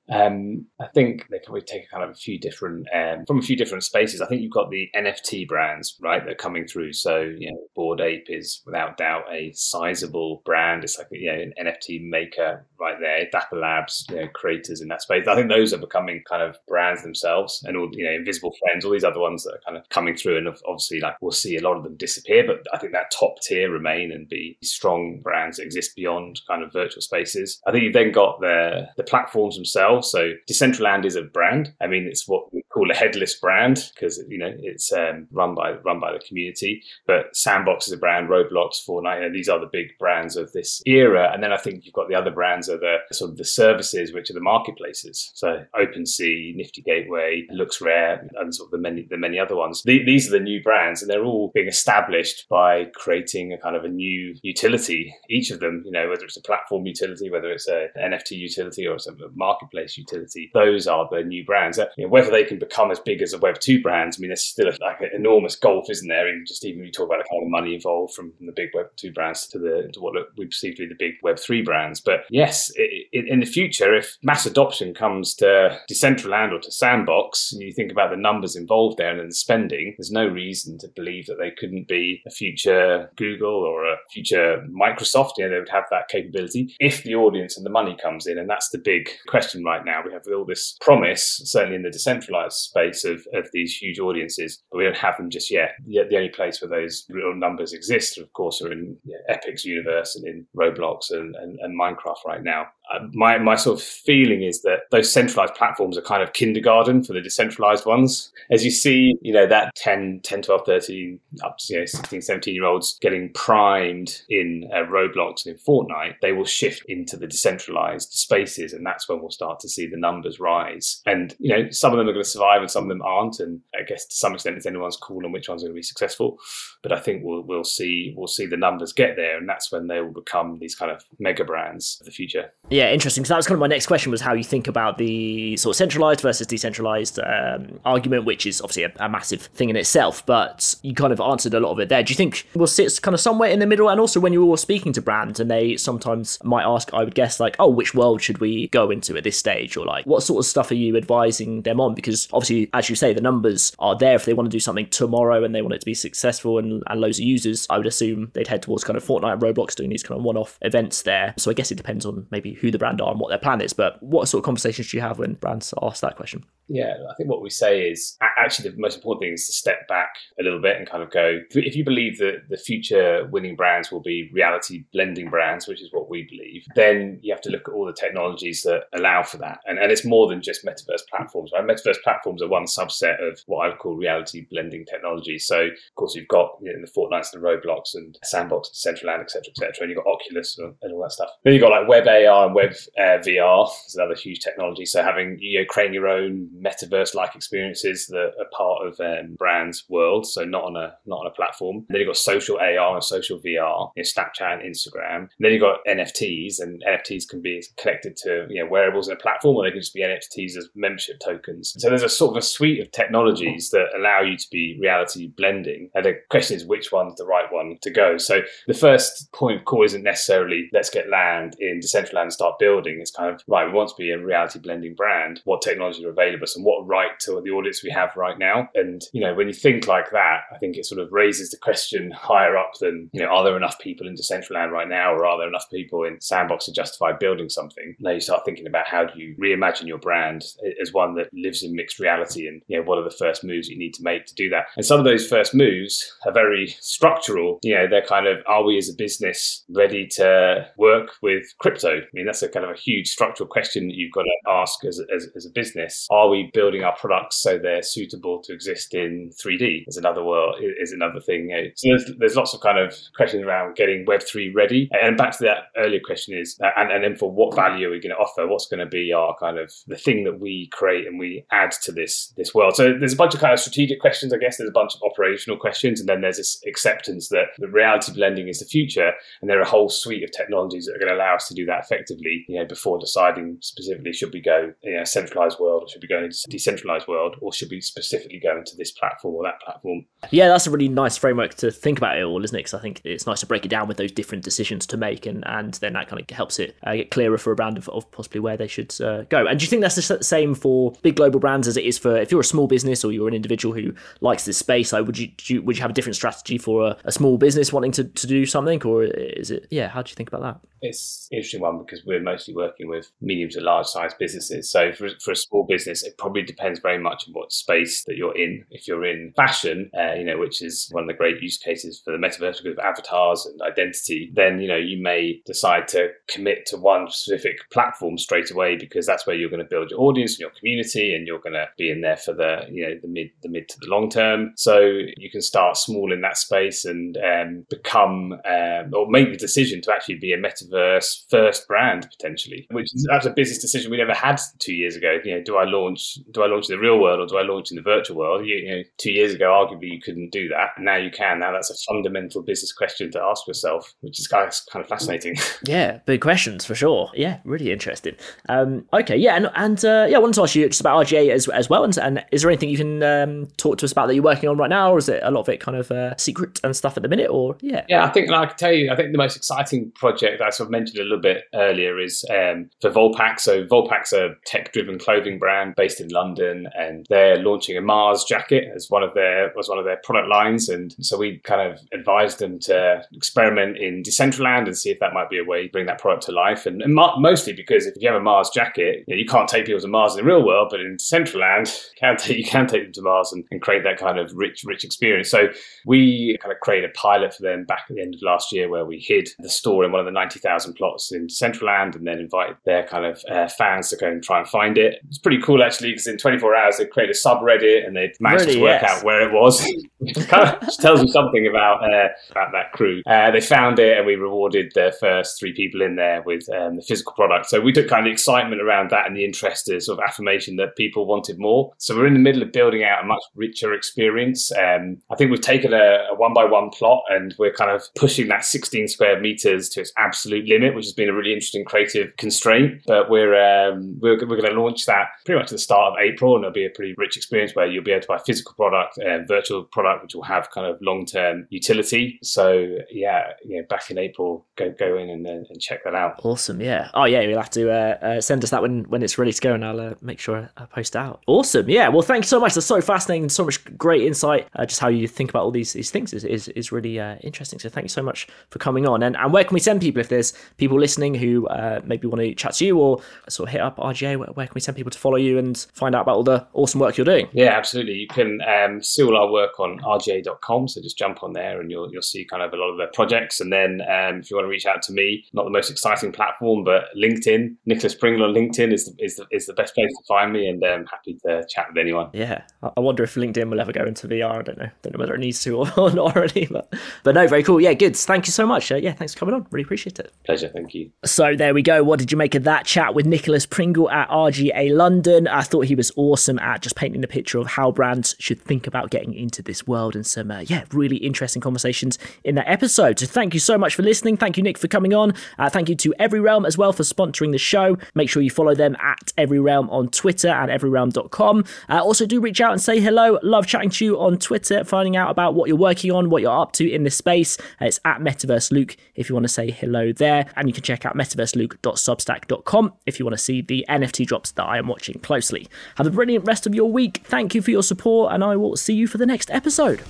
Um, 0.10 0.66
I 0.80 0.88
think 0.88 1.28
they 1.30 1.40
really 1.48 1.62
take 1.62 1.90
kind 1.90 2.04
of 2.04 2.12
a 2.12 2.16
few 2.16 2.40
different 2.40 2.88
um, 2.94 3.26
from 3.26 3.40
a 3.40 3.42
few 3.42 3.56
different 3.56 3.84
spaces. 3.84 4.22
I 4.22 4.28
think 4.28 4.42
you've 4.42 4.52
got 4.52 4.70
the 4.70 4.90
NFT 4.96 5.48
brands, 5.48 5.98
right? 6.02 6.24
That 6.24 6.32
are 6.32 6.36
coming 6.36 6.66
through. 6.66 6.94
So 6.94 7.20
you 7.20 7.52
know, 7.52 7.60
Bored 7.76 8.02
Ape 8.02 8.28
is 8.30 8.62
without 8.66 8.98
doubt 8.98 9.24
a 9.32 9.52
sizable 9.54 10.42
brand. 10.46 10.84
It's 10.84 10.98
like 10.98 11.08
you 11.12 11.32
know 11.32 11.40
an 11.40 11.54
NFT 11.60 12.08
maker 12.08 12.66
right 12.80 12.98
there. 13.00 13.28
Dapper 13.32 13.58
Labs, 13.58 14.06
you 14.10 14.16
know, 14.16 14.28
creators 14.34 14.82
in 14.82 14.88
that 14.90 15.02
space. 15.02 15.28
I 15.28 15.36
think 15.36 15.50
those 15.50 15.74
are 15.74 15.78
becoming 15.78 16.24
kind 16.30 16.42
of 16.42 16.58
brands 16.68 17.04
themselves, 17.04 17.62
and 17.66 17.76
all 17.76 17.90
you 17.92 18.06
know, 18.06 18.12
Invisible 18.12 18.56
Friends, 18.62 18.86
all 18.86 18.92
these 18.92 19.04
other 19.04 19.20
ones 19.20 19.44
that 19.44 19.56
are 19.56 19.62
kind 19.66 19.78
of 19.78 19.88
coming 19.90 20.16
through. 20.16 20.38
And 20.38 20.48
obviously, 20.68 21.02
like 21.02 21.16
we'll 21.22 21.32
see 21.32 21.58
a 21.58 21.62
lot 21.62 21.78
of 21.78 21.84
them 21.84 21.98
disappear, 21.98 22.46
but 22.46 22.64
I 22.74 22.78
think 22.78 22.94
that 22.94 23.12
top 23.12 23.42
tier 23.42 23.72
remain 23.72 24.12
and 24.12 24.28
be 24.28 24.58
strong 24.64 25.20
brands 25.22 25.58
that 25.58 25.64
exist 25.64 25.96
beyond 25.96 26.42
kind 26.48 26.64
of 26.64 26.72
virtual 26.72 27.02
spaces. 27.02 27.62
I 27.68 27.72
think 27.72 27.84
you've 27.84 27.94
then 27.94 28.12
got 28.12 28.40
the 28.40 28.88
the 28.96 29.04
platforms 29.04 29.56
themselves 29.56 29.97
so 30.02 30.34
Decentraland 30.50 31.06
is 31.06 31.16
a 31.16 31.24
brand. 31.24 31.74
I 31.82 31.88
mean, 31.88 32.08
it's 32.08 32.28
what 32.28 32.54
we 32.54 32.64
call 32.78 32.92
a 32.92 32.96
headless 32.96 33.36
brand 33.36 33.92
because 33.94 34.24
you 34.28 34.38
know 34.38 34.54
it's 34.60 34.92
um, 34.94 35.28
run 35.32 35.56
by 35.56 35.74
run 35.86 36.00
by 36.00 36.12
the 36.14 36.20
community. 36.20 36.84
But 37.06 37.36
Sandbox 37.36 37.88
is 37.88 37.94
a 37.94 37.98
brand, 37.98 38.30
Roblox, 38.30 38.86
Fortnite. 38.88 39.22
You 39.22 39.28
know, 39.28 39.34
these 39.34 39.50
are 39.50 39.60
the 39.60 39.70
big 39.72 39.98
brands 40.00 40.36
of 40.36 40.52
this 40.54 40.82
era. 40.86 41.32
And 41.34 41.44
then 41.44 41.52
I 41.52 41.58
think 41.58 41.86
you've 41.86 41.94
got 41.94 42.08
the 42.10 42.16
other 42.16 42.32
brands 42.32 42.70
are 42.70 42.78
the 42.78 42.98
sort 43.12 43.32
of 43.32 43.38
the 43.38 43.46
services, 43.46 44.14
which 44.14 44.30
are 44.30 44.34
the 44.34 44.40
marketplaces. 44.40 45.32
So 45.34 45.64
OpenSea, 45.76 46.56
Nifty 46.56 46.82
Gateway, 46.82 47.48
LooksRare, 47.54 48.28
and 48.36 48.54
sort 48.54 48.68
of 48.68 48.72
the 48.72 48.78
many 48.78 49.08
the 49.10 49.18
many 49.18 49.40
other 49.40 49.56
ones. 49.56 49.82
The, 49.84 50.04
these 50.04 50.28
are 50.28 50.38
the 50.38 50.44
new 50.44 50.62
brands, 50.62 51.02
and 51.02 51.10
they're 51.10 51.26
all 51.26 51.52
being 51.54 51.68
established 51.68 52.46
by 52.50 52.86
creating 52.96 53.54
a 53.54 53.58
kind 53.58 53.76
of 53.76 53.84
a 53.84 53.90
new 53.90 54.36
utility. 54.42 55.16
Each 55.30 55.52
of 55.52 55.60
them, 55.60 55.84
you 55.86 55.92
know, 55.92 56.10
whether 56.10 56.26
it's 56.26 56.38
a 56.38 56.42
platform 56.42 56.86
utility, 56.86 57.30
whether 57.30 57.52
it's 57.52 57.68
a 57.68 57.88
NFT 57.98 58.32
utility, 58.32 58.88
or 58.88 58.96
it's 58.96 59.08
a 59.08 59.16
marketplace 59.36 59.87
utility. 59.96 60.50
Those 60.54 60.88
are 60.88 61.08
the 61.12 61.22
new 61.22 61.46
brands. 61.46 61.78
You 61.78 62.06
know, 62.06 62.10
whether 62.10 62.32
they 62.32 62.44
can 62.44 62.58
become 62.58 62.90
as 62.90 63.00
big 63.00 63.22
as 63.22 63.32
the 63.32 63.38
Web 63.38 63.60
two 63.60 63.80
brands, 63.82 64.18
I 64.18 64.22
mean, 64.22 64.30
there's 64.30 64.44
still 64.44 64.72
like 64.82 65.02
an 65.02 65.12
enormous 65.14 65.56
gulf, 65.56 65.86
isn't 65.90 66.08
there? 66.08 66.28
And 66.28 66.48
just 66.48 66.66
even 66.66 66.80
when 66.80 66.88
you 66.88 66.92
talk 66.92 67.06
about 67.06 67.20
the 67.20 67.30
kind 67.30 67.44
of 67.44 67.50
money 67.50 67.76
involved 67.76 68.16
from 68.16 68.34
the 68.40 68.52
big 68.52 68.70
Web 68.74 68.88
two 68.96 69.12
brands 69.12 69.48
to 69.48 69.60
the 69.60 69.90
to 69.94 70.00
what 70.00 70.14
we 70.38 70.46
perceive 70.46 70.76
to 70.76 70.84
be 70.84 70.90
the 70.90 70.96
big 70.98 71.14
Web 71.22 71.38
three 71.38 71.62
brands. 71.62 72.02
But 72.02 72.22
yes, 72.30 72.72
it, 72.76 73.08
it, 73.12 73.28
in 73.28 73.40
the 73.40 73.46
future, 73.46 73.96
if 73.96 74.18
mass 74.24 74.46
adoption 74.46 74.94
comes 74.94 75.36
to 75.36 75.80
Decentraland 75.90 76.52
or 76.52 76.60
to 76.60 76.72
Sandbox, 76.72 77.54
and 77.54 77.62
you 77.62 77.72
think 77.72 77.92
about 77.92 78.10
the 78.10 78.18
numbers 78.18 78.56
involved 78.56 78.98
there 78.98 79.18
and 79.18 79.30
the 79.30 79.36
spending, 79.36 79.94
there's 79.98 80.12
no 80.12 80.28
reason 80.28 80.78
to 80.80 80.88
believe 80.96 81.28
that 81.28 81.38
they 81.40 81.52
couldn't 81.52 81.88
be 81.88 82.22
a 82.26 82.32
future 82.32 83.10
Google 83.16 83.64
or 83.64 83.86
a 83.86 83.98
future 84.12 84.66
Microsoft. 84.70 85.32
You 85.38 85.46
know, 85.46 85.52
they 85.52 85.60
would 85.60 85.70
have 85.70 85.86
that 85.92 86.10
capability 86.10 86.76
if 86.80 87.04
the 87.04 87.16
audience 87.16 87.58
and 87.58 87.66
the 87.66 87.70
money 87.70 87.98
comes 88.02 88.28
in, 88.28 88.38
and 88.38 88.50
that's 88.50 88.70
the 88.70 88.78
big 88.78 89.10
question 89.28 89.64
right 89.64 89.77
now. 89.86 90.02
We 90.06 90.14
have 90.14 90.28
all 90.28 90.46
this 90.46 90.78
promise, 90.82 91.42
certainly 91.46 91.76
in 91.76 91.84
the 91.84 91.90
decentralized 91.90 92.54
space, 92.54 93.06
of, 93.06 93.26
of 93.34 93.48
these 93.54 93.76
huge 93.76 94.00
audiences, 94.00 94.62
but 94.72 94.78
we 94.78 94.84
don't 94.84 94.98
have 94.98 95.18
them 95.18 95.30
just 95.30 95.52
yet. 95.52 95.72
Yet 95.86 96.10
the 96.10 96.18
only 96.18 96.30
place 96.30 96.62
where 96.62 96.70
those 96.70 97.06
real 97.10 97.36
numbers 97.36 97.74
exist, 97.74 98.18
of 98.18 98.32
course, 98.34 98.62
are 98.62 98.72
in 98.72 98.98
Epic's 99.30 99.66
universe 99.66 100.16
and 100.16 100.28
in 100.28 100.46
Roblox 100.56 101.12
and, 101.12 101.36
and, 101.36 101.60
and 101.60 101.80
Minecraft 101.80 102.26
right 102.26 102.44
now. 102.44 102.68
Uh, 102.94 103.00
my, 103.14 103.38
my 103.38 103.56
sort 103.56 103.80
of 103.80 103.86
feeling 103.86 104.44
is 104.44 104.62
that 104.62 104.82
those 104.92 105.12
centralized 105.12 105.56
platforms 105.56 105.98
are 105.98 106.02
kind 106.02 106.24
of 106.24 106.34
kindergarten 106.34 107.04
for 107.04 107.14
the 107.14 107.22
decentralized 107.22 107.86
ones. 107.86 108.32
As 108.50 108.64
you 108.64 108.72
see, 108.72 109.14
you 109.22 109.34
know, 109.34 109.46
that 109.46 109.76
10, 109.76 110.22
10 110.24 110.42
12, 110.42 110.62
13, 110.66 111.20
up 111.44 111.58
to 111.60 111.74
you 111.74 111.80
know, 111.80 111.86
16, 111.86 112.22
17 112.22 112.56
year 112.56 112.66
olds 112.66 112.98
getting 113.02 113.32
primed 113.34 114.22
in 114.30 114.70
uh, 114.74 114.90
Roblox 114.90 115.46
and 115.46 115.56
in 115.56 115.62
Fortnite, 115.62 116.16
they 116.22 116.32
will 116.32 116.46
shift 116.46 116.84
into 116.88 117.18
the 117.18 117.28
decentralized 117.28 118.12
spaces. 118.12 118.74
And 118.74 118.86
that's 118.86 119.10
when 119.10 119.20
we'll 119.20 119.32
start 119.32 119.60
to 119.62 119.67
see 119.70 119.88
the 119.88 119.98
numbers 119.98 120.40
rise. 120.40 121.02
And, 121.06 121.36
you 121.40 121.56
know, 121.56 121.70
some 121.72 121.92
of 121.92 121.98
them 121.98 122.08
are 122.08 122.14
going 122.14 122.24
to 122.24 122.30
survive 122.30 122.62
and 122.62 122.72
some 122.72 122.84
of 122.84 122.90
them 122.90 123.02
aren't. 123.02 123.40
And 123.40 123.62
I 123.78 123.84
guess 123.84 124.06
to 124.06 124.16
some 124.16 124.34
extent, 124.34 124.58
it's 124.58 124.66
anyone's 124.66 124.98
call 124.98 125.26
on 125.26 125.32
which 125.32 125.50
ones 125.50 125.64
going 125.64 125.74
to 125.74 125.76
be 125.76 125.84
successful. 125.84 126.38
But 126.84 126.92
I 126.92 127.00
think 127.00 127.24
we'll, 127.24 127.44
we'll 127.44 127.64
see, 127.64 128.14
we'll 128.16 128.28
see 128.28 128.46
the 128.46 128.58
numbers 128.58 128.94
get 128.94 129.16
there. 129.16 129.38
And 129.38 129.48
that's 129.48 129.72
when 129.72 129.88
they 129.88 130.02
will 130.02 130.12
become 130.12 130.60
these 130.60 130.76
kind 130.76 130.92
of 130.92 131.04
mega 131.20 131.44
brands 131.44 131.98
of 132.02 132.06
the 132.06 132.12
future. 132.12 132.52
Yeah, 132.70 132.92
interesting. 132.92 133.26
So 133.26 133.34
that 133.34 133.38
was 133.38 133.48
kind 133.48 133.56
of 133.56 133.60
my 133.60 133.68
next 133.68 133.88
question 133.88 134.12
was 134.12 134.22
how 134.22 134.34
you 134.34 134.44
think 134.44 134.68
about 134.68 134.98
the 134.98 135.58
sort 135.58 135.74
of 135.74 135.78
centralized 135.78 136.22
versus 136.22 136.48
decentralized 136.48 137.20
um, 137.20 137.80
argument, 137.86 138.26
which 138.26 138.46
is 138.46 138.62
obviously 138.62 138.84
a, 138.84 138.92
a, 138.98 139.10
massive 139.10 139.42
thing 139.42 139.70
in 139.70 139.76
itself. 139.76 140.26
But 140.26 140.76
you 140.82 140.94
kind 140.94 141.14
of 141.14 141.20
answered 141.20 141.54
a 141.54 141.60
lot 141.60 141.72
of 141.72 141.80
it 141.80 141.90
there. 141.90 142.04
Do 142.04 142.12
you 142.12 142.18
think 142.18 142.48
we'll 142.54 142.68
sit 142.68 143.02
kind 143.02 143.14
of 143.14 143.20
somewhere 143.20 143.50
in 143.50 143.60
the 143.60 143.66
middle? 143.66 143.90
And 143.90 144.00
also, 144.00 144.20
when 144.20 144.34
you're 144.34 144.44
all 144.44 144.58
speaking 144.58 144.94
to 144.94 145.02
brands, 145.02 145.40
and 145.40 145.50
they 145.50 145.78
sometimes 145.78 146.44
might 146.44 146.64
ask, 146.64 146.94
I 146.94 147.04
would 147.04 147.16
guess, 147.16 147.40
like, 147.40 147.56
oh, 147.60 147.70
which 147.70 147.94
world 147.94 148.22
should 148.22 148.40
we 148.40 148.68
go 148.68 148.90
into 148.92 149.18
at 149.18 149.24
this 149.24 149.38
stage, 149.38 149.57
or 149.78 149.86
like, 149.86 150.06
what 150.06 150.24
sort 150.24 150.40
of 150.40 150.46
stuff 150.46 150.72
are 150.72 150.76
you 150.76 150.96
advising 150.98 151.64
them 151.64 151.80
on? 151.80 151.96
Because 151.96 152.28
obviously, 152.34 152.70
as 152.74 152.90
you 152.90 152.96
say, 152.96 153.14
the 153.14 153.22
numbers 153.22 153.74
are 153.80 153.98
there 153.98 154.16
if 154.16 154.26
they 154.26 154.34
want 154.34 154.46
to 154.46 154.56
do 154.56 154.60
something 154.60 154.88
tomorrow 154.90 155.44
and 155.44 155.56
they 155.56 155.62
want 155.62 155.74
it 155.74 155.80
to 155.80 155.86
be 155.86 155.94
successful 155.94 156.60
and, 156.60 156.84
and 156.88 157.02
loads 157.02 157.20
of 157.20 157.26
users. 157.26 157.66
I 157.70 157.78
would 157.78 157.88
assume 157.88 158.32
they'd 158.34 158.48
head 158.48 158.62
towards 158.62 158.84
kind 158.84 158.98
of 158.98 159.04
Fortnite 159.04 159.34
and 159.34 159.42
Roblox 159.42 159.76
doing 159.76 159.90
these 159.90 160.04
kind 160.04 160.20
of 160.20 160.24
one-off 160.24 160.58
events 160.62 161.02
there. 161.02 161.34
So 161.38 161.50
I 161.50 161.54
guess 161.54 161.72
it 161.72 161.76
depends 161.76 162.06
on 162.06 162.28
maybe 162.32 162.54
who 162.54 162.72
the 162.72 162.78
brand 162.78 163.02
are 163.02 163.12
and 163.12 163.20
what 163.20 163.30
their 163.30 163.38
plan 163.38 163.62
is. 163.62 163.74
But 163.74 164.02
what 164.04 164.28
sort 164.28 164.42
of 164.42 164.46
conversations 164.46 164.92
do 164.92 164.98
you 164.98 165.02
have 165.02 165.20
when 165.20 165.34
brands 165.34 165.74
ask 165.82 166.02
that 166.02 166.16
question? 166.16 166.46
Yeah, 166.68 166.96
I 167.10 167.14
think 167.16 167.30
what 167.30 167.42
we 167.42 167.50
say 167.50 167.90
is 167.90 168.18
actually 168.22 168.70
the 168.70 168.78
most 168.78 168.98
important 168.98 169.24
thing 169.24 169.34
is 169.34 169.48
to 169.48 169.54
step 169.54 169.88
back 169.88 170.16
a 170.40 170.44
little 170.44 170.62
bit 170.62 170.78
and 170.78 170.90
kind 170.90 171.02
of 171.02 171.12
go. 171.12 171.40
If 171.52 171.76
you 171.76 171.84
believe 171.84 172.18
that 172.18 172.44
the 172.50 172.58
future 172.58 173.28
winning 173.32 173.56
brands 173.56 173.92
will 173.92 174.02
be 174.02 174.30
reality 174.34 174.84
blending 174.92 175.30
brands, 175.30 175.68
which 175.68 175.82
is 175.82 175.90
what 175.92 176.10
we 176.10 176.28
believe, 176.30 176.66
then 176.76 177.20
you 177.22 177.34
have 177.34 177.42
to 177.42 177.50
look 177.50 177.68
at 177.68 177.74
all 177.74 177.86
the 177.86 177.94
technologies 177.94 178.64
that 178.64 178.84
allow 178.94 179.24
for 179.24 179.38
that. 179.38 179.60
And, 179.66 179.80
and 179.80 179.92
it's 179.92 180.06
more 180.06 180.28
than 180.28 180.42
just 180.42 180.66
metaverse 180.66 181.08
platforms. 181.10 181.52
Right? 181.54 181.66
Metaverse 181.66 182.02
platforms 182.04 182.42
are 182.42 182.50
one 182.50 182.66
subset 182.66 183.26
of 183.26 183.40
what 183.46 183.66
I 183.66 183.70
would 183.70 183.80
call 183.80 183.96
reality 183.96 184.46
blending 184.50 184.86
technology. 184.86 185.40
So, 185.40 185.62
of 185.62 185.96
course, 185.96 186.16
you've 186.16 186.28
got 186.28 186.52
you 186.62 186.74
know, 186.74 186.82
the 186.82 186.92
Fortnites, 186.92 187.34
and 187.34 187.42
the 187.42 187.48
Roblox, 187.48 187.96
and 187.96 188.18
Sandbox, 188.24 188.70
Decentraland, 188.70 189.22
etc., 189.22 189.44
etc., 189.50 189.74
and 189.82 189.90
you've 189.90 190.04
got 190.04 190.12
Oculus 190.12 190.58
and, 190.58 190.74
and, 190.82 190.94
all 190.94 191.02
that 191.04 191.12
stuff. 191.12 191.30
Then 191.44 191.54
you've 191.54 191.62
got 191.62 191.72
like 191.72 191.88
Web 191.88 192.08
AR 192.08 192.46
and 192.46 192.56
Web 192.56 192.74
uh, 192.98 193.20
VR 193.24 193.70
is 193.88 193.96
another 193.96 194.16
huge 194.16 194.40
technology. 194.40 194.86
So 194.86 195.04
having 195.04 195.38
you 195.40 195.60
know 195.60 195.66
creating 195.66 195.94
your 195.94 196.08
own 196.08 196.50
metaverse 196.64 197.16
like 197.16 197.36
experiences 197.36 198.08
that 198.08 198.32
are 198.40 198.50
part 198.56 198.88
of 198.88 199.00
um, 199.00 199.36
brands 199.36 199.86
world. 199.90 200.26
So 200.28 200.44
not 200.44 200.64
on 200.64 200.76
a 200.76 200.96
not 201.06 201.22
on 201.22 201.28
a 201.28 201.32
platform. 201.32 201.78
And 201.78 201.86
then 201.90 202.00
you've 202.00 202.10
got 202.10 202.18
social 202.18 202.58
AR 202.58 202.96
and 202.96 203.04
social 203.04 203.40
VR, 203.40 203.92
know, 203.96 204.04
Snapchat 204.04 204.54
and 204.54 204.62
Instagram. 204.62 205.18
And 205.18 205.30
then 205.40 205.52
you've 205.52 205.62
got 205.62 205.80
NFTs, 205.88 206.60
and 206.60 206.84
NFTs 206.88 207.28
can 207.28 207.42
be 207.42 207.64
connected 207.78 208.16
to 208.18 208.48
you 208.50 208.64
know 208.64 208.70
wearables 208.70 209.08
in 209.08 209.14
a 209.14 209.20
platform, 209.20 209.56
or 209.56 209.64
they 209.64 209.72
can 209.72 209.80
just 209.80 209.94
be 209.94 210.02
NFTs 210.02 210.58
as 210.58 210.70
membership 210.76 211.20
tokens. 211.24 211.76
So 211.78 211.90
there's 211.90 212.04
a 212.04 212.10
sort 212.10 212.32
of 212.32 212.38
a 212.38 212.46
suite 212.46 212.82
of 212.82 212.92
technologies 212.92 213.70
that 213.72 213.88
allow 213.98 214.22
you 214.22 214.38
to 214.38 214.48
be 214.52 214.78
reality 214.80 215.28
blending. 215.28 215.90
And 215.96 216.06
the 216.06 216.16
question 216.30 216.58
is 216.58 216.66
which 216.66 216.92
one's 216.92 217.16
the 217.16 217.26
right 217.26 217.52
one 217.52 217.78
to 217.82 217.90
go. 217.90 218.18
So 218.18 218.42
the 218.68 218.74
first 218.74 219.32
point 219.32 219.60
of 219.60 219.66
call 219.66 219.84
isn't 219.84 220.04
necessarily 220.04 220.70
let's 220.74 220.90
get 220.90 221.10
land 221.10 221.56
in 221.60 221.80
Decentraland 221.80 222.24
and 222.24 222.34
start 222.34 222.60
building. 222.60 222.98
It's 223.00 223.12
kind 223.12 223.34
of 223.34 223.42
right, 223.48 223.68
we 223.68 223.74
want 223.74 223.90
to 223.90 223.96
be 223.98 224.12
a 224.12 224.18
reality 224.18 224.60
blending 224.60 224.96
brand. 224.96 225.42
What 225.46 225.62
technologies 225.62 226.06
are 226.06 226.10
available 226.10 226.47
and 226.56 226.66
what 226.66 226.88
right 226.88 227.20
to 227.22 227.42
the 227.44 227.52
audience 227.52 227.84
we 227.84 227.90
have 227.90 228.10
right 228.16 228.38
now? 228.38 228.70
And, 228.76 229.02
you 229.14 229.22
know, 229.22 229.34
when 229.34 229.48
you 229.48 229.54
think 229.54 229.88
like 229.88 230.12
that, 230.12 230.42
I 230.54 230.58
think 230.58 230.78
it 230.78 230.86
sort 230.86 231.02
of 231.02 231.12
raises 231.12 231.50
the 231.50 231.58
question 231.58 232.12
higher 232.12 232.58
up 232.58 232.72
than, 232.80 233.10
you 233.14 233.22
know, 233.22 233.28
are 233.28 233.44
there 233.44 233.58
enough 233.58 233.80
people 233.80 234.08
in 234.08 234.16
Decentraland 234.16 234.72
right 234.72 234.88
now 234.88 235.14
or 235.14 235.26
are 235.26 235.38
there 235.38 235.48
enough 235.48 235.70
people 235.72 236.04
in 236.04 236.20
Sandbox 236.22 236.66
to 236.66 236.74
justify 236.74 237.12
building 237.14 237.50
something? 237.50 237.96
Now 238.00 238.12
you 238.12 238.20
start 238.20 238.44
thinking 238.46 238.68
about 238.68 238.88
how 238.88 239.06
do 239.06 239.20
you 239.20 239.36
reimagine 239.42 239.88
your 239.88 240.00
brand 240.00 240.44
as 240.82 240.94
one 240.94 241.16
that 241.16 241.30
lives 241.34 241.64
in 241.64 241.76
mixed 241.76 242.00
reality 242.00 242.48
and, 242.48 242.62
you 242.68 242.78
know, 242.78 242.84
what 242.84 242.98
are 242.98 243.04
the 243.04 243.16
first 243.18 243.44
moves 243.44 243.68
you 243.68 243.78
need 243.78 243.94
to 243.96 244.04
make 244.04 244.26
to 244.26 244.36
do 244.36 244.50
that? 244.50 244.66
And 244.76 244.86
some 244.86 245.00
of 245.00 245.06
those 245.06 245.28
first 245.28 245.54
moves 245.54 246.14
are 246.26 246.32
very 246.32 246.68
structural. 246.80 247.60
You 247.64 247.76
know, 247.76 247.88
they're 247.88 248.02
kind 248.02 248.28
of, 248.28 248.38
are 248.48 248.64
we 248.64 248.78
as 248.78 248.90
a 248.90 248.94
business 248.94 249.64
ready 249.70 250.08
to 250.08 250.68
work 250.78 251.12
with 251.22 251.44
crypto? 251.60 251.98
I 251.98 252.02
mean, 252.14 252.26
that's 252.26 252.44
a 252.44 252.50
kind 252.50 252.66
of 252.66 252.72
a 252.72 252.80
huge 252.80 253.10
structural 253.10 253.48
question 253.48 253.88
that 253.88 253.96
you've 253.96 254.14
got 254.14 254.24
to 254.24 254.52
ask 254.52 254.84
as 254.86 255.02
as, 255.14 255.28
as 255.36 255.46
a 255.46 255.50
business. 255.50 256.08
Are 256.10 256.30
we 256.30 256.37
we 256.38 256.52
building 256.54 256.84
our 256.84 256.96
products 256.96 257.38
so 257.38 257.58
they're 257.58 257.84
suitable 257.84 258.42
to 258.44 258.54
exist 258.54 258.94
in 258.94 259.32
3D? 259.44 259.86
Is 259.88 259.98
another 259.98 260.24
world 260.24 260.56
is 260.60 260.92
another 260.92 261.20
thing. 261.20 261.50
So 261.76 261.90
there's, 261.90 262.12
there's 262.18 262.36
lots 262.36 262.54
of 262.54 262.62
kind 262.62 262.80
of 262.80 262.96
questions 263.16 263.44
around 263.44 263.76
getting 263.76 264.06
Web3 264.06 264.54
ready. 264.56 264.90
And 264.92 265.18
back 265.18 265.38
to 265.38 265.44
that 265.44 265.70
earlier 265.78 266.00
question 266.04 266.38
is, 266.38 266.58
uh, 266.64 266.70
and, 266.76 266.92
and 266.92 267.04
then 267.04 267.16
for 267.16 267.32
what 267.32 267.56
value 267.56 267.88
are 267.88 267.92
we 267.92 268.00
going 268.00 268.16
to 268.16 268.22
offer? 268.22 268.48
What's 268.48 268.68
going 268.68 268.80
to 268.80 268.86
be 268.86 269.14
our 269.14 269.36
kind 269.40 269.58
of 269.58 269.74
the 269.88 269.98
thing 269.98 270.24
that 270.24 270.40
we 270.40 270.70
create 270.72 271.08
and 271.08 271.20
we 271.20 271.46
add 271.52 271.72
to 271.84 271.92
this 271.92 272.34
this 272.38 272.54
world? 272.54 272.76
So 272.76 272.94
there's 272.98 273.14
a 273.14 273.18
bunch 273.18 273.34
of 273.34 273.40
kind 273.40 273.54
of 273.54 273.60
strategic 273.60 274.00
questions, 274.00 274.34
I 274.34 274.38
guess. 274.38 274.58
There's 274.58 274.70
a 274.70 274.74
bunch 274.74 274.96
of 274.96 275.02
operational 275.04 275.58
questions, 275.58 276.00
and 276.00 276.08
then 276.08 276.22
there's 276.22 276.38
this 276.38 276.62
acceptance 276.68 277.30
that 277.30 277.48
the 277.58 277.68
reality 277.68 278.14
blending 278.14 278.48
is 278.48 278.60
the 278.60 278.66
future, 278.66 279.12
and 279.42 279.50
there 279.50 279.60
are 279.60 279.64
a 279.64 279.70
whole 279.70 279.90
suite 279.90 280.24
of 280.24 280.32
technologies 280.32 280.86
that 280.86 280.96
are 280.96 281.00
going 281.00 281.10
to 281.10 281.16
allow 281.16 281.36
us 281.36 281.48
to 281.48 281.54
do 281.54 281.66
that 281.66 281.84
effectively. 281.84 282.46
You 282.48 282.60
know, 282.60 282.66
before 282.66 283.00
deciding 283.00 283.58
specifically 283.62 284.14
should 284.14 284.34
we 284.34 284.42
go 284.42 284.74
in 284.84 284.96
a 284.96 285.06
centralized 285.06 285.60
world 285.60 285.84
or 285.84 285.90
should 285.90 286.02
we 286.02 286.08
go 286.08 286.24
decentralized 286.50 287.08
world 287.08 287.36
or 287.42 287.54
should 287.54 287.70
we 287.70 287.82
specifically 287.82 288.40
go 288.40 288.58
into 288.58 288.76
this 288.76 288.92
platform 288.92 289.36
or 289.36 289.44
that 289.44 289.62
platform? 289.62 290.06
Yeah, 290.32 290.48
that's 290.48 290.68
a 290.68 290.72
really 290.72 290.90
nice 290.90 291.18
framework 291.18 291.56
to 291.56 291.72
think 291.72 291.98
about 291.98 292.18
it 292.18 292.24
all, 292.24 292.44
isn't 292.44 292.56
it? 292.56 292.60
Because 292.60 292.74
I 292.74 292.80
think 292.80 293.02
it's 293.04 293.26
nice 293.26 293.40
to 293.42 293.46
break 293.46 293.66
it 293.66 293.70
down 293.70 293.88
with 293.88 293.98
those 293.98 294.12
different 294.12 294.44
decisions 294.44 294.86
to 294.88 294.98
make, 294.98 295.26
and 295.26 295.46
and 295.48 295.74
then 295.76 295.94
that 295.94 296.08
kind 296.08 296.22
of 296.22 296.36
helps 296.36 296.60
it 296.60 296.76
uh, 296.86 296.94
get 296.94 297.12
clearer 297.12 297.38
for 297.38 297.52
a 297.52 297.56
brand 297.56 297.78
of, 297.78 297.90
of 297.90 298.10
possibly 298.12 298.40
where 298.40 298.58
they 298.58 298.68
should 298.68 298.94
uh, 299.02 299.24
go. 299.24 299.46
And 299.46 299.60
do 299.60 299.64
you 299.64 299.70
think 299.70 299.82
that's 299.82 299.96
the 299.96 300.24
same 300.24 300.56
for 300.56 300.94
big 301.02 301.16
global 301.16 301.40
brands 301.40 301.68
as 301.68 301.78
it 301.78 301.86
is 301.86 301.98
for 301.98 302.18
if 302.18 302.32
you're 302.32 302.42
a 302.42 302.46
small 302.46 302.68
business 302.68 303.04
or 303.04 303.12
you're 303.12 303.28
an 303.28 303.34
individual 303.34 303.74
who 303.74 303.94
likes 304.22 304.46
this 304.46 304.58
space? 304.58 304.94
Like, 304.94 305.06
would 305.06 305.18
you, 305.18 305.30
you 305.44 305.62
would 305.62 305.78
you 305.78 305.82
have 305.82 305.92
a 305.92 305.94
different 305.94 306.16
strategy 306.16 306.58
for 306.58 306.88
a, 306.88 306.98
a 307.06 307.12
small 307.12 307.38
business 307.38 307.72
wanting 307.72 307.92
to, 307.94 308.04
to 308.04 308.28
do 308.28 308.46
something, 308.46 308.84
or 308.84 309.04
is 309.04 309.52
it? 309.52 309.68
Yeah, 309.70 309.88
how 309.88 310.02
do 310.02 310.10
you 310.10 310.16
think 310.16 310.30
about 310.30 310.42
that? 310.42 310.60
It's 310.82 311.28
an 311.32 311.38
interesting 311.38 311.62
one 311.62 311.80
because 311.80 312.06
we're 312.06 312.22
mostly 312.22 312.54
working 312.54 312.88
with 312.88 313.12
medium 313.22 313.50
to 313.52 313.62
large 313.62 313.88
size 313.88 314.14
businesses. 314.20 314.72
So 314.72 314.92
for, 314.92 315.10
for 315.24 315.32
a 315.32 315.36
small 315.36 315.66
business, 315.66 316.04
probably 316.18 316.42
depends 316.42 316.80
very 316.80 317.00
much 317.00 317.28
on 317.28 317.34
what 317.34 317.52
space 317.52 318.04
that 318.06 318.18
you're 318.18 318.36
in. 318.36 318.66
If 318.72 318.88
you're 318.88 319.06
in 319.06 319.34
fashion, 319.36 319.90
uh, 319.98 320.14
you 320.14 320.24
know, 320.24 320.38
which 320.38 320.62
is 320.62 320.90
one 320.92 321.04
of 321.04 321.08
the 321.08 321.14
great 321.14 321.42
use 321.42 321.58
cases 321.58 322.02
for 322.04 322.12
the 322.12 322.18
metaverse 322.18 322.64
with 322.64 322.80
avatars 322.80 323.46
and 323.46 323.62
identity, 323.62 324.32
then 324.34 324.60
you 324.60 324.68
know 324.68 324.78
you 324.78 325.02
may 325.02 325.42
decide 325.46 325.88
to 325.90 326.10
commit 326.28 326.66
to 326.68 326.78
one 326.78 327.10
specific 327.10 327.58
platform 327.72 328.18
straight 328.18 328.52
away 328.52 328.76
because 328.76 329.06
that's 329.06 329.26
where 329.26 329.36
you're 329.36 329.50
going 329.50 329.64
to 329.64 329.70
build 329.70 329.92
your 329.92 330.02
audience 330.02 330.34
and 330.34 330.40
your 330.40 330.52
community, 330.60 331.14
and 331.14 331.28
you're 331.28 331.40
going 331.40 331.54
to 331.54 331.68
be 331.78 331.90
in 331.90 332.02
there 332.02 332.18
for 332.18 332.34
the 332.34 332.62
you 332.70 332.88
know 332.88 332.96
the 333.02 333.08
mid 333.08 333.30
the 333.44 333.50
mid 333.50 333.70
to 333.70 333.78
the 333.80 333.88
long 333.88 334.10
term. 334.10 334.54
So 334.56 334.80
you 335.18 335.30
can 335.32 335.42
start 335.42 335.78
small 335.78 336.12
in 336.12 336.22
that 336.22 336.38
space 336.38 336.86
and 336.86 337.18
um, 337.18 337.66
become 337.70 338.34
um, 338.46 338.94
or 338.94 339.10
make 339.10 339.32
the 339.32 339.38
decision 339.38 339.82
to 339.82 339.94
actually 339.94 340.16
be 340.16 340.34
a 340.34 340.38
metaverse 340.38 341.30
first 341.30 341.68
brand 341.68 342.08
potentially, 342.18 342.68
which 342.72 342.94
is 342.94 343.08
that's 343.10 343.26
a 343.26 343.32
business 343.32 343.60
decision 343.60 343.92
we 343.92 343.98
never 343.98 344.14
had 344.14 344.40
two 344.60 344.74
years 344.74 344.96
ago. 344.96 345.18
You 345.24 345.36
know, 345.36 345.44
do 345.44 345.58
I 345.58 345.66
launch 345.66 345.97
do 346.32 346.44
I 346.44 346.48
launch 346.48 346.70
in 346.70 346.76
the 346.76 346.82
real 346.82 347.00
world 347.00 347.20
or 347.20 347.28
do 347.28 347.38
I 347.38 347.44
launch 347.44 347.72
in 347.72 347.76
the 347.76 347.82
virtual 347.82 348.18
world? 348.18 348.46
You, 348.46 348.56
you 348.56 348.70
know, 348.70 348.84
two 348.98 349.12
years 349.12 349.34
ago, 349.34 349.46
arguably 349.46 349.92
you 349.92 350.02
couldn't 350.02 350.32
do 350.32 350.48
that. 350.50 350.70
Now 350.80 350.96
you 350.96 351.12
can. 351.12 351.40
Now 351.40 351.52
that's 351.52 351.70
a 351.70 351.76
fundamental 351.88 352.44
business 352.44 352.74
question 352.74 353.12
to 353.12 353.22
ask 353.22 353.48
yourself, 353.48 353.94
which 354.02 354.20
is 354.20 354.28
kind 354.28 354.48
of, 354.48 354.54
kind 354.72 354.84
of 354.84 354.90
fascinating. 354.90 355.36
Yeah, 355.64 356.00
big 356.06 356.22
questions 356.22 356.66
for 356.66 356.76
sure. 356.76 357.10
Yeah, 357.14 357.40
really 357.44 357.72
interesting. 357.72 358.16
Um, 358.48 358.86
okay, 358.94 359.18
yeah, 359.18 359.36
and, 359.36 359.50
and 359.56 359.84
uh, 359.84 360.06
yeah, 360.10 360.18
I 360.18 360.20
wanted 360.20 360.36
to 360.36 360.44
ask 360.44 360.56
you 360.56 360.68
just 360.68 360.80
about 360.80 361.06
RGA 361.06 361.30
as, 361.30 361.48
as 361.50 361.70
well. 361.70 361.84
And, 361.84 361.98
and 361.98 362.24
is 362.32 362.42
there 362.42 362.52
anything 362.52 362.70
you 362.70 362.78
can 362.78 363.04
um, 363.04 363.48
talk 363.58 363.78
to 363.80 363.86
us 363.86 363.92
about 363.92 364.08
that 364.08 364.16
you're 364.16 364.24
working 364.24 364.50
on 364.50 364.58
right 364.58 364.70
now, 364.70 364.92
or 364.92 364.98
is 364.98 365.10
it 365.10 365.22
a 365.24 365.32
lot 365.32 365.42
of 365.42 365.50
it 365.50 365.60
kind 365.60 365.78
of 365.78 365.92
uh, 365.92 366.16
secret 366.16 366.60
and 366.64 366.76
stuff 366.76 366.96
at 366.96 367.04
the 367.04 367.10
minute? 367.10 367.30
Or 367.30 367.58
yeah, 367.62 367.86
yeah, 367.90 368.06
I 368.06 368.10
think 368.10 368.30
like 368.30 368.40
I 368.40 368.46
can 368.48 368.58
tell 368.58 368.72
you, 368.72 368.92
I 368.92 368.96
think 368.96 369.12
the 369.12 369.18
most 369.18 369.36
exciting 369.36 369.92
project 369.96 370.42
I 370.42 370.50
sort 370.50 370.68
of 370.68 370.72
mentioned 370.72 371.00
a 371.00 371.04
little 371.04 371.22
bit 371.22 371.44
earlier 371.54 372.00
is 372.00 372.24
um, 372.30 372.70
for 372.82 372.92
Vollebak. 372.92 373.40
So 373.40 373.66
Vollebak's 373.66 374.14
a 374.14 374.30
tech-driven 374.46 375.00
clothing 375.00 375.40
brand 375.40 375.76
based 375.76 375.87
in 375.96 376.10
London, 376.10 376.68
and 376.78 377.06
they're 377.10 377.38
launching 377.38 377.78
a 377.78 377.82
Mars 377.82 378.24
jacket 378.24 378.66
as 378.76 378.90
one 378.90 379.04
of 379.04 379.14
their 379.14 379.52
was 379.56 379.70
one 379.70 379.78
of 379.78 379.86
their 379.86 379.98
product 380.04 380.30
lines. 380.30 380.70
And 380.70 380.96
so 381.00 381.18
we 381.18 381.40
kind 381.40 381.62
of 381.62 381.80
advised 381.94 382.40
them 382.40 382.60
to 382.60 383.04
experiment 383.14 383.78
in 383.78 384.04
Decentraland 384.04 384.66
and 384.66 384.78
see 384.78 384.90
if 384.90 385.00
that 385.00 385.14
might 385.14 385.30
be 385.30 385.40
a 385.40 385.44
way 385.44 385.68
to 385.68 385.72
bring 385.72 385.86
that 385.88 386.00
product 386.00 386.24
to 386.26 386.32
life. 386.32 386.66
And, 386.66 386.82
and 386.82 386.94
mostly 386.94 387.54
because 387.54 387.86
if 387.86 387.96
you 387.98 388.08
have 388.08 388.20
a 388.20 388.24
Mars 388.24 388.50
jacket, 388.54 389.04
you, 389.08 389.16
know, 389.16 389.20
you, 389.20 389.26
can't 389.26 389.48
take 389.48 389.66
people 389.66 389.82
to 389.82 389.88
Mars 389.88 390.14
in 390.14 390.18
the 390.18 390.24
real 390.24 390.46
world, 390.46 390.68
but 390.72 390.80
in 390.80 390.98
Decentraland, 390.98 391.68
you 391.94 392.00
can 392.00 392.18
take, 392.18 392.38
you 392.38 392.46
can 392.46 392.68
take 392.68 392.84
them 392.84 392.94
to 392.94 393.02
Mars 393.02 393.32
and, 393.32 393.44
and 393.52 393.62
create 393.62 393.84
that 393.84 393.98
kind 393.98 394.20
of 394.20 394.32
rich, 394.34 394.64
rich 394.66 394.84
experience. 394.84 395.30
So 395.30 395.50
we 395.86 396.38
kind 396.42 396.52
of 396.52 396.60
created 396.60 396.90
a 396.90 396.94
pilot 396.94 397.34
for 397.34 397.44
them 397.44 397.66
back 397.66 397.86
at 397.90 397.96
the 397.96 398.02
end 398.02 398.16
of 398.16 398.22
last 398.22 398.52
year 398.52 398.70
where 398.70 398.86
we 398.86 399.00
hid 399.00 399.30
the 399.40 399.50
store 399.50 399.84
in 399.84 399.92
one 399.92 400.00
of 400.00 400.06
the 400.06 400.12
90,000 400.12 400.74
plots 400.74 401.12
in 401.12 401.28
Decentraland 401.28 401.96
and 401.96 402.08
then 402.08 402.20
invited 402.20 402.58
their 402.66 402.86
kind 402.86 403.06
of 403.06 403.22
uh, 403.30 403.48
fans 403.48 403.90
to 403.90 403.98
go 403.98 404.08
and 404.08 404.24
try 404.24 404.40
and 404.40 404.48
find 404.48 404.78
it. 404.78 405.00
It's 405.08 405.18
pretty 405.18 405.42
cool 405.42 405.64
actually 405.64 405.77
because 405.82 406.08
in 406.08 406.18
24 406.18 406.56
hours 406.56 406.78
they'd 406.78 406.90
create 406.90 407.10
a 407.10 407.14
subreddit 407.14 407.86
and 407.86 407.96
they 407.96 408.14
managed 408.20 408.46
really, 408.46 408.56
to 408.56 408.62
work 408.62 408.82
yes. 408.82 409.00
out 409.00 409.04
where 409.04 409.22
it 409.28 409.34
was. 409.34 409.66
kind 410.28 410.50
of 410.50 410.78
tells 410.78 411.02
you 411.02 411.08
something 411.08 411.48
about 411.48 411.84
uh, 411.84 412.10
about 412.32 412.52
that 412.54 412.72
crew. 412.74 413.02
Uh, 413.06 413.32
they 413.32 413.42
found 413.42 413.80
it 413.80 413.98
and 413.98 414.06
we 414.06 414.16
rewarded 414.16 414.72
the 414.76 414.96
first 415.00 415.40
three 415.40 415.54
people 415.54 415.82
in 415.82 415.96
there 415.96 416.22
with 416.24 416.48
um, 416.50 416.78
the 416.78 416.82
physical 416.82 417.14
product. 417.14 417.48
So 417.50 417.60
we 417.60 417.72
took 417.72 417.88
kind 417.88 418.08
of 418.08 418.12
excitement 418.12 418.62
around 418.62 418.90
that 418.92 419.08
and 419.08 419.16
the 419.16 419.26
interest 419.26 419.70
as 419.70 419.86
sort 419.86 420.00
of 420.00 420.06
affirmation 420.08 420.56
that 420.58 420.76
people 420.76 421.06
wanted 421.06 421.40
more. 421.40 421.74
So 421.78 421.96
we're 421.96 422.08
in 422.08 422.14
the 422.14 422.20
middle 422.20 422.44
of 422.44 422.52
building 422.52 422.84
out 422.84 423.04
a 423.04 423.08
much 423.08 423.22
richer 423.36 423.74
experience. 423.74 424.52
Um, 424.52 424.98
I 425.10 425.16
think 425.16 425.32
we've 425.32 425.42
taken 425.42 425.74
a, 425.74 426.08
a 426.12 426.16
one 426.16 426.34
by 426.34 426.46
one 426.46 426.70
plot 426.70 427.04
and 427.10 427.36
we're 427.38 427.54
kind 427.54 427.72
of 427.72 427.84
pushing 427.96 428.28
that 428.28 428.46
16 428.46 428.88
square 428.88 429.20
meters 429.20 429.70
to 429.70 429.82
its 429.82 429.92
absolute 429.98 430.48
limit, 430.48 430.76
which 430.76 430.86
has 430.86 430.94
been 430.94 431.10
a 431.10 431.14
really 431.14 431.34
interesting 431.34 431.66
creative 431.66 432.16
constraint. 432.18 432.82
But 432.86 433.10
we're 433.10 433.36
um, 433.36 433.98
we're, 434.00 434.18
we're 434.28 434.42
going 434.42 434.54
to 434.54 434.62
launch 434.62 434.86
that 434.86 435.08
pretty 435.26 435.40
much 435.40 435.48
at 435.48 435.52
the 435.52 435.58
start 435.58 435.94
of 435.94 436.00
April, 436.00 436.36
and 436.36 436.44
it'll 436.44 436.54
be 436.54 436.66
a 436.66 436.70
pretty 436.70 436.94
rich 436.98 437.18
experience 437.18 437.56
where 437.56 437.68
you'll 437.68 437.84
be 437.84 437.92
able 437.92 438.02
to 438.02 438.08
buy 438.08 438.18
physical 438.26 438.54
product 438.56 438.98
and 438.98 439.28
virtual 439.28 439.64
product, 439.64 439.97
which 440.02 440.16
will 440.16 440.24
have 440.24 440.50
kind 440.52 440.68
of 440.68 440.78
long 440.82 441.06
term 441.06 441.48
utility. 441.50 442.20
So 442.24 442.78
yeah, 442.92 443.32
back 443.70 443.90
in 443.90 443.98
April, 443.98 444.46
go 444.56 444.74
go 444.78 444.98
in 444.98 445.10
and, 445.10 445.26
and 445.26 445.62
check 445.62 445.84
that 445.84 445.96
out. 445.96 446.20
Awesome, 446.24 446.62
yeah. 446.62 446.90
Oh 446.94 447.06
yeah, 447.06 447.22
you'll 447.22 447.38
have 447.38 447.50
to 447.52 447.72
uh, 447.72 447.98
uh, 448.02 448.22
send 448.22 448.44
us 448.44 448.52
that 448.52 448.62
when 448.62 448.84
when 448.86 449.04
it's 449.04 449.18
ready 449.18 449.32
to 449.32 449.42
go, 449.42 449.54
and 449.54 449.66
I'll 449.66 449.80
uh, 449.80 449.96
make 450.02 450.20
sure 450.20 450.50
I 450.58 450.66
post 450.66 450.96
out. 450.96 451.24
Awesome, 451.28 451.70
yeah. 451.70 451.90
Well, 451.90 452.02
thank 452.02 452.26
you 452.26 452.28
so 452.28 452.40
much. 452.40 452.54
That's 452.54 452.68
so 452.68 452.82
fascinating. 452.82 453.30
So 453.30 453.46
much 453.46 453.64
great 453.78 454.04
insight. 454.04 454.48
Uh, 454.56 454.66
just 454.66 454.80
how 454.80 454.88
you 454.88 455.08
think 455.08 455.30
about 455.30 455.44
all 455.44 455.52
these 455.52 455.74
these 455.74 455.92
things 455.92 456.14
is 456.14 456.24
is, 456.24 456.48
is 456.50 456.72
really 456.72 457.00
uh, 457.00 457.16
interesting. 457.22 457.60
So 457.60 457.70
thank 457.70 457.86
you 457.86 457.90
so 457.90 458.04
much 458.04 458.28
for 458.50 458.60
coming 458.60 458.88
on. 458.88 459.04
And 459.04 459.16
and 459.18 459.34
where 459.34 459.44
can 459.44 459.54
we 459.54 459.60
send 459.60 459.82
people 459.82 460.00
if 460.00 460.10
there's 460.10 460.34
people 460.58 460.80
listening 460.80 461.16
who 461.16 461.48
uh, 461.48 461.82
maybe 461.84 462.08
want 462.08 462.22
to 462.22 462.34
chat 462.36 462.54
to 462.56 462.66
you 462.66 462.80
or 462.80 463.02
sort 463.30 463.50
of 463.50 463.54
hit 463.54 463.62
up 463.62 463.78
RGA? 463.78 464.18
Where, 464.18 464.28
where, 464.30 464.48
can 464.48 464.56
we 464.56 464.62
send 464.62 464.78
people 464.78 464.92
to 464.92 465.00
follow 465.00 465.18
you 465.18 465.38
and 465.38 465.58
find 465.74 465.96
out 465.96 466.02
about 466.04 466.16
all 466.16 466.24
the 466.24 466.48
awesome 466.54 466.80
work 466.80 466.98
you're 466.98 467.06
doing? 467.06 467.28
Yeah, 467.34 467.58
absolutely. 467.58 467.94
You 467.94 468.08
can 468.08 468.40
um, 468.42 468.82
see 468.82 469.04
all 469.04 469.18
our 469.18 469.32
work 469.32 469.60
on 469.60 469.77
rga.com. 469.82 470.68
So 470.68 470.82
just 470.82 470.98
jump 470.98 471.24
on 471.24 471.34
there 471.34 471.60
and 471.60 471.72
you'll 471.72 471.92
you'll 471.92 472.02
see 472.02 472.26
kind 472.26 472.44
of 472.44 472.54
a 472.54 472.58
lot 472.58 472.72
of 472.72 472.78
their 472.78 472.90
projects. 472.94 473.40
And 473.40 473.52
then 473.52 473.82
um, 473.82 474.20
if 474.20 474.30
you 474.30 474.38
want 474.38 474.46
to 474.46 474.50
reach 474.50 474.66
out 474.66 474.82
to 474.84 474.94
me, 474.94 475.26
not 475.34 475.44
the 475.44 475.52
most 475.52 475.70
exciting 475.70 476.12
platform, 476.12 476.64
but 476.64 476.86
LinkedIn, 476.96 477.56
Nicholas 477.66 477.96
Pringle 477.96 478.26
on 478.26 478.34
LinkedIn 478.34 478.74
is 478.74 478.86
the, 478.86 479.04
is 479.04 479.16
the, 479.18 479.26
is 479.32 479.46
the 479.46 479.54
best 479.54 479.76
place 479.76 479.90
to 479.90 480.04
find 480.08 480.34
me, 480.34 480.48
and 480.48 480.64
I'm 480.64 480.82
um, 480.82 480.86
happy 480.86 481.18
to 481.26 481.46
chat 481.50 481.68
with 481.70 481.78
anyone. 481.78 482.10
Yeah, 482.14 482.42
I 482.76 482.80
wonder 482.80 483.04
if 483.04 483.16
LinkedIn 483.16 483.50
will 483.50 483.60
ever 483.60 483.72
go 483.72 483.84
into 483.84 484.08
VR. 484.08 484.40
I 484.40 484.42
don't 484.42 484.58
know. 484.58 484.70
Don't 484.82 484.94
know 484.94 485.00
whether 485.00 485.16
it 485.16 485.20
needs 485.20 485.42
to 485.44 485.58
or, 485.58 485.68
or 485.78 485.92
not 485.92 486.16
already, 486.16 486.48
but 486.48 486.74
but 487.04 487.16
no, 487.16 487.28
very 487.28 487.44
cool. 487.44 487.62
Yeah, 487.62 487.74
good. 487.74 487.96
Thank 487.96 488.28
you 488.28 488.32
so 488.32 488.46
much. 488.46 488.72
Uh, 488.72 488.76
yeah, 488.76 488.94
thanks 488.94 489.14
for 489.14 489.20
coming 489.20 489.36
on. 489.36 489.48
Really 489.52 489.64
appreciate 489.64 490.00
it. 490.00 490.12
Pleasure. 490.26 490.50
Thank 490.50 490.74
you. 490.74 490.92
So 491.06 491.36
there 491.36 491.54
we 491.54 491.62
go. 491.62 491.84
What 491.84 492.00
did 492.00 492.12
you 492.12 492.18
make 492.18 492.36
of 492.36 492.44
that 492.44 492.66
chat 492.66 492.96
with 492.96 493.06
Nicholas 493.06 493.46
Pringle 493.46 493.90
at 493.90 494.10
RGA 494.10 494.76
London? 494.76 495.28
I 495.28 495.42
thought 495.42 495.66
he 495.66 495.76
was 495.76 495.92
awesome 495.96 496.40
at 496.40 496.62
just 496.62 496.76
painting 496.76 497.02
the 497.02 497.08
picture 497.08 497.40
of 497.40 497.48
how 497.48 497.72
brands 497.72 498.16
should 498.20 498.42
think 498.42 498.68
about 498.68 498.90
getting 498.90 499.14
into 499.14 499.42
this 499.42 499.67
world, 499.68 499.96
and 499.96 500.06
some 500.06 500.32
uh, 500.32 500.40
yeah, 500.40 500.64
really 500.72 500.98
interesting 500.98 501.42
conversations 501.42 501.98
in 502.24 502.36
that 502.36 502.48
episode. 502.50 503.00
So 503.00 503.06
thank 503.06 503.34
you 503.34 503.40
so 503.40 503.58
much 503.58 503.76
for 503.76 503.84
listening. 503.84 504.18
Thank 504.18 504.38
you, 504.38 504.44
Nick, 504.44 504.58
for 504.58 504.68
coming 504.68 504.94
on. 504.94 505.14
Uh, 505.38 505.50
thank 505.50 505.70
you 505.70 505.76
to 505.76 505.94
Every 506.00 506.20
Realm 506.20 506.46
as 506.46 506.58
well 506.58 506.74
for 506.74 506.84
sponsoring 506.84 507.32
the 507.32 507.38
show. 507.38 507.78
Make 507.96 508.10
sure 508.10 508.22
you 508.22 508.30
follow 508.30 508.56
them 508.56 508.76
at 508.80 509.14
Every 509.18 509.40
Realm 509.40 509.70
on 509.70 509.90
Twitter 509.90 510.30
and 510.30 510.50
everyrealm.com. 510.50 511.44
Uh, 511.70 511.84
also, 511.84 512.06
do 512.06 512.20
reach 512.20 512.42
out 512.42 512.52
and 512.52 512.62
say 512.62 512.80
hello. 512.80 513.20
Love 513.24 513.48
chatting 513.48 513.70
to 513.72 513.86
you 513.86 514.00
on 514.00 514.18
Twitter, 514.18 514.64
finding 514.64 514.96
out 514.96 515.10
about 515.10 515.36
what 515.36 515.48
you're 515.48 515.58
working 515.58 515.92
on, 515.92 516.10
what 516.10 516.22
you're 516.22 516.40
up 516.40 516.54
to 516.54 516.70
in 516.70 516.84
this 516.84 516.96
space. 516.98 517.38
Uh, 517.62 517.66
it's 517.66 517.80
at 517.86 518.00
Metaverse 518.00 518.52
Luke 518.52 518.78
if 518.96 519.10
you 519.10 519.16
want 519.16 519.26
to 519.26 519.34
say 519.34 519.52
hello 519.52 519.92
there. 519.92 520.26
And 520.36 520.48
you 520.48 520.54
can 520.54 520.64
check 520.64 520.86
out 520.86 520.96
metaverseluke.substack.com 520.96 522.74
if 522.86 523.00
you 523.00 523.06
want 523.06 523.18
to 523.18 523.24
see 523.24 523.42
the 523.42 523.66
NFT 523.70 524.06
drops 524.06 524.32
that 524.32 524.44
I 524.44 524.58
am 524.58 524.68
watching 524.68 525.00
closely. 525.00 525.48
Have 525.76 525.88
a 525.88 525.92
brilliant 525.92 526.26
rest 526.26 526.46
of 526.46 526.56
your 526.56 526.72
week. 526.72 527.02
Thank 527.04 527.36
you 527.36 527.42
for 527.42 527.52
your 527.52 527.64
support, 527.64 528.14
and 528.14 528.24
I 528.24 528.36
will 528.36 528.56
see 528.56 528.74
you 528.74 528.88
for 528.88 528.98
the 528.98 529.06
next 529.06 529.30
episode. 529.60 529.82